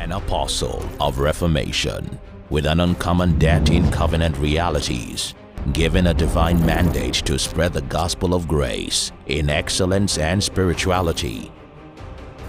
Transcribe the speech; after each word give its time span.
an 0.00 0.12
apostle 0.12 0.82
of 0.98 1.18
Reformation 1.18 2.18
with 2.48 2.64
an 2.64 2.80
uncommon 2.80 3.38
depth 3.38 3.70
in 3.70 3.90
covenant 3.90 4.34
realities, 4.38 5.34
given 5.74 6.06
a 6.06 6.14
divine 6.14 6.64
mandate 6.64 7.16
to 7.16 7.38
spread 7.38 7.74
the 7.74 7.82
gospel 7.82 8.32
of 8.32 8.48
grace 8.48 9.12
in 9.26 9.50
excellence 9.50 10.16
and 10.16 10.42
spirituality. 10.42 11.52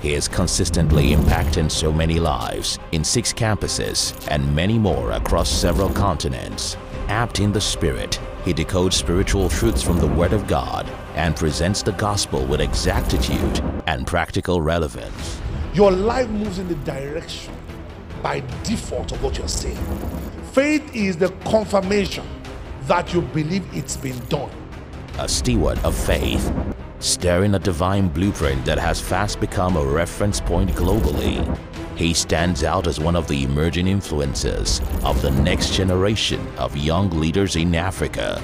He 0.01 0.13
is 0.13 0.29
consistently 0.29 1.09
impacting 1.09 1.69
so 1.69 1.91
many 1.91 2.21
lives 2.21 2.79
in 2.93 3.03
six 3.03 3.33
campuses 3.33 4.15
and 4.31 4.55
many 4.55 4.79
more 4.79 5.11
across 5.11 5.49
several 5.51 5.89
continents. 5.89 6.77
Apt 7.09 7.41
in 7.41 7.51
the 7.51 7.59
spirit, 7.59 8.17
he 8.45 8.53
decodes 8.53 8.93
spiritual 8.93 9.49
truths 9.49 9.83
from 9.83 9.97
the 9.97 10.07
Word 10.07 10.31
of 10.31 10.47
God 10.47 10.89
and 11.15 11.35
presents 11.35 11.83
the 11.83 11.91
gospel 11.91 12.45
with 12.45 12.61
exactitude 12.61 13.61
and 13.87 14.07
practical 14.07 14.61
relevance. 14.61 15.41
Your 15.73 15.89
life 15.89 16.27
moves 16.27 16.59
in 16.59 16.67
the 16.67 16.75
direction 16.75 17.53
by 18.21 18.41
default 18.63 19.13
of 19.13 19.23
what 19.23 19.37
you're 19.37 19.47
saying. 19.47 19.77
Faith 20.51 20.93
is 20.93 21.15
the 21.15 21.29
confirmation 21.45 22.27
that 22.87 23.13
you 23.13 23.21
believe 23.21 23.65
it's 23.73 23.95
been 23.95 24.19
done. 24.25 24.49
A 25.17 25.29
steward 25.29 25.79
of 25.79 25.95
faith, 25.95 26.51
stirring 26.99 27.55
a 27.55 27.59
divine 27.59 28.09
blueprint 28.09 28.65
that 28.65 28.79
has 28.79 28.99
fast 28.99 29.39
become 29.39 29.77
a 29.77 29.85
reference 29.85 30.41
point 30.41 30.71
globally. 30.71 31.57
He 31.95 32.13
stands 32.13 32.65
out 32.65 32.85
as 32.85 32.99
one 32.99 33.15
of 33.15 33.29
the 33.29 33.43
emerging 33.43 33.87
influences 33.87 34.81
of 35.05 35.21
the 35.21 35.31
next 35.31 35.71
generation 35.73 36.45
of 36.57 36.75
young 36.75 37.09
leaders 37.11 37.55
in 37.55 37.73
Africa. 37.75 38.41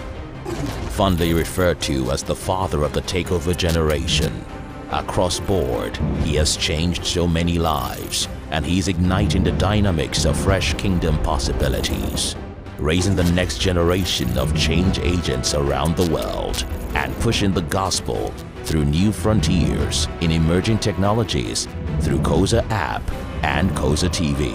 Fondly 0.92 1.34
referred 1.34 1.82
to 1.82 2.10
as 2.12 2.24
the 2.24 2.36
father 2.36 2.84
of 2.84 2.94
the 2.94 3.02
takeover 3.02 3.56
generation, 3.56 4.46
across 4.92 5.40
board, 5.40 5.98
he 6.24 6.36
has 6.36 6.58
changed 6.58 7.06
so 7.06 7.28
many 7.28 7.58
lives 7.58 8.28
and 8.52 8.66
he's 8.66 8.88
igniting 8.88 9.44
the 9.44 9.52
dynamics 9.54 10.26
of 10.26 10.38
fresh 10.38 10.74
kingdom 10.76 11.22
possibilities, 11.24 12.36
raising 12.78 13.16
the 13.16 13.32
next 13.32 13.60
generation 13.60 14.38
of 14.38 14.56
change 14.56 15.00
agents 15.00 15.54
around 15.54 15.96
the 15.96 16.12
world 16.12 16.66
and 16.96 17.16
pushing 17.20 17.52
the 17.52 17.62
gospel 17.64 18.34
through 18.64 18.86
new 18.86 19.12
frontiers 19.12 20.08
in 20.22 20.32
emerging 20.32 20.80
technologies 20.80 21.68
through 22.02 22.20
COZA 22.20 22.66
app 22.70 23.02
and 23.44 23.70
COZA 23.72 24.10
TV. 24.10 24.54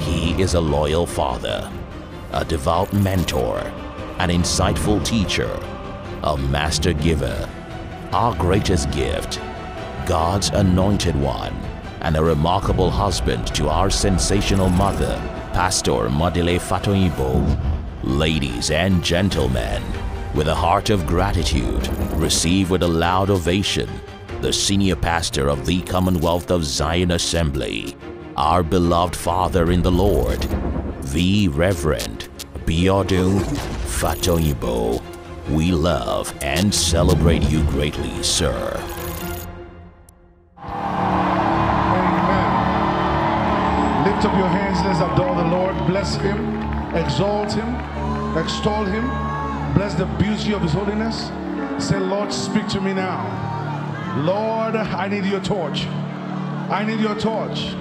He 0.00 0.40
is 0.40 0.54
a 0.54 0.60
loyal 0.60 1.06
father, 1.06 1.70
a 2.32 2.44
devout 2.44 2.92
mentor, 2.92 3.58
an 4.18 4.30
insightful 4.30 5.04
teacher, 5.04 5.58
a 6.22 6.36
master 6.36 6.92
giver, 6.92 7.48
our 8.12 8.34
greatest 8.36 8.90
gift, 8.90 9.40
God's 10.06 10.50
anointed 10.50 11.16
one, 11.16 11.54
and 12.02 12.14
a 12.14 12.22
remarkable 12.22 12.90
husband 12.90 13.46
to 13.54 13.70
our 13.70 13.88
sensational 13.88 14.68
mother, 14.68 15.16
Pastor 15.54 16.10
Modele 16.10 16.60
Fatoyinbo. 16.60 17.58
Ladies 18.02 18.70
and 18.70 19.02
gentlemen, 19.02 19.82
with 20.34 20.48
a 20.48 20.54
heart 20.54 20.90
of 20.90 21.06
gratitude, 21.06 21.88
receive 22.12 22.70
with 22.70 22.82
a 22.82 22.88
loud 22.88 23.30
ovation 23.30 23.88
the 24.42 24.52
senior 24.52 24.96
pastor 24.96 25.48
of 25.48 25.64
the 25.64 25.80
Commonwealth 25.82 26.50
of 26.50 26.64
Zion 26.64 27.12
Assembly, 27.12 27.96
our 28.36 28.62
beloved 28.62 29.16
Father 29.16 29.70
in 29.70 29.80
the 29.80 29.92
Lord, 29.92 30.42
the 31.12 31.48
Reverend 31.48 32.28
Biodun 32.66 33.40
Fatoyinbo. 33.86 35.11
We 35.50 35.72
love 35.72 36.32
and 36.40 36.72
celebrate 36.72 37.42
you 37.50 37.64
greatly, 37.64 38.22
sir. 38.22 38.80
Amen. 40.56 40.94
Lift 44.04 44.24
up 44.24 44.38
your 44.38 44.46
hands, 44.46 44.78
let's 44.86 45.00
adore 45.00 45.34
the 45.34 45.44
Lord. 45.44 45.76
Bless 45.88 46.14
him, 46.16 46.56
exalt 46.94 47.52
him, 47.52 47.74
extol 48.38 48.84
him. 48.84 49.08
Bless 49.74 49.94
the 49.94 50.06
beauty 50.18 50.52
of 50.54 50.62
his 50.62 50.72
holiness. 50.72 51.30
Say, 51.84 51.98
Lord, 51.98 52.32
speak 52.32 52.68
to 52.68 52.80
me 52.80 52.94
now. 52.94 53.20
Lord, 54.18 54.76
I 54.76 55.08
need 55.08 55.24
your 55.24 55.40
torch. 55.40 55.86
I 56.70 56.84
need 56.86 57.00
your 57.00 57.18
torch. 57.18 57.74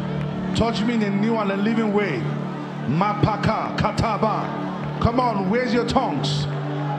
Touch 0.56 0.82
me 0.82 0.96
in 0.96 1.04
a 1.04 1.10
new 1.10 1.38
and 1.38 1.52
a 1.52 1.58
living 1.58 1.94
way. 1.94 2.24
Mapaka, 2.88 3.78
kataba. 3.78 5.00
Come 5.00 5.20
on, 5.20 5.50
where's 5.50 5.74
your 5.74 5.86
tongues? 5.86 6.48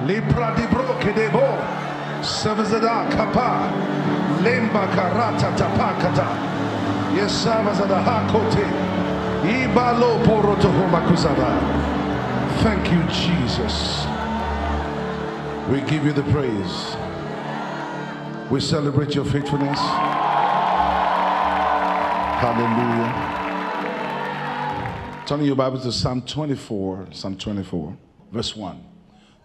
Libra 0.07 0.53
di 0.55 0.67
bro 0.67 0.97
kedebo. 0.99 1.59
Savazada 2.21 3.07
kapa. 3.11 3.71
Lemba 4.43 4.87
karata 4.95 5.53
tapakata. 5.55 6.27
Yes, 7.15 7.45
savazada 7.45 8.03
hakote. 8.03 8.67
Ibalo 9.45 10.19
porotoho 10.25 10.87
makuzaba. 10.91 11.59
Thank 12.63 12.91
you, 12.93 13.03
Jesus. 13.09 14.07
We 15.71 15.81
give 15.83 16.05
you 16.05 16.13
the 16.13 16.23
praise. 16.31 16.97
We 18.51 18.61
celebrate 18.61 19.15
your 19.15 19.25
faithfulness. 19.25 19.79
Hallelujah. 22.43 23.13
Turning 25.27 25.47
your 25.47 25.57
Bible 25.57 25.81
to 25.81 25.93
Psalm 25.93 26.23
24, 26.23 27.07
Psalm 27.13 27.37
24, 27.37 27.97
verse 28.33 28.57
1. 28.57 28.92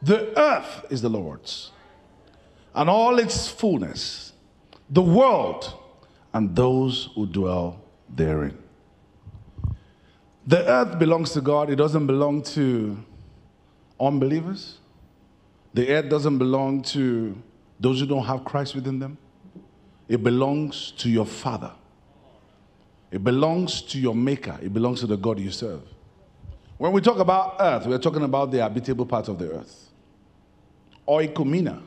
The 0.02 0.38
earth 0.40 0.86
is 0.90 1.02
the 1.02 1.10
Lord's, 1.10 1.72
and 2.76 2.90
all 2.90 3.18
its 3.20 3.50
fullness, 3.50 4.34
the 4.90 5.02
world, 5.02 5.74
and 6.34 6.56
those 6.56 7.10
who 7.16 7.26
dwell 7.26 7.82
therein. 8.08 8.58
The 10.46 10.66
earth 10.66 11.00
belongs 11.00 11.32
to 11.34 11.42
God, 11.42 11.70
it 11.70 11.76
doesn't 11.76 12.08
belong 12.08 12.42
to 12.44 12.98
unbelievers. 14.00 14.78
The 15.74 15.90
earth 15.90 16.10
doesn't 16.10 16.38
belong 16.38 16.84
to 16.84 17.36
those 17.80 18.00
who 18.00 18.06
don't 18.06 18.24
have 18.26 18.46
Christ 18.46 18.76
within 18.76 19.00
them. 19.00 19.18
It 20.08 20.24
belongs 20.24 20.92
to 21.00 21.10
your 21.10 21.26
Father. 21.26 21.72
It 23.12 23.24
belongs 23.24 23.82
to 23.84 24.00
your 24.00 24.16
Maker. 24.16 24.58
It 24.62 24.74
belongs 24.74 25.02
to 25.02 25.08
the 25.08 25.18
God 25.18 25.40
you 25.40 25.52
serve. 25.52 25.82
When 26.78 26.92
we 26.92 27.02
talk 27.02 27.18
about 27.18 27.58
earth, 27.60 27.88
we're 27.88 27.98
talking 27.98 28.24
about 28.24 28.52
the 28.52 28.60
habitable 28.60 29.06
part 29.06 29.28
of 29.28 29.40
the 29.40 29.52
earth. 29.52 29.87
Oikumena 31.08 31.82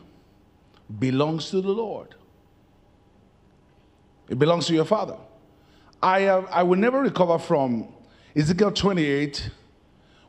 belongs 0.99 1.51
to 1.51 1.61
the 1.61 1.71
Lord. 1.71 2.15
It 4.29 4.39
belongs 4.39 4.67
to 4.69 4.75
your 4.75 4.85
Father. 4.85 5.17
I, 6.03 6.27
uh, 6.27 6.47
I 6.51 6.63
will 6.63 6.79
never 6.79 7.01
recover 7.01 7.39
from 7.39 7.89
Ezekiel 8.35 8.73
28 8.73 9.51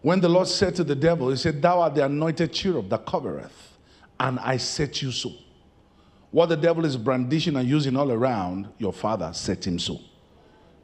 when 0.01 0.19
the 0.19 0.27
Lord 0.27 0.47
said 0.47 0.75
to 0.75 0.83
the 0.83 0.95
devil, 0.95 1.29
He 1.29 1.37
said, 1.37 1.61
Thou 1.61 1.81
art 1.81 1.95
the 1.95 2.05
anointed 2.05 2.51
cherub 2.51 2.89
that 2.89 3.05
covereth, 3.05 3.77
and 4.19 4.39
I 4.39 4.57
set 4.57 5.01
you 5.01 5.11
so. 5.11 5.31
What 6.31 6.47
the 6.47 6.57
devil 6.57 6.85
is 6.85 6.97
brandishing 6.97 7.55
and 7.55 7.67
using 7.67 7.95
all 7.95 8.11
around, 8.11 8.69
your 8.77 8.93
father 8.93 9.31
set 9.33 9.67
him 9.67 9.77
so. 9.77 9.99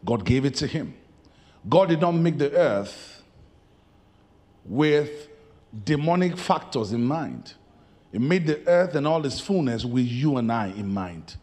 God 0.06 0.26
gave 0.26 0.46
it 0.46 0.56
to 0.56 0.68
him. 0.68 0.94
God 1.68 1.90
did 1.90 2.02
not 2.02 2.12
make 2.12 2.38
the 2.38 2.52
earth 2.52 3.24
with 4.66 5.30
demonic 5.84 6.38
factors 6.38 6.92
in 6.92 7.04
mind. 7.04 7.54
He 8.18 8.24
made 8.24 8.48
the 8.48 8.68
earth 8.68 8.96
and 8.96 9.06
all 9.06 9.24
its 9.28 9.40
fullness 9.40 9.86
with 9.86 10.08
you 10.08 10.38
and 10.38 10.52
I 10.52 10.70
in 10.70 10.92
mind. 10.92 11.36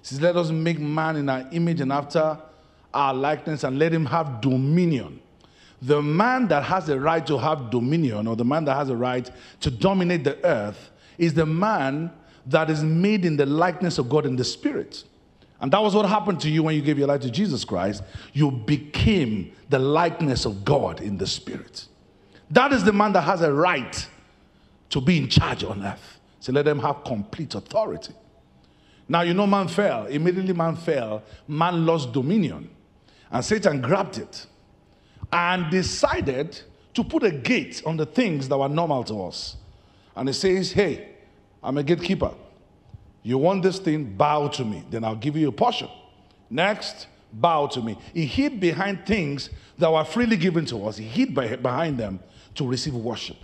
He 0.00 0.06
says, 0.06 0.22
Let 0.22 0.34
us 0.34 0.48
make 0.48 0.78
man 0.78 1.16
in 1.16 1.28
our 1.28 1.46
image 1.52 1.82
and 1.82 1.92
after 1.92 2.38
our 2.94 3.12
likeness 3.12 3.64
and 3.64 3.78
let 3.78 3.92
him 3.92 4.06
have 4.06 4.40
dominion. 4.40 5.20
The 5.82 6.00
man 6.00 6.48
that 6.48 6.62
has 6.62 6.86
the 6.86 6.98
right 6.98 7.26
to 7.26 7.36
have 7.36 7.68
dominion, 7.68 8.26
or 8.26 8.34
the 8.34 8.46
man 8.46 8.64
that 8.64 8.76
has 8.76 8.88
the 8.88 8.96
right 8.96 9.30
to 9.60 9.70
dominate 9.70 10.24
the 10.24 10.42
earth, 10.42 10.90
is 11.18 11.34
the 11.34 11.44
man 11.44 12.10
that 12.46 12.70
is 12.70 12.82
made 12.82 13.26
in 13.26 13.36
the 13.36 13.44
likeness 13.44 13.98
of 13.98 14.08
God 14.08 14.24
in 14.24 14.36
the 14.36 14.44
spirit. 14.44 15.04
And 15.60 15.70
that 15.70 15.82
was 15.82 15.94
what 15.94 16.08
happened 16.08 16.40
to 16.40 16.48
you 16.48 16.62
when 16.62 16.76
you 16.76 16.80
gave 16.80 16.96
your 16.96 17.08
life 17.08 17.20
to 17.20 17.30
Jesus 17.30 17.62
Christ. 17.62 18.02
You 18.32 18.50
became 18.50 19.52
the 19.68 19.78
likeness 19.78 20.46
of 20.46 20.64
God 20.64 21.02
in 21.02 21.18
the 21.18 21.26
spirit. 21.26 21.84
That 22.50 22.72
is 22.72 22.84
the 22.84 22.92
man 22.94 23.12
that 23.12 23.22
has 23.22 23.42
a 23.42 23.52
right 23.52 24.08
to 24.90 25.00
be 25.00 25.18
in 25.18 25.28
charge 25.28 25.64
on 25.64 25.84
earth. 25.84 26.20
So 26.40 26.52
let 26.52 26.64
them 26.64 26.78
have 26.80 27.04
complete 27.04 27.54
authority. 27.54 28.14
Now, 29.08 29.22
you 29.22 29.34
know, 29.34 29.46
man 29.46 29.68
fell. 29.68 30.06
Immediately, 30.06 30.52
man 30.52 30.76
fell. 30.76 31.22
Man 31.46 31.86
lost 31.86 32.12
dominion. 32.12 32.70
And 33.30 33.44
Satan 33.44 33.80
grabbed 33.80 34.18
it 34.18 34.46
and 35.32 35.70
decided 35.70 36.60
to 36.94 37.04
put 37.04 37.22
a 37.22 37.30
gate 37.30 37.82
on 37.84 37.96
the 37.96 38.06
things 38.06 38.48
that 38.48 38.56
were 38.56 38.68
normal 38.68 39.04
to 39.04 39.24
us. 39.24 39.56
And 40.14 40.28
he 40.28 40.32
says, 40.32 40.72
Hey, 40.72 41.10
I'm 41.62 41.76
a 41.78 41.82
gatekeeper. 41.82 42.32
You 43.22 43.38
want 43.38 43.62
this 43.62 43.78
thing, 43.78 44.16
bow 44.16 44.48
to 44.48 44.64
me. 44.64 44.84
Then 44.88 45.04
I'll 45.04 45.16
give 45.16 45.36
you 45.36 45.48
a 45.48 45.52
portion. 45.52 45.88
Next, 46.48 47.08
bow 47.32 47.66
to 47.68 47.82
me. 47.82 47.98
He 48.14 48.24
hid 48.24 48.60
behind 48.60 49.04
things 49.04 49.50
that 49.78 49.92
were 49.92 50.04
freely 50.04 50.36
given 50.36 50.64
to 50.66 50.86
us, 50.86 50.96
he 50.96 51.04
hid 51.04 51.34
behind 51.34 51.98
them 51.98 52.20
to 52.54 52.66
receive 52.66 52.94
worship. 52.94 53.36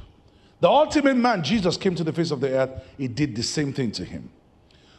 The 0.62 0.68
ultimate 0.68 1.16
man, 1.16 1.42
Jesus, 1.42 1.76
came 1.76 1.96
to 1.96 2.04
the 2.04 2.12
face 2.12 2.30
of 2.30 2.40
the 2.40 2.50
earth. 2.56 2.70
He 2.96 3.08
did 3.08 3.34
the 3.34 3.42
same 3.42 3.72
thing 3.72 3.90
to 3.92 4.04
him. 4.04 4.30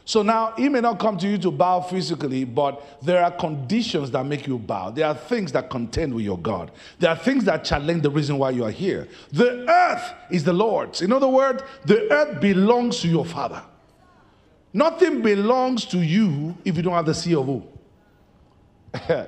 So 0.04 0.22
now 0.22 0.52
he 0.58 0.68
may 0.68 0.82
not 0.82 0.98
come 0.98 1.16
to 1.16 1.26
you 1.26 1.38
to 1.38 1.50
bow 1.50 1.80
physically, 1.80 2.44
but 2.44 2.84
there 3.00 3.24
are 3.24 3.30
conditions 3.30 4.10
that 4.10 4.26
make 4.26 4.46
you 4.46 4.58
bow. 4.58 4.90
There 4.90 5.06
are 5.06 5.14
things 5.14 5.52
that 5.52 5.70
contend 5.70 6.12
with 6.12 6.26
your 6.26 6.36
God. 6.36 6.70
There 6.98 7.08
are 7.08 7.16
things 7.16 7.46
that 7.46 7.64
challenge 7.64 8.02
the 8.02 8.10
reason 8.10 8.36
why 8.36 8.50
you 8.50 8.62
are 8.62 8.70
here. 8.70 9.08
The 9.32 9.66
earth 9.66 10.12
is 10.30 10.44
the 10.44 10.52
Lord's. 10.52 11.00
In 11.00 11.14
other 11.14 11.28
words, 11.28 11.62
the 11.86 12.12
earth 12.12 12.42
belongs 12.42 13.00
to 13.00 13.08
your 13.08 13.24
father. 13.24 13.62
Nothing 14.74 15.22
belongs 15.22 15.86
to 15.86 15.98
you 15.98 16.58
if 16.66 16.76
you 16.76 16.82
don't 16.82 16.92
have 16.92 17.06
the 17.06 17.14
C 17.14 17.34
of 17.34 17.48
O. 17.48 17.66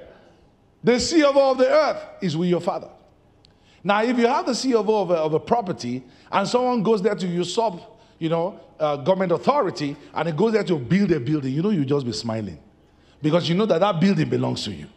the 0.84 1.00
C 1.00 1.22
of 1.22 1.34
O 1.34 1.52
of 1.52 1.56
the 1.56 1.70
earth 1.70 2.04
is 2.20 2.36
with 2.36 2.50
your 2.50 2.60
father. 2.60 2.90
Now, 3.86 4.02
if 4.02 4.18
you 4.18 4.26
have 4.26 4.46
the 4.46 4.54
C 4.54 4.74
of 4.74 4.90
of 4.90 5.12
a, 5.12 5.14
of 5.14 5.32
a 5.34 5.38
property 5.38 6.02
and 6.32 6.48
someone 6.48 6.82
goes 6.82 7.00
there 7.00 7.14
to 7.14 7.24
usurp 7.24 7.80
you 8.18 8.28
know, 8.28 8.58
uh, 8.80 8.96
government 8.96 9.30
authority 9.30 9.96
and 10.12 10.28
it 10.28 10.36
goes 10.36 10.54
there 10.54 10.64
to 10.64 10.76
build 10.76 11.12
a 11.12 11.20
building, 11.20 11.54
you 11.54 11.62
know, 11.62 11.70
you 11.70 11.84
just 11.84 12.04
be 12.04 12.10
smiling 12.10 12.58
because 13.22 13.48
you 13.48 13.54
know 13.54 13.64
that 13.64 13.78
that 13.78 14.00
building 14.00 14.28
belongs 14.28 14.64
to 14.64 14.72
you. 14.72 14.88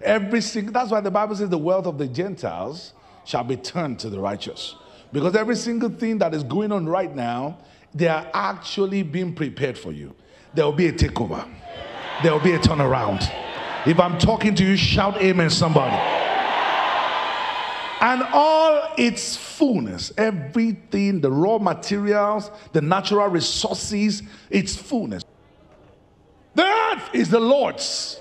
Every 0.00 0.40
single, 0.40 0.72
that's 0.72 0.90
why 0.90 1.02
the 1.02 1.10
Bible 1.10 1.36
says 1.36 1.50
the 1.50 1.58
wealth 1.58 1.84
of 1.84 1.98
the 1.98 2.06
Gentiles 2.06 2.94
shall 3.26 3.44
be 3.44 3.56
turned 3.56 3.98
to 3.98 4.08
the 4.08 4.18
righteous. 4.18 4.74
Because 5.12 5.36
every 5.36 5.56
single 5.56 5.90
thing 5.90 6.16
that 6.16 6.32
is 6.32 6.42
going 6.42 6.72
on 6.72 6.88
right 6.88 7.14
now, 7.14 7.58
they 7.94 8.08
are 8.08 8.26
actually 8.32 9.02
being 9.02 9.34
prepared 9.34 9.76
for 9.76 9.92
you. 9.92 10.14
There 10.54 10.64
will 10.64 10.72
be 10.72 10.86
a 10.86 10.94
takeover, 10.94 11.46
there 12.22 12.32
will 12.32 12.40
be 12.40 12.52
a 12.52 12.58
turnaround. 12.58 13.30
If 13.86 14.00
I'm 14.00 14.16
talking 14.16 14.54
to 14.54 14.64
you, 14.64 14.78
shout 14.78 15.20
amen, 15.20 15.50
somebody 15.50 16.29
and 18.00 18.22
all 18.32 18.94
its 18.96 19.36
fullness, 19.36 20.10
everything, 20.16 21.20
the 21.20 21.30
raw 21.30 21.58
materials, 21.58 22.50
the 22.72 22.80
natural 22.80 23.28
resources, 23.28 24.22
its 24.48 24.74
fullness. 24.74 25.22
The 26.54 26.64
earth 26.64 27.10
is 27.12 27.28
the 27.28 27.38
Lord's. 27.38 28.18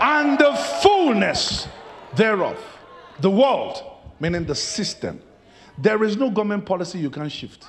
And 0.00 0.38
the 0.38 0.52
fullness 0.82 1.66
thereof. 2.14 2.58
The 3.20 3.30
world, 3.30 3.82
meaning 4.20 4.44
the 4.44 4.54
system. 4.54 5.20
There 5.78 6.02
is 6.04 6.16
no 6.16 6.30
government 6.30 6.64
policy 6.64 6.98
you 6.98 7.10
can 7.10 7.28
shift. 7.28 7.66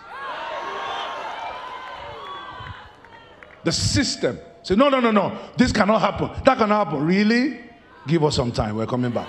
The 3.64 3.72
system 3.72 4.40
Say, 4.64 4.76
no, 4.76 4.90
no, 4.90 5.00
no, 5.00 5.12
no. 5.12 5.38
This 5.58 5.72
cannot 5.72 6.00
happen. 6.00 6.30
That 6.46 6.58
cannot 6.58 6.88
happen. 6.88 7.06
Really? 7.06 7.60
Give 8.08 8.24
us 8.24 8.36
some 8.36 8.52
time. 8.52 8.76
We're 8.76 8.86
coming 8.86 9.12
back. 9.12 9.28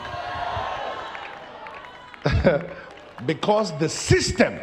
because 3.27 3.77
the 3.79 3.89
system, 3.89 4.59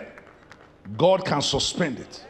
God 0.98 1.26
can 1.26 1.42
suspend 1.42 2.00
it. 2.00 2.26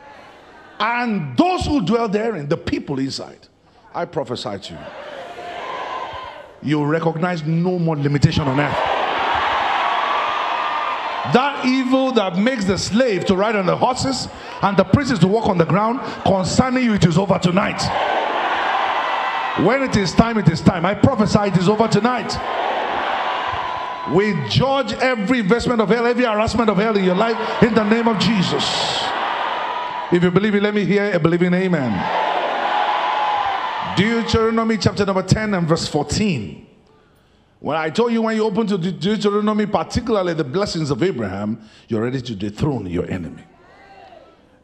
And 0.80 1.38
those 1.38 1.66
who 1.66 1.86
dwell 1.86 2.10
therein, 2.10 2.50
the 2.50 2.58
people 2.58 2.98
inside, 3.00 3.48
I 3.94 4.06
prophesy 4.06 4.58
to 4.58 4.74
you. 4.74 4.80
you 6.70 6.80
will 6.80 6.88
recognize 6.88 7.44
no 7.44 7.78
more 7.78 7.96
limitation 7.96 8.44
on 8.44 8.60
earth. 8.60 8.78
That 11.34 11.66
evil 11.66 12.12
that 12.14 12.38
makes 12.38 12.66
the 12.66 12.80
slave 12.80 13.26
to 13.26 13.36
ride 13.36 13.56
on 13.56 13.68
the 13.68 13.78
horses 13.78 14.28
and 14.64 14.76
the 14.76 14.84
princes 14.84 15.20
to 15.20 15.28
walk 15.28 15.46
on 15.48 15.60
the 15.60 15.66
ground, 15.66 16.00
concerning 16.26 16.84
you, 16.84 16.94
it 16.94 17.06
is 17.06 17.18
over 17.18 17.38
tonight. 17.38 17.80
When 19.60 19.84
it 19.84 19.98
is 19.98 20.14
time, 20.14 20.38
it 20.38 20.50
is 20.50 20.62
time. 20.62 20.86
I 20.86 20.94
prophesy 20.94 21.40
it 21.40 21.58
is 21.58 21.68
over 21.68 21.88
tonight. 21.88 22.32
We 24.14 24.34
judge 24.50 24.94
every 24.94 25.40
investment 25.40 25.82
of 25.82 25.90
hell, 25.90 26.06
every 26.06 26.24
harassment 26.24 26.70
of 26.70 26.78
hell 26.78 26.98
in 26.98 27.04
your 27.04 27.16
life 27.16 27.64
in 27.64 27.74
the 27.74 27.84
name 27.84 28.08
of 28.08 28.18
Jesus. 28.20 28.64
If 30.12 30.24
you 30.24 30.32
believe 30.32 30.56
it, 30.56 30.64
let 30.64 30.74
me 30.74 30.86
hear 30.86 31.12
a 31.14 31.20
believing 31.20 31.54
amen. 31.54 31.92
Deuteronomy 33.96 34.78
chapter 34.78 35.06
number 35.06 35.24
10 35.24 35.54
and 35.54 35.68
verse 35.68 35.88
14. 35.88 36.68
When 37.60 37.78
I 37.78 37.90
told 37.90 38.12
you 38.12 38.22
when 38.24 38.36
you 38.36 38.44
open 38.44 38.66
to 38.68 38.78
Deuteronomy, 38.78 39.68
particularly 39.68 40.34
the 40.34 40.44
blessings 40.44 40.90
of 40.90 41.04
Abraham, 41.04 41.62
you're 41.88 42.02
ready 42.02 42.22
to 42.22 42.36
dethrone 42.36 42.88
your 42.88 43.10
enemy. 43.10 43.44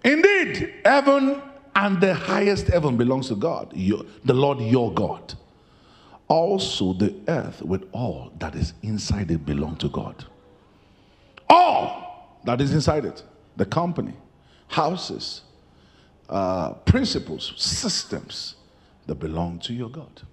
Indeed, 0.04 0.74
heaven 0.84 1.42
and 1.78 2.02
the 2.02 2.12
highest 2.12 2.68
heaven 2.68 2.98
belongs 2.98 3.28
to 3.28 3.36
God, 3.36 3.72
your, 3.76 4.04
the 4.26 4.34
Lord 4.34 4.60
your 4.60 4.92
God. 4.92 5.36
Also, 6.28 6.94
the 6.94 7.14
earth 7.28 7.62
with 7.62 7.88
all 7.92 8.34
that 8.40 8.56
is 8.56 8.74
inside 8.82 9.30
it 9.30 9.46
belong 9.46 9.78
to 9.78 9.88
God. 9.88 10.26
All 11.48 12.40
that 12.46 12.60
is 12.62 12.74
inside 12.74 13.06
it, 13.06 13.24
the 13.58 13.66
company, 13.66 14.16
houses, 14.68 15.42
uh, 16.30 16.74
principles, 16.74 17.54
systems 17.56 18.56
that 19.06 19.16
belong 19.16 19.60
to 19.60 19.74
your 19.74 19.90
God. 19.90 20.24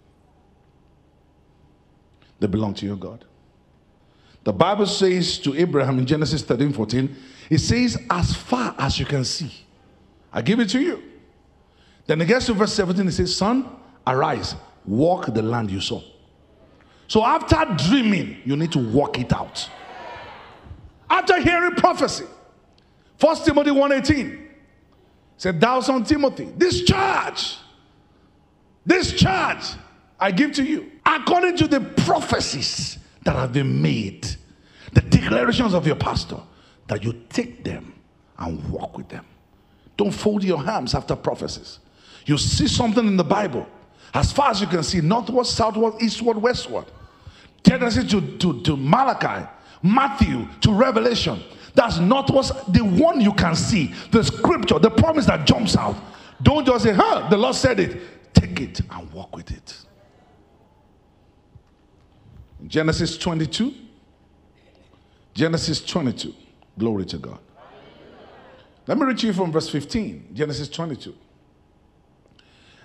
They 2.40 2.46
belong 2.46 2.72
to 2.74 2.86
your 2.86 2.96
God. 2.96 3.26
The 4.44 4.52
Bible 4.52 4.86
says 4.86 5.38
to 5.40 5.54
Abraham 5.54 5.98
in 5.98 6.06
Genesis 6.06 6.42
13 6.42 6.72
14, 6.72 7.14
it 7.50 7.58
says, 7.58 7.98
As 8.08 8.34
far 8.34 8.74
as 8.78 8.98
you 8.98 9.04
can 9.04 9.24
see, 9.26 9.52
I 10.32 10.40
give 10.40 10.58
it 10.58 10.70
to 10.70 10.80
you. 10.80 11.02
Then 12.06 12.20
it 12.20 12.26
gets 12.26 12.46
to 12.46 12.54
verse 12.54 12.72
17, 12.74 13.08
it 13.08 13.12
says, 13.12 13.34
Son, 13.34 13.68
arise, 14.06 14.54
walk 14.84 15.26
the 15.32 15.42
land 15.42 15.70
you 15.70 15.80
saw. 15.80 16.02
So 17.08 17.24
after 17.24 17.64
dreaming, 17.88 18.38
you 18.44 18.56
need 18.56 18.72
to 18.72 18.78
walk 18.78 19.18
it 19.18 19.32
out. 19.32 19.68
After 21.08 21.40
hearing 21.40 21.72
prophecy, 21.72 22.24
First 23.18 23.44
Timothy 23.44 23.70
1:18 23.70 24.46
said, 25.36 25.60
Thou 25.60 25.80
son 25.80 26.04
Timothy, 26.04 26.44
this 26.56 26.82
charge, 26.82 27.56
this 28.84 29.12
charge 29.12 29.64
I 30.18 30.30
give 30.30 30.52
to 30.52 30.64
you, 30.64 30.90
according 31.04 31.56
to 31.58 31.68
the 31.68 31.80
prophecies 31.80 32.98
that 33.24 33.36
have 33.36 33.52
been 33.52 33.80
made, 33.80 34.28
the 34.92 35.00
declarations 35.00 35.74
of 35.74 35.86
your 35.86 35.96
pastor, 35.96 36.38
that 36.86 37.02
you 37.02 37.24
take 37.28 37.64
them 37.64 37.94
and 38.38 38.70
walk 38.70 38.96
with 38.96 39.08
them. 39.08 39.24
Don't 39.96 40.12
fold 40.12 40.44
your 40.44 40.62
hands 40.62 40.94
after 40.94 41.16
prophecies. 41.16 41.78
You 42.24 42.38
see 42.38 42.68
something 42.68 43.06
in 43.06 43.16
the 43.16 43.24
Bible, 43.24 43.66
as 44.12 44.32
far 44.32 44.50
as 44.50 44.60
you 44.60 44.66
can 44.66 44.82
see, 44.82 45.00
northward, 45.00 45.46
southward, 45.46 45.94
eastward, 46.00 46.38
westward. 46.38 46.86
Genesis 47.62 48.10
to, 48.10 48.38
to, 48.38 48.62
to 48.62 48.76
Malachi, 48.76 49.46
Matthew 49.82 50.46
to 50.60 50.72
Revelation. 50.72 51.42
That's 51.74 51.98
not 51.98 52.30
what's 52.30 52.50
the 52.64 52.84
one 52.84 53.20
you 53.20 53.32
can 53.32 53.56
see, 53.56 53.92
the 54.10 54.22
scripture, 54.22 54.78
the 54.78 54.90
promise 54.90 55.26
that 55.26 55.46
jumps 55.46 55.76
out. 55.76 55.96
Don't 56.42 56.66
just 56.66 56.84
say, 56.84 56.92
huh, 56.92 57.28
the 57.28 57.36
Lord 57.36 57.54
said 57.54 57.80
it. 57.80 58.32
Take 58.34 58.60
it 58.60 58.80
and 58.90 59.12
walk 59.12 59.34
with 59.34 59.50
it. 59.50 59.76
Genesis 62.66 63.18
22. 63.18 63.74
Genesis 65.34 65.84
22. 65.84 66.32
Glory 66.78 67.04
to 67.06 67.18
God. 67.18 67.38
Let 68.86 68.98
me 68.98 69.06
read 69.06 69.18
to 69.18 69.26
you 69.26 69.32
from 69.32 69.50
verse 69.50 69.68
15. 69.68 70.30
Genesis 70.34 70.68
22. 70.68 71.14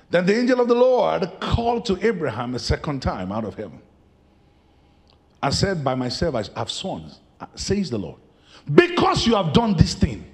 Then 0.09 0.25
the 0.25 0.37
angel 0.37 0.59
of 0.59 0.67
the 0.67 0.75
Lord 0.75 1.29
called 1.39 1.85
to 1.85 2.05
Abraham 2.05 2.55
a 2.55 2.59
second 2.59 3.01
time 3.01 3.31
out 3.31 3.45
of 3.45 3.55
heaven. 3.55 3.79
I 5.41 5.51
said, 5.51 5.83
By 5.83 5.95
myself 5.95 6.35
I 6.35 6.43
have 6.59 6.71
sons, 6.71 7.19
says 7.55 7.89
the 7.89 7.99
Lord. 7.99 8.19
Because 8.73 9.25
you 9.27 9.35
have 9.35 9.53
done 9.53 9.75
this 9.75 9.93
thing. 9.93 10.25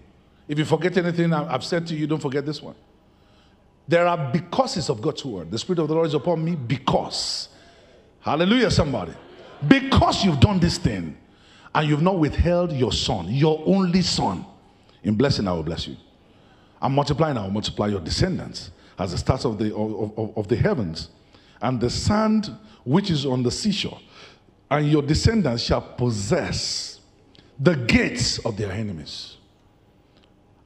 If 0.48 0.60
you 0.60 0.65
forget 0.65 0.98
anything 0.98 1.34
I've 1.34 1.63
said 1.63 1.88
to 1.88 1.96
you, 1.96 2.08
don't 2.08 2.22
forget 2.22 2.46
this 2.46 2.62
one. 2.62 2.75
There 3.88 4.08
are 4.08 4.32
becauses 4.32 4.89
of 4.89 5.01
God's 5.01 5.25
word. 5.25 5.51
The 5.51 5.60
Spirit 5.60 5.79
of 5.79 5.88
the 5.88 5.94
Lord 5.94 6.08
is 6.08 6.13
upon 6.13 6.44
me 6.44 6.55
because. 6.55 7.50
Hallelujah, 8.22 8.72
somebody. 8.72 9.13
Because 9.67 10.24
you've 10.24 10.39
done 10.39 10.60
this 10.60 10.77
thing 10.77 11.17
and 11.74 11.88
you've 11.88 12.01
not 12.01 12.17
withheld 12.17 12.72
your 12.72 12.91
son, 12.91 13.27
your 13.29 13.62
only 13.65 14.01
son. 14.01 14.46
In 15.03 15.15
blessing, 15.15 15.48
I 15.48 15.53
will 15.53 15.63
bless 15.63 15.88
you. 15.88 15.98
I'm 16.82 16.96
multiplying, 16.96 17.38
I 17.38 17.44
will 17.44 17.51
multiply 17.51 17.88
your 17.88 18.00
descendants 18.00 18.72
as 18.98 19.12
the 19.12 19.18
stars 19.18 19.46
of 19.46 19.58
the, 19.58 19.75
of, 19.75 20.18
of, 20.18 20.38
of 20.38 20.48
the 20.48 20.56
heavens, 20.56 21.10
and 21.62 21.80
the 21.80 21.90
sand 21.90 22.56
which 22.84 23.10
is 23.10 23.25
on 23.25 23.44
the 23.44 23.52
seashore. 23.52 24.00
And 24.70 24.90
your 24.90 25.02
descendants 25.02 25.64
shall 25.64 25.82
possess 25.82 27.00
the 27.60 27.75
gates 27.75 28.40
of 28.40 28.58
their 28.58 28.72
enemies. 28.72 29.38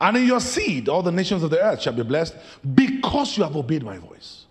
And 0.02 0.18
in 0.18 0.26
your 0.26 0.40
seed, 0.40 0.88
all 0.88 1.04
the 1.04 1.12
nations 1.12 1.44
of 1.44 1.50
the 1.50 1.62
earth 1.62 1.82
shall 1.82 1.94
be 1.94 2.04
blessed 2.04 2.36
because 2.74 3.38
you 3.38 3.44
have 3.44 3.56
obeyed 3.56 3.84
my 3.84 3.98
voice. 3.98 4.46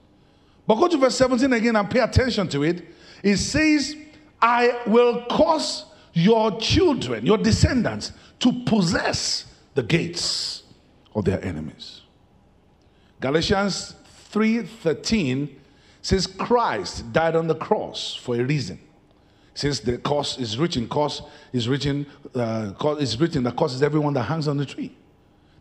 But 0.66 0.74
go 0.74 0.88
to 0.88 0.98
verse 0.98 1.16
17 1.16 1.50
again 1.52 1.76
and 1.76 1.90
pay 1.90 2.00
attention 2.00 2.48
to 2.48 2.62
it. 2.62 2.84
It 3.22 3.38
says, 3.38 3.96
I 4.40 4.82
will 4.86 5.24
cause 5.30 5.86
your 6.12 6.60
children, 6.60 7.24
your 7.24 7.38
descendants, 7.38 8.12
to 8.40 8.52
possess 8.66 9.46
the 9.74 9.82
gates 9.82 10.64
of 11.14 11.24
their 11.24 11.42
enemies. 11.42 12.02
Galatians 13.20 13.94
3:13 14.32 15.48
says 16.02 16.26
Christ 16.26 17.12
died 17.12 17.36
on 17.36 17.46
the 17.48 17.54
cross 17.54 18.14
for 18.14 18.36
a 18.36 18.44
reason. 18.44 18.78
Since 19.54 19.80
the 19.80 19.98
cost 19.98 20.38
is 20.38 20.56
written, 20.56 20.88
cost 20.88 21.24
is 21.52 21.68
written, 21.68 22.06
uh, 22.34 22.72
is 23.00 23.18
written, 23.18 23.42
the 23.42 23.50
cost 23.50 23.74
is 23.74 23.82
everyone 23.82 24.14
that 24.14 24.22
hangs 24.22 24.46
on 24.46 24.56
the 24.56 24.64
tree. 24.64 24.94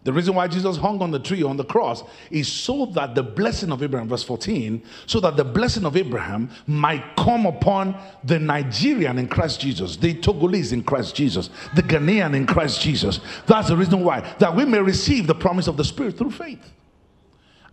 The 0.03 0.13
reason 0.13 0.35
why 0.35 0.47
Jesus 0.47 0.77
hung 0.77 1.01
on 1.01 1.11
the 1.11 1.19
tree 1.19 1.43
on 1.43 1.57
the 1.57 1.65
cross 1.65 2.03
is 2.29 2.47
so 2.47 2.85
that 2.93 3.15
the 3.15 3.23
blessing 3.23 3.71
of 3.71 3.83
Abraham, 3.83 4.07
verse 4.07 4.23
14, 4.23 4.81
so 5.05 5.19
that 5.19 5.35
the 5.35 5.43
blessing 5.43 5.83
of 5.83 5.97
Abraham 5.97 6.49
might 6.65 7.15
come 7.17 7.45
upon 7.45 7.99
the 8.23 8.39
Nigerian 8.39 9.17
in 9.17 9.27
Christ 9.27 9.59
Jesus, 9.59 9.97
the 9.97 10.13
Togolese 10.13 10.71
in 10.71 10.83
Christ 10.83 11.15
Jesus, 11.15 11.49
the 11.75 11.83
Ghanaian 11.83 12.35
in 12.35 12.45
Christ 12.45 12.79
Jesus. 12.79 13.19
That's 13.47 13.67
the 13.67 13.75
reason 13.75 14.01
why, 14.03 14.21
that 14.39 14.55
we 14.55 14.63
may 14.63 14.79
receive 14.79 15.27
the 15.27 15.35
promise 15.35 15.67
of 15.67 15.75
the 15.75 15.83
Spirit 15.83 16.17
through 16.17 16.31
faith. 16.31 16.71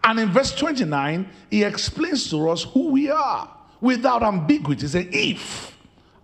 And 0.05 0.21
in 0.21 0.31
verse 0.31 0.55
29, 0.55 1.29
he 1.51 1.65
explains 1.65 2.29
to 2.31 2.51
us 2.51 2.63
who 2.63 2.91
we 2.91 3.11
are 3.11 3.49
without 3.81 4.23
ambiguity. 4.23 4.83
He 4.83 4.89
says, 4.89 5.07
If 5.11 5.77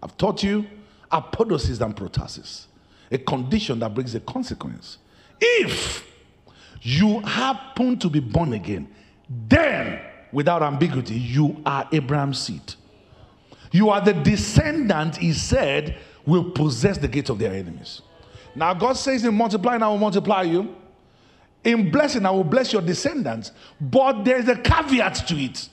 I've 0.02 0.16
taught 0.16 0.42
you 0.42 0.66
apodosis 1.10 1.80
and 1.80 1.96
protasis, 1.96 2.66
a 3.10 3.18
condition 3.18 3.80
that 3.80 3.94
brings 3.94 4.14
a 4.14 4.20
consequence. 4.20 4.99
If 5.40 6.06
you 6.82 7.20
happen 7.20 7.99
to 7.99 8.08
be 8.08 8.20
born 8.20 8.52
again, 8.52 8.88
then 9.49 10.00
without 10.32 10.62
ambiguity, 10.62 11.14
you 11.14 11.60
are 11.66 11.88
Abraham's 11.90 12.38
seed. 12.38 12.75
You 13.72 13.90
are 13.90 14.00
the 14.00 14.12
descendant, 14.12 15.16
he 15.16 15.32
said, 15.32 15.99
will 16.26 16.50
possess 16.50 16.99
the 16.99 17.08
gates 17.08 17.30
of 17.30 17.38
their 17.38 17.52
enemies. 17.52 18.02
Now, 18.54 18.75
God 18.75 18.94
says, 18.94 19.25
In 19.25 19.34
multiplying, 19.34 19.82
I 19.82 19.88
will 19.88 19.99
multiply 19.99 20.42
you. 20.42 20.76
In 21.64 21.90
blessing, 21.90 22.25
I 22.25 22.31
will 22.31 22.45
bless 22.45 22.73
your 22.73 22.83
descendants. 22.83 23.52
But 23.81 24.25
there's 24.25 24.49
a 24.49 24.57
caveat 24.57 25.26
to 25.29 25.37
it. 25.37 25.69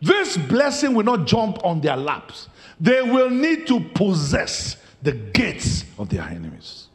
This 0.00 0.36
blessing 0.36 0.94
will 0.94 1.04
not 1.04 1.26
jump 1.26 1.64
on 1.64 1.80
their 1.80 1.96
laps, 1.96 2.48
they 2.80 3.02
will 3.02 3.30
need 3.30 3.66
to 3.68 3.80
possess 3.80 4.76
the 5.00 5.12
gates 5.12 5.84
of 5.98 6.08
their 6.08 6.22
enemies. 6.22 6.88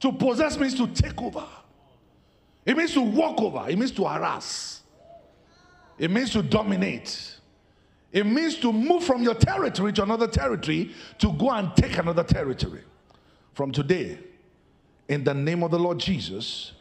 To 0.00 0.12
possess 0.12 0.58
means 0.58 0.74
to 0.74 0.86
take 0.88 1.20
over. 1.22 1.44
It 2.64 2.76
means 2.76 2.92
to 2.94 3.00
walk 3.00 3.40
over. 3.40 3.64
It 3.68 3.78
means 3.78 3.92
to 3.92 4.04
harass. 4.04 4.82
It 5.98 6.10
means 6.10 6.30
to 6.32 6.42
dominate. 6.42 7.36
It 8.12 8.26
means 8.26 8.56
to 8.58 8.72
move 8.72 9.04
from 9.04 9.22
your 9.22 9.34
territory 9.34 9.92
to 9.94 10.02
another 10.02 10.26
territory 10.26 10.92
to 11.18 11.32
go 11.32 11.50
and 11.50 11.74
take 11.76 11.96
another 11.96 12.24
territory. 12.24 12.82
From 13.56 13.72
today, 13.72 14.18
in 15.08 15.24
the 15.24 15.32
name 15.32 15.62
of 15.62 15.70
the 15.70 15.78
Lord 15.78 15.98
Jesus, 15.98 16.72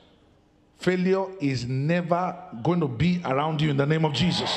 failure 0.78 1.26
is 1.40 1.64
never 1.66 2.38
going 2.64 2.82
to 2.82 2.88
be 2.90 3.22
around 3.24 3.62
you 3.62 3.70
in 3.70 3.78
the 3.78 3.86
name 3.86 4.04
of 4.04 4.12
Jesus. 4.12 4.54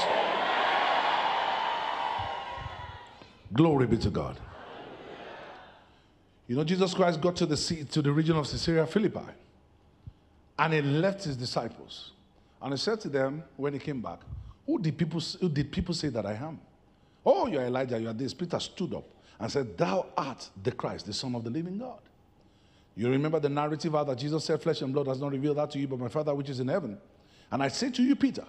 Glory 3.52 3.86
be 3.86 3.98
to 3.98 4.10
God. 4.10 4.40
You 6.48 6.56
know, 6.56 6.64
Jesus 6.64 6.92
Christ 6.92 7.20
got 7.20 7.36
to 7.36 7.46
the, 7.46 7.56
sea, 7.56 7.84
to 7.84 8.02
the 8.02 8.10
region 8.10 8.36
of 8.36 8.50
Caesarea 8.50 8.84
Philippi 8.84 9.30
and 10.58 10.72
he 10.72 10.82
left 10.82 11.22
his 11.22 11.36
disciples. 11.36 12.10
And 12.60 12.72
he 12.72 12.78
said 12.78 13.00
to 13.02 13.08
them 13.08 13.44
when 13.56 13.74
he 13.74 13.78
came 13.78 14.02
back, 14.02 14.22
Who 14.66 14.80
did 14.80 14.98
people, 14.98 15.20
who 15.40 15.48
did 15.48 15.70
people 15.70 15.94
say 15.94 16.08
that 16.08 16.26
I 16.26 16.32
am? 16.32 16.58
Oh, 17.24 17.46
you're 17.46 17.62
Elijah, 17.62 18.00
you 18.00 18.08
are 18.08 18.12
this. 18.12 18.34
Peter 18.34 18.58
stood 18.58 18.92
up 18.94 19.04
and 19.38 19.52
said, 19.52 19.78
Thou 19.78 20.06
art 20.16 20.50
the 20.60 20.72
Christ, 20.72 21.06
the 21.06 21.12
Son 21.12 21.36
of 21.36 21.44
the 21.44 21.50
living 21.50 21.78
God. 21.78 22.00
You 22.98 23.08
remember 23.08 23.38
the 23.38 23.48
narrative 23.48 23.92
how 23.92 24.02
that 24.02 24.18
Jesus 24.18 24.44
said, 24.44 24.60
Flesh 24.60 24.82
and 24.82 24.92
blood 24.92 25.06
has 25.06 25.20
not 25.20 25.30
revealed 25.30 25.58
that 25.58 25.70
to 25.70 25.78
you, 25.78 25.86
but 25.86 26.00
my 26.00 26.08
Father 26.08 26.34
which 26.34 26.48
is 26.48 26.58
in 26.58 26.66
heaven. 26.66 26.98
And 27.52 27.62
I 27.62 27.68
say 27.68 27.92
to 27.92 28.02
you, 28.02 28.16
Peter, 28.16 28.44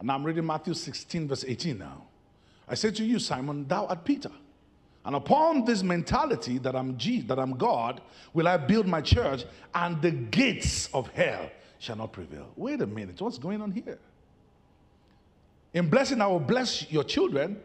and 0.00 0.10
I'm 0.10 0.24
reading 0.24 0.46
Matthew 0.46 0.72
16, 0.72 1.28
verse 1.28 1.44
18 1.46 1.76
now. 1.76 2.04
I 2.66 2.74
say 2.74 2.90
to 2.90 3.04
you, 3.04 3.18
Simon, 3.18 3.68
thou 3.68 3.84
art 3.84 4.02
Peter. 4.02 4.30
And 5.04 5.14
upon 5.14 5.66
this 5.66 5.82
mentality 5.82 6.56
that 6.56 6.74
I'm 6.74 6.96
Jesus, 6.96 7.28
that 7.28 7.38
I'm 7.38 7.52
God, 7.52 8.00
will 8.32 8.48
I 8.48 8.56
build 8.56 8.86
my 8.86 9.02
church, 9.02 9.44
and 9.74 10.00
the 10.00 10.10
gates 10.10 10.88
of 10.94 11.08
hell 11.08 11.50
shall 11.78 11.96
not 11.96 12.12
prevail. 12.12 12.48
Wait 12.56 12.80
a 12.80 12.86
minute, 12.86 13.20
what's 13.20 13.36
going 13.36 13.60
on 13.60 13.72
here? 13.72 13.98
In 15.74 15.90
blessing, 15.90 16.22
I 16.22 16.28
will 16.28 16.40
bless 16.40 16.90
your 16.90 17.04
children, 17.04 17.60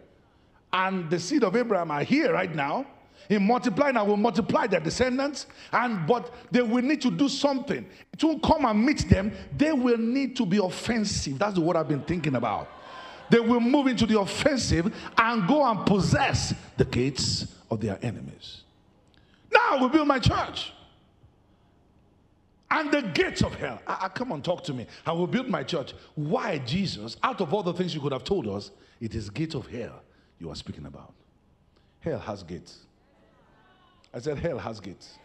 and 0.73 1.09
the 1.09 1.21
seed 1.21 1.45
of 1.45 1.55
Abraham 1.55 1.89
are 1.89 2.03
here 2.03 2.33
right 2.33 2.53
now. 2.53 2.85
In 3.29 3.47
multiplying, 3.47 3.97
I 3.97 4.01
will 4.01 4.17
multiply 4.17 4.67
their 4.67 4.79
descendants, 4.79 5.47
and 5.71 6.05
but 6.07 6.33
they 6.51 6.61
will 6.61 6.83
need 6.83 7.01
to 7.01 7.11
do 7.11 7.29
something 7.29 7.85
to 8.17 8.39
come 8.39 8.65
and 8.65 8.85
meet 8.85 9.07
them. 9.09 9.31
They 9.55 9.71
will 9.71 9.97
need 9.97 10.35
to 10.37 10.45
be 10.45 10.57
offensive. 10.57 11.39
That's 11.39 11.57
what 11.57 11.75
I've 11.75 11.87
been 11.87 12.03
thinking 12.03 12.35
about 12.35 12.69
they 13.31 13.39
will 13.39 13.61
move 13.61 13.87
into 13.87 14.05
the 14.05 14.19
offensive 14.19 14.93
and 15.17 15.47
go 15.47 15.63
and 15.65 15.85
possess 15.85 16.53
the 16.75 16.83
gates 16.83 17.47
of 17.71 17.79
their 17.79 17.97
enemies. 18.01 18.63
Now 19.51 19.81
we 19.81 19.87
build 19.87 20.07
my 20.07 20.19
church. 20.19 20.73
And 22.69 22.91
the 22.91 23.01
gates 23.01 23.41
of 23.41 23.55
hell. 23.55 23.81
I, 23.87 23.99
I, 24.01 24.07
come 24.09 24.31
on, 24.31 24.41
talk 24.41 24.63
to 24.65 24.73
me. 24.73 24.85
I 25.05 25.13
will 25.13 25.27
build 25.27 25.49
my 25.49 25.63
church. 25.63 25.93
Why, 26.15 26.57
Jesus? 26.59 27.17
Out 27.23 27.41
of 27.41 27.53
all 27.53 27.63
the 27.63 27.73
things 27.73 27.95
you 27.95 28.01
could 28.01 28.11
have 28.11 28.23
told 28.23 28.47
us, 28.47 28.71
it 28.99 29.15
is 29.15 29.29
gate 29.29 29.55
of 29.55 29.65
hell 29.67 30.03
you 30.37 30.49
are 30.49 30.55
speaking 30.55 30.85
about. 30.85 31.13
Hell 32.01 32.19
has 32.19 32.43
gates. 32.43 32.79
I 34.13 34.19
said, 34.19 34.37
hell 34.39 34.57
has 34.57 34.79
gates. 34.79 35.17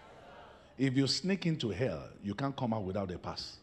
If 0.79 0.97
you 0.97 1.07
sneak 1.07 1.47
into 1.47 1.71
hell, 1.71 2.05
you 2.23 2.35
can't 2.35 2.55
come 2.55 2.73
out 2.75 2.85
without 2.85 3.11
a 3.11 3.19
pass. 3.19 3.57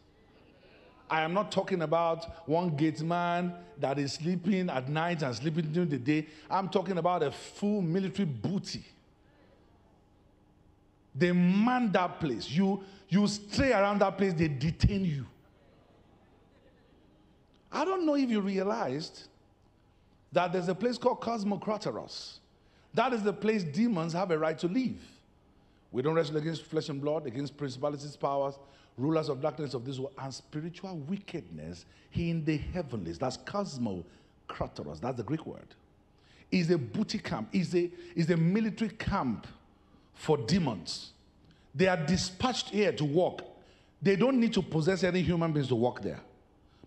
I 1.08 1.22
am 1.22 1.32
not 1.32 1.52
talking 1.52 1.82
about 1.82 2.48
one 2.48 2.70
gate 2.76 3.02
man 3.02 3.54
that 3.78 3.98
is 3.98 4.14
sleeping 4.14 4.70
at 4.70 4.88
night 4.88 5.22
and 5.22 5.34
sleeping 5.34 5.70
during 5.70 5.88
the 5.88 5.98
day. 5.98 6.26
I'm 6.50 6.68
talking 6.68 6.98
about 6.98 7.22
a 7.22 7.30
full 7.30 7.82
military 7.82 8.26
booty. 8.26 8.84
They 11.14 11.30
man 11.30 11.92
that 11.92 12.18
place. 12.18 12.50
You, 12.50 12.82
you 13.08 13.26
stray 13.28 13.72
around 13.72 14.00
that 14.00 14.18
place, 14.18 14.32
they 14.32 14.48
detain 14.48 15.04
you. 15.04 15.26
I 17.70 17.84
don't 17.84 18.06
know 18.06 18.16
if 18.16 18.28
you 18.30 18.40
realized 18.40 19.28
that 20.32 20.52
there's 20.52 20.68
a 20.68 20.74
place 20.74 20.98
called 20.98 21.20
Cosmocrateros. 21.20 22.38
That 22.94 23.12
is 23.12 23.22
the 23.22 23.32
place 23.32 23.62
demons 23.62 24.12
have 24.12 24.30
a 24.30 24.38
right 24.38 24.58
to 24.58 24.68
live. 24.68 24.96
We 25.94 26.02
don't 26.02 26.16
wrestle 26.16 26.38
against 26.38 26.64
flesh 26.64 26.88
and 26.88 27.00
blood, 27.00 27.24
against 27.24 27.56
principalities, 27.56 28.16
powers, 28.16 28.58
rulers 28.98 29.28
of 29.28 29.40
darkness 29.40 29.74
of 29.74 29.84
this 29.84 29.96
world, 29.96 30.12
and 30.18 30.34
spiritual 30.34 30.96
wickedness 30.96 31.86
in 32.14 32.44
the 32.44 32.56
heavenlies. 32.56 33.16
That's 33.16 33.36
cosmo 33.36 34.04
kratos. 34.48 35.00
That's 35.00 35.18
the 35.18 35.22
Greek 35.22 35.46
word. 35.46 35.68
Is 36.50 36.68
a 36.72 36.78
booty 36.78 37.18
camp, 37.18 37.48
is 37.52 37.76
a, 37.76 37.88
is 38.16 38.28
a 38.28 38.36
military 38.36 38.90
camp 38.90 39.46
for 40.14 40.36
demons. 40.36 41.12
They 41.72 41.86
are 41.86 41.96
dispatched 41.96 42.70
here 42.70 42.90
to 42.90 43.04
walk. 43.04 43.42
They 44.02 44.16
don't 44.16 44.40
need 44.40 44.52
to 44.54 44.62
possess 44.62 45.04
any 45.04 45.22
human 45.22 45.52
beings 45.52 45.68
to 45.68 45.76
walk 45.76 46.02
there. 46.02 46.20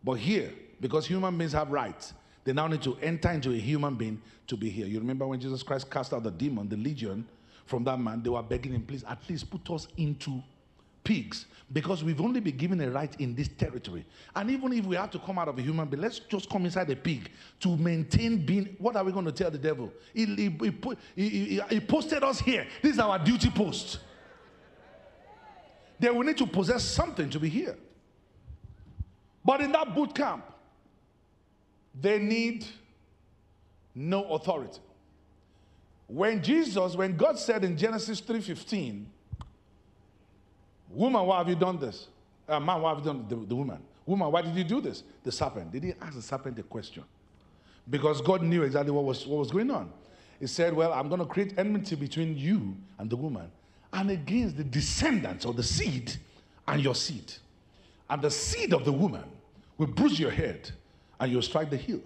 But 0.04 0.16
here, 0.16 0.52
because 0.82 1.08
human 1.08 1.38
beings 1.38 1.54
have 1.54 1.72
rights, 1.72 2.14
they 2.44 2.52
now 2.52 2.68
need 2.68 2.82
to 2.82 2.98
enter 3.02 3.32
into 3.32 3.54
a 3.54 3.58
human 3.58 3.96
being 3.96 4.22
to 4.48 4.58
be 4.58 4.70
here. 4.70 4.86
You 4.86 5.00
remember 5.00 5.26
when 5.26 5.40
Jesus 5.40 5.64
Christ 5.64 5.90
cast 5.90 6.12
out 6.12 6.24
the 6.24 6.32
demon, 6.32 6.68
the 6.68 6.76
legion, 6.76 7.26
from 7.67 7.83
that 7.83 8.00
man, 8.00 8.24
they 8.24 8.29
were 8.29 8.41
begging 8.41 8.74
him, 8.74 8.81
please 8.83 9.03
at 9.07 9.19
least 9.29 9.50
put 9.51 9.69
us 9.69 9.88
into 9.97 10.41
pigs 11.03 11.45
because 11.71 12.03
we've 12.03 12.21
only 12.21 12.39
been 12.39 12.55
given 12.55 12.79
a 12.81 12.89
right 12.89 13.13
in 13.19 13.36
this 13.36 13.50
territory. 13.50 14.05
And 14.36 14.50
even 14.50 14.71
if 14.71 14.86
we 14.86 14.95
have 14.95 15.12
to 15.12 15.19
come 15.19 15.38
out 15.38 15.50
of 15.50 15.59
a 15.59 15.62
human 15.62 15.88
being, 15.88 16.01
let's 16.01 16.19
just 16.19 16.50
come 16.50 16.65
inside 16.65 16.89
a 16.89 16.95
pig 16.95 17.29
to 17.59 17.75
maintain 17.75 18.45
being. 18.45 18.75
What 18.79 18.95
are 18.95 19.03
we 19.03 19.12
going 19.12 19.25
to 19.25 19.31
tell 19.33 19.51
the 19.51 19.57
devil? 19.57 19.91
He, 20.13 20.25
he, 20.25 20.71
he, 21.15 21.62
he 21.69 21.79
posted 21.81 22.24
us 22.24 22.39
here. 22.39 22.65
This 22.81 22.93
is 22.93 23.00
our 23.00 23.19
duty 23.19 23.50
post. 23.50 24.00
They 26.00 26.09
will 26.09 26.24
need 26.24 26.38
to 26.38 26.47
possess 26.47 26.83
something 26.83 27.29
to 27.31 27.39
be 27.39 27.50
here. 27.50 27.77
But 29.43 29.62
in 29.62 29.71
that 29.74 29.93
boot 29.93 30.15
camp, 30.15 30.45
they 32.00 32.19
need 32.19 32.65
no 33.93 34.24
authority. 34.25 34.79
When 36.08 36.42
Jesus, 36.42 36.96
when 36.96 37.18
God 37.18 37.38
said 37.38 37.64
in 37.64 37.78
Genesis 37.78 38.22
3:15, 38.22 39.06
Woman, 40.90 41.26
why 41.26 41.40
have 41.40 41.50
you 41.50 41.56
done 41.56 41.78
this? 41.78 42.08
Uh, 42.48 42.60
man, 42.60 42.82
why 42.82 42.90
have 42.90 43.00
you 43.00 43.06
done 43.06 43.26
the, 43.28 43.36
the 43.36 43.56
woman? 43.56 43.80
Woman, 44.06 44.32
why 44.32 44.42
did 44.42 44.56
you 44.56 44.64
do 44.64 44.80
this? 44.80 45.04
The 45.24 45.32
serpent. 45.32 45.72
Did 45.72 45.84
he 45.84 45.94
ask 46.02 46.16
the 46.16 46.22
serpent 46.22 46.58
a 46.60 46.64
question? 46.64 47.04
Because 47.90 48.22
God 48.22 48.42
knew 48.42 48.64
exactly 48.64 48.92
what 48.92 49.04
was, 49.04 49.28
what 49.28 49.40
was 49.40 49.52
going 49.52 49.70
on. 49.70 49.92
He 50.40 50.48
said, 50.48 50.74
Well, 50.74 50.94
I'm 50.94 51.10
going 51.10 51.20
to 51.20 51.26
create 51.26 51.54
enmity 51.58 51.96
between 51.96 52.38
you 52.38 52.76
and 53.00 53.10
the 53.10 53.18
woman 53.18 53.52
and 53.94 54.12
against 54.12 54.58
the 54.58 54.64
descendants 54.64 55.46
or 55.46 55.54
the 55.54 55.64
seed 55.64 56.14
and 56.68 56.82
your 56.82 56.96
seed. 56.96 57.34
And 58.10 58.22
the 58.22 58.32
seed 58.32 58.74
of 58.74 58.86
the 58.86 58.92
woman 58.92 59.24
will 59.78 59.88
bruise 59.88 60.20
your 60.20 60.32
head 60.32 60.72
and 61.20 61.32
you'll 61.32 61.42
strike 61.42 61.70
the 61.70 61.78
heel. 61.78 62.02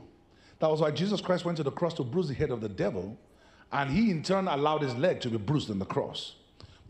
That 0.59 0.69
was 0.69 0.81
why 0.81 0.91
Jesus 0.91 1.21
Christ 1.21 1.43
went 1.43 1.57
to 1.57 1.63
the 1.63 1.71
cross 1.71 1.93
to 1.95 2.03
bruise 2.03 2.27
the 2.27 2.33
head 2.33 2.51
of 2.51 2.61
the 2.61 2.69
devil, 2.69 3.17
and 3.71 3.89
he 3.89 4.11
in 4.11 4.23
turn 4.23 4.47
allowed 4.47 4.81
his 4.81 4.95
leg 4.95 5.21
to 5.21 5.29
be 5.29 5.37
bruised 5.37 5.69
on 5.69 5.79
the 5.79 5.85
cross. 5.85 6.35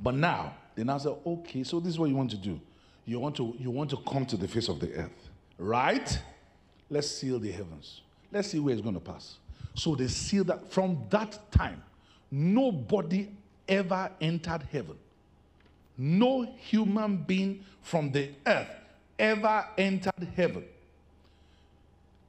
But 0.02 0.16
now, 0.16 0.56
they 0.76 0.84
now 0.84 0.98
say, 0.98 1.14
okay, 1.26 1.64
so 1.64 1.80
this 1.80 1.94
is 1.94 2.00
what 2.00 2.10
you 2.10 2.16
want 2.16 2.32
to 2.32 2.38
do. 2.38 2.60
You 3.06 3.20
want 3.20 3.36
to, 3.38 3.56
you 3.60 3.70
want 3.70 3.90
to 3.92 3.98
come 3.98 4.26
to 4.28 4.38
the 4.38 4.48
face 4.48 4.68
of 4.68 4.80
the 4.80 4.94
earth, 4.94 5.30
right? 5.58 6.20
Let's 6.90 7.10
seal 7.10 7.40
the 7.40 7.52
heavens. 7.52 8.02
Let's 8.32 8.50
see 8.50 8.60
where 8.60 8.74
it's 8.74 8.82
going 8.82 8.96
to 8.96 9.02
pass. 9.02 9.38
So 9.76 9.96
they 9.96 10.08
sealed 10.08 10.48
that. 10.48 10.72
From 10.72 11.04
that 11.10 11.52
time, 11.52 11.84
nobody 12.30 13.30
ever 13.68 14.12
entered 14.20 14.64
heaven. 14.72 14.98
No 15.98 16.44
human 16.58 17.18
being 17.18 17.64
from 17.82 18.12
the 18.12 18.30
earth 18.46 18.70
ever 19.20 19.66
entered 19.78 20.28
heaven. 20.36 20.66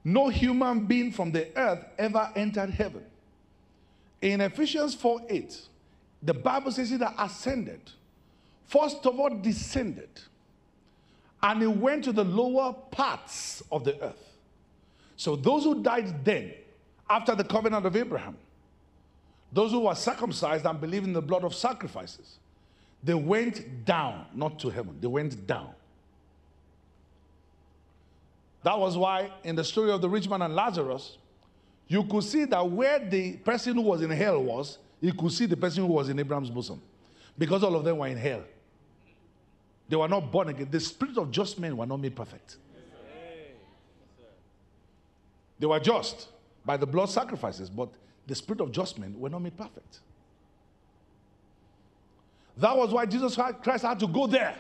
No 0.05 0.29
human 0.29 0.87
being 0.87 1.13
from 1.13 1.33
the 1.33 1.49
earth 1.57 1.85
ever 1.99 2.31
entered 2.35 2.71
heaven. 2.71 3.05
In 4.23 4.41
Ephesians 4.41 4.95
4 4.95 5.23
8, 5.29 5.61
the 6.23 6.33
Bible 6.33 6.71
says 6.71 6.91
he 6.91 6.97
that 6.97 7.15
ascended, 7.19 7.81
first 8.69 9.05
of 9.05 9.19
all 9.19 9.31
descended, 9.31 10.09
and 11.43 11.61
he 11.61 11.67
went 11.67 12.05
to 12.05 12.13
the 12.13 12.25
lower 12.25 12.73
parts 12.73 13.65
of 13.73 13.83
the 13.85 14.01
earth. 14.01 14.31
So 15.17 15.35
those 15.35 15.65
who 15.65 15.83
died 15.83 16.25
then, 16.25 16.55
after 17.11 17.35
the 17.35 17.45
covenant 17.45 17.85
of 17.85 17.97
Abraham, 17.97 18.37
those 19.53 19.73
who 19.73 19.81
were 19.81 19.95
circumcised 19.95 20.65
and 20.65 20.81
believed 20.81 21.05
in 21.05 21.13
the 21.13 21.21
blood 21.21 21.43
of 21.43 21.53
sacrifices, 21.53 22.39
they 23.03 23.15
went 23.15 23.85
down, 23.85 24.27
not 24.33 24.61
to 24.61 24.71
heaven, 24.71 24.97
they 25.01 25.09
went 25.09 25.47
down. 25.49 25.71
That 28.63 28.79
was 28.79 28.97
why 28.97 29.33
in 29.43 29.57
the 29.57 29.65
story 29.65 29.91
of 29.91 30.01
the 30.01 30.09
rich 30.09 30.29
man 30.29 30.43
and 30.43 30.55
Lazarus, 30.55 31.19
you 31.93 32.03
could 32.05 32.25
see 32.25 32.47
that 32.47 32.71
where 32.71 32.99
the 32.99 33.35
person 33.35 33.75
who 33.75 33.83
was 33.83 34.01
in 34.01 34.09
hell 34.09 34.43
was, 34.43 34.79
you 34.99 35.13
could 35.13 35.31
see 35.31 35.45
the 35.45 35.57
person 35.59 35.85
who 35.85 35.93
was 35.93 36.09
in 36.09 36.19
Abraham's 36.19 36.49
bosom. 36.49 36.81
Because 37.37 37.63
all 37.63 37.77
of 37.77 37.85
them 37.85 37.99
were 37.99 38.07
in 38.07 38.17
hell. 38.17 38.43
They 39.91 39.97
were 39.97 40.09
not 40.09 40.33
born 40.33 40.49
again. 40.49 40.69
The 40.71 40.81
spirit 40.81 41.19
of 41.19 41.31
just 41.31 41.61
men 41.61 41.77
were 41.77 41.85
not 41.85 42.01
made 42.01 42.17
perfect. 42.17 42.57
They 45.59 45.67
were 45.67 45.81
just 45.81 46.29
by 46.65 46.79
the 46.79 46.87
blood 46.87 47.11
sacrifices, 47.11 47.69
but 47.69 47.91
the 48.27 48.35
spirit 48.35 48.63
of 48.63 48.73
just 48.73 48.99
men 48.99 49.15
were 49.21 49.29
not 49.29 49.43
made 49.43 49.57
perfect. 49.57 50.01
That 52.57 52.75
was 52.75 52.91
why 52.91 53.05
Jesus 53.05 53.37
Christ 53.63 53.85
had 53.85 54.01
to 54.01 54.07
go 54.07 54.27
there. 54.27 54.57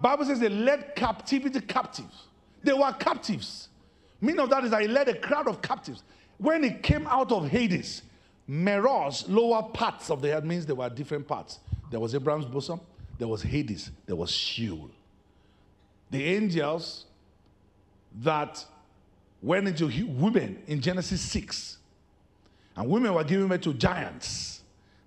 Bible 0.00 0.24
says 0.24 0.40
they 0.40 0.48
led 0.48 0.96
captivity 0.96 1.60
captives. 1.60 2.24
They 2.62 2.72
were 2.72 2.92
captives. 2.92 3.68
Meaning 4.18 4.40
of 4.40 4.50
that 4.50 4.64
is 4.64 4.70
that 4.70 4.80
he 4.80 4.88
led 4.88 5.08
a 5.08 5.14
crowd 5.14 5.46
of 5.46 5.60
captives. 5.60 6.02
When 6.38 6.62
he 6.62 6.70
came 6.70 7.06
out 7.06 7.32
of 7.32 7.48
Hades, 7.48 8.02
Meroz, 8.48 9.28
lower 9.28 9.62
parts 9.62 10.10
of 10.10 10.22
the 10.22 10.30
head 10.30 10.44
means 10.44 10.64
there 10.64 10.74
were 10.74 10.88
different 10.88 11.26
parts. 11.26 11.58
There 11.90 12.00
was 12.00 12.14
Abraham's 12.14 12.46
bosom, 12.46 12.80
there 13.18 13.28
was 13.28 13.42
Hades, 13.42 13.90
there 14.06 14.16
was 14.16 14.30
Sheol. 14.30 14.90
The 16.10 16.24
angels 16.24 17.04
that 18.22 18.64
went 19.42 19.68
into 19.68 19.86
women 20.06 20.62
in 20.66 20.80
Genesis 20.80 21.20
6, 21.20 21.78
and 22.76 22.88
women 22.88 23.12
were 23.12 23.24
given 23.24 23.48
birth 23.48 23.62
to 23.62 23.74
giants. 23.74 24.62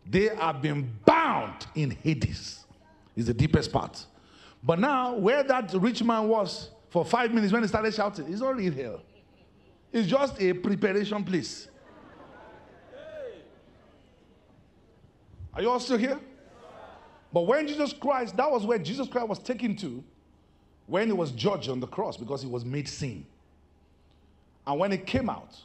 They 0.05 0.27
have 0.35 0.61
been 0.61 0.91
bound 1.05 1.67
in 1.73 1.91
Hades, 1.91 2.65
is 3.15 3.27
the 3.27 3.33
deepest 3.33 3.71
part. 3.71 4.05
But 4.63 4.79
now, 4.79 5.15
where 5.15 5.43
that 5.43 5.73
rich 5.73 6.03
man 6.03 6.27
was 6.27 6.69
for 6.89 7.05
five 7.05 7.33
minutes 7.33 7.51
when 7.51 7.61
he 7.61 7.67
started 7.67 7.93
shouting, 7.93 8.27
he's 8.27 8.41
already 8.41 8.67
in 8.67 8.73
hell. 8.73 9.01
It's 9.91 10.07
just 10.07 10.41
a 10.41 10.53
preparation 10.53 11.23
place. 11.23 11.67
Are 15.53 15.61
you 15.61 15.69
all 15.69 15.79
still 15.79 15.97
here? 15.97 16.19
But 17.33 17.41
when 17.41 17.67
Jesus 17.67 17.93
Christ, 17.93 18.35
that 18.37 18.49
was 18.49 18.65
where 18.65 18.77
Jesus 18.77 19.07
Christ 19.07 19.27
was 19.27 19.39
taken 19.39 19.75
to 19.77 20.03
when 20.87 21.07
he 21.07 21.13
was 21.13 21.31
judged 21.31 21.69
on 21.69 21.79
the 21.79 21.87
cross 21.87 22.17
because 22.17 22.41
he 22.41 22.47
was 22.47 22.65
made 22.65 22.87
sin. 22.87 23.25
And 24.65 24.79
when 24.79 24.91
he 24.91 24.97
came 24.97 25.29
out, 25.29 25.55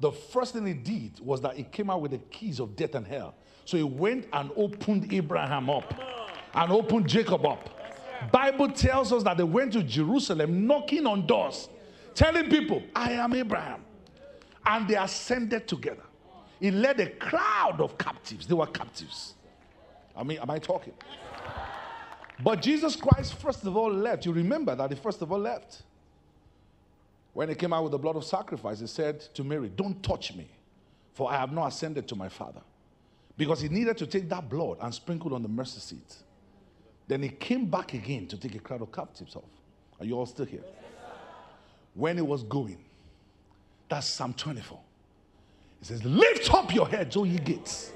the 0.00 0.12
first 0.12 0.52
thing 0.52 0.66
he 0.66 0.74
did 0.74 1.20
was 1.20 1.40
that 1.42 1.56
he 1.56 1.62
came 1.62 1.90
out 1.90 2.00
with 2.02 2.10
the 2.10 2.18
keys 2.18 2.60
of 2.60 2.76
death 2.76 2.94
and 2.94 3.06
hell. 3.06 3.34
So 3.64 3.76
he 3.76 3.82
went 3.82 4.26
and 4.32 4.50
opened 4.56 5.12
Abraham 5.12 5.70
up 5.70 5.94
and 6.54 6.72
opened 6.72 7.08
Jacob 7.08 7.44
up. 7.46 7.70
Bible 8.32 8.70
tells 8.70 9.12
us 9.12 9.22
that 9.22 9.36
they 9.36 9.44
went 9.44 9.72
to 9.74 9.82
Jerusalem 9.82 10.66
knocking 10.66 11.06
on 11.06 11.26
doors, 11.26 11.68
telling 12.16 12.50
people, 12.50 12.82
I 12.94 13.12
am 13.12 13.32
Abraham. 13.34 13.84
And 14.64 14.88
they 14.88 14.96
ascended 14.96 15.68
together. 15.68 16.02
He 16.58 16.72
led 16.72 16.98
a 16.98 17.10
crowd 17.10 17.80
of 17.80 17.96
captives. 17.98 18.48
They 18.48 18.54
were 18.54 18.66
captives. 18.66 19.34
I 20.16 20.24
mean, 20.24 20.38
am 20.38 20.50
I 20.50 20.58
talking? 20.58 20.94
But 22.42 22.62
Jesus 22.62 22.96
Christ, 22.96 23.34
first 23.34 23.64
of 23.64 23.76
all, 23.76 23.92
left. 23.92 24.26
You 24.26 24.32
remember 24.32 24.74
that 24.74 24.90
he 24.90 24.96
first 24.96 25.22
of 25.22 25.30
all 25.30 25.38
left. 25.38 25.82
When 27.32 27.48
he 27.48 27.54
came 27.54 27.72
out 27.72 27.82
with 27.82 27.92
the 27.92 27.98
blood 27.98 28.16
of 28.16 28.24
sacrifice, 28.24 28.80
he 28.80 28.86
said 28.86 29.20
to 29.34 29.44
Mary, 29.44 29.70
Don't 29.74 30.02
touch 30.02 30.34
me, 30.34 30.48
for 31.12 31.30
I 31.30 31.36
have 31.36 31.52
not 31.52 31.68
ascended 31.68 32.08
to 32.08 32.16
my 32.16 32.28
Father. 32.28 32.62
Because 33.36 33.60
he 33.60 33.68
needed 33.68 33.98
to 33.98 34.06
take 34.06 34.28
that 34.30 34.48
blood 34.48 34.78
and 34.80 34.92
sprinkle 34.92 35.34
on 35.34 35.42
the 35.42 35.48
mercy 35.48 35.80
seat. 35.80 36.16
Then 37.06 37.22
he 37.22 37.28
came 37.28 37.66
back 37.66 37.92
again 37.92 38.26
to 38.28 38.38
take 38.38 38.54
a 38.54 38.58
crowd 38.58 38.82
of 38.82 38.90
captives 38.90 39.36
off. 39.36 39.44
Are 40.00 40.06
you 40.06 40.18
all 40.18 40.26
still 40.26 40.46
here? 40.46 40.64
When 41.96 42.16
he 42.16 42.22
was 42.22 42.42
going, 42.44 42.78
that's 43.88 44.06
Psalm 44.06 44.34
24. 44.34 44.78
He 45.80 45.84
says, 45.86 46.04
Lift 46.04 46.52
up 46.52 46.72
your 46.74 46.86
heads, 46.86 47.16
O 47.16 47.24
ye 47.24 47.38
gates. 47.38 47.92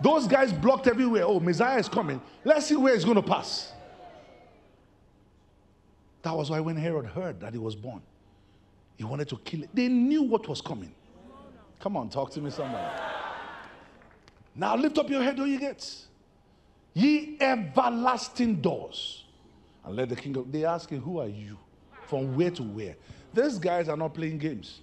Those 0.00 0.26
guys 0.26 0.52
blocked 0.52 0.86
everywhere. 0.86 1.24
Oh, 1.24 1.40
Messiah 1.40 1.78
is 1.78 1.88
coming. 1.88 2.20
Let's 2.44 2.66
see 2.66 2.76
where 2.76 2.94
he's 2.94 3.04
going 3.04 3.16
to 3.16 3.22
pass. 3.22 3.72
That 6.22 6.36
was 6.36 6.50
why 6.50 6.60
when 6.60 6.76
Herod 6.76 7.06
heard 7.06 7.40
that 7.40 7.52
he 7.52 7.58
was 7.58 7.74
born, 7.74 8.02
he 8.96 9.04
wanted 9.04 9.28
to 9.28 9.36
kill 9.38 9.62
it. 9.64 9.70
They 9.74 9.88
knew 9.88 10.22
what 10.22 10.48
was 10.48 10.60
coming. 10.60 10.94
Come 11.80 11.96
on, 11.96 12.08
talk 12.08 12.30
to 12.32 12.40
me, 12.40 12.50
somebody. 12.50 12.88
Now 14.54 14.76
lift 14.76 14.96
up 14.98 15.10
your 15.10 15.22
head, 15.22 15.38
O 15.40 15.44
ye 15.44 15.58
gates. 15.58 16.06
Ye 16.94 17.36
everlasting 17.40 18.60
doors. 18.60 19.24
And 19.84 19.96
let 19.96 20.08
the 20.08 20.16
king 20.16 20.36
of. 20.36 20.50
They 20.50 20.64
asking, 20.64 21.00
Who 21.00 21.18
are 21.18 21.28
you? 21.28 21.58
From 22.06 22.36
where 22.36 22.50
to 22.52 22.62
where? 22.62 22.94
These 23.34 23.58
guys 23.58 23.88
are 23.88 23.96
not 23.96 24.14
playing 24.14 24.38
games. 24.38 24.80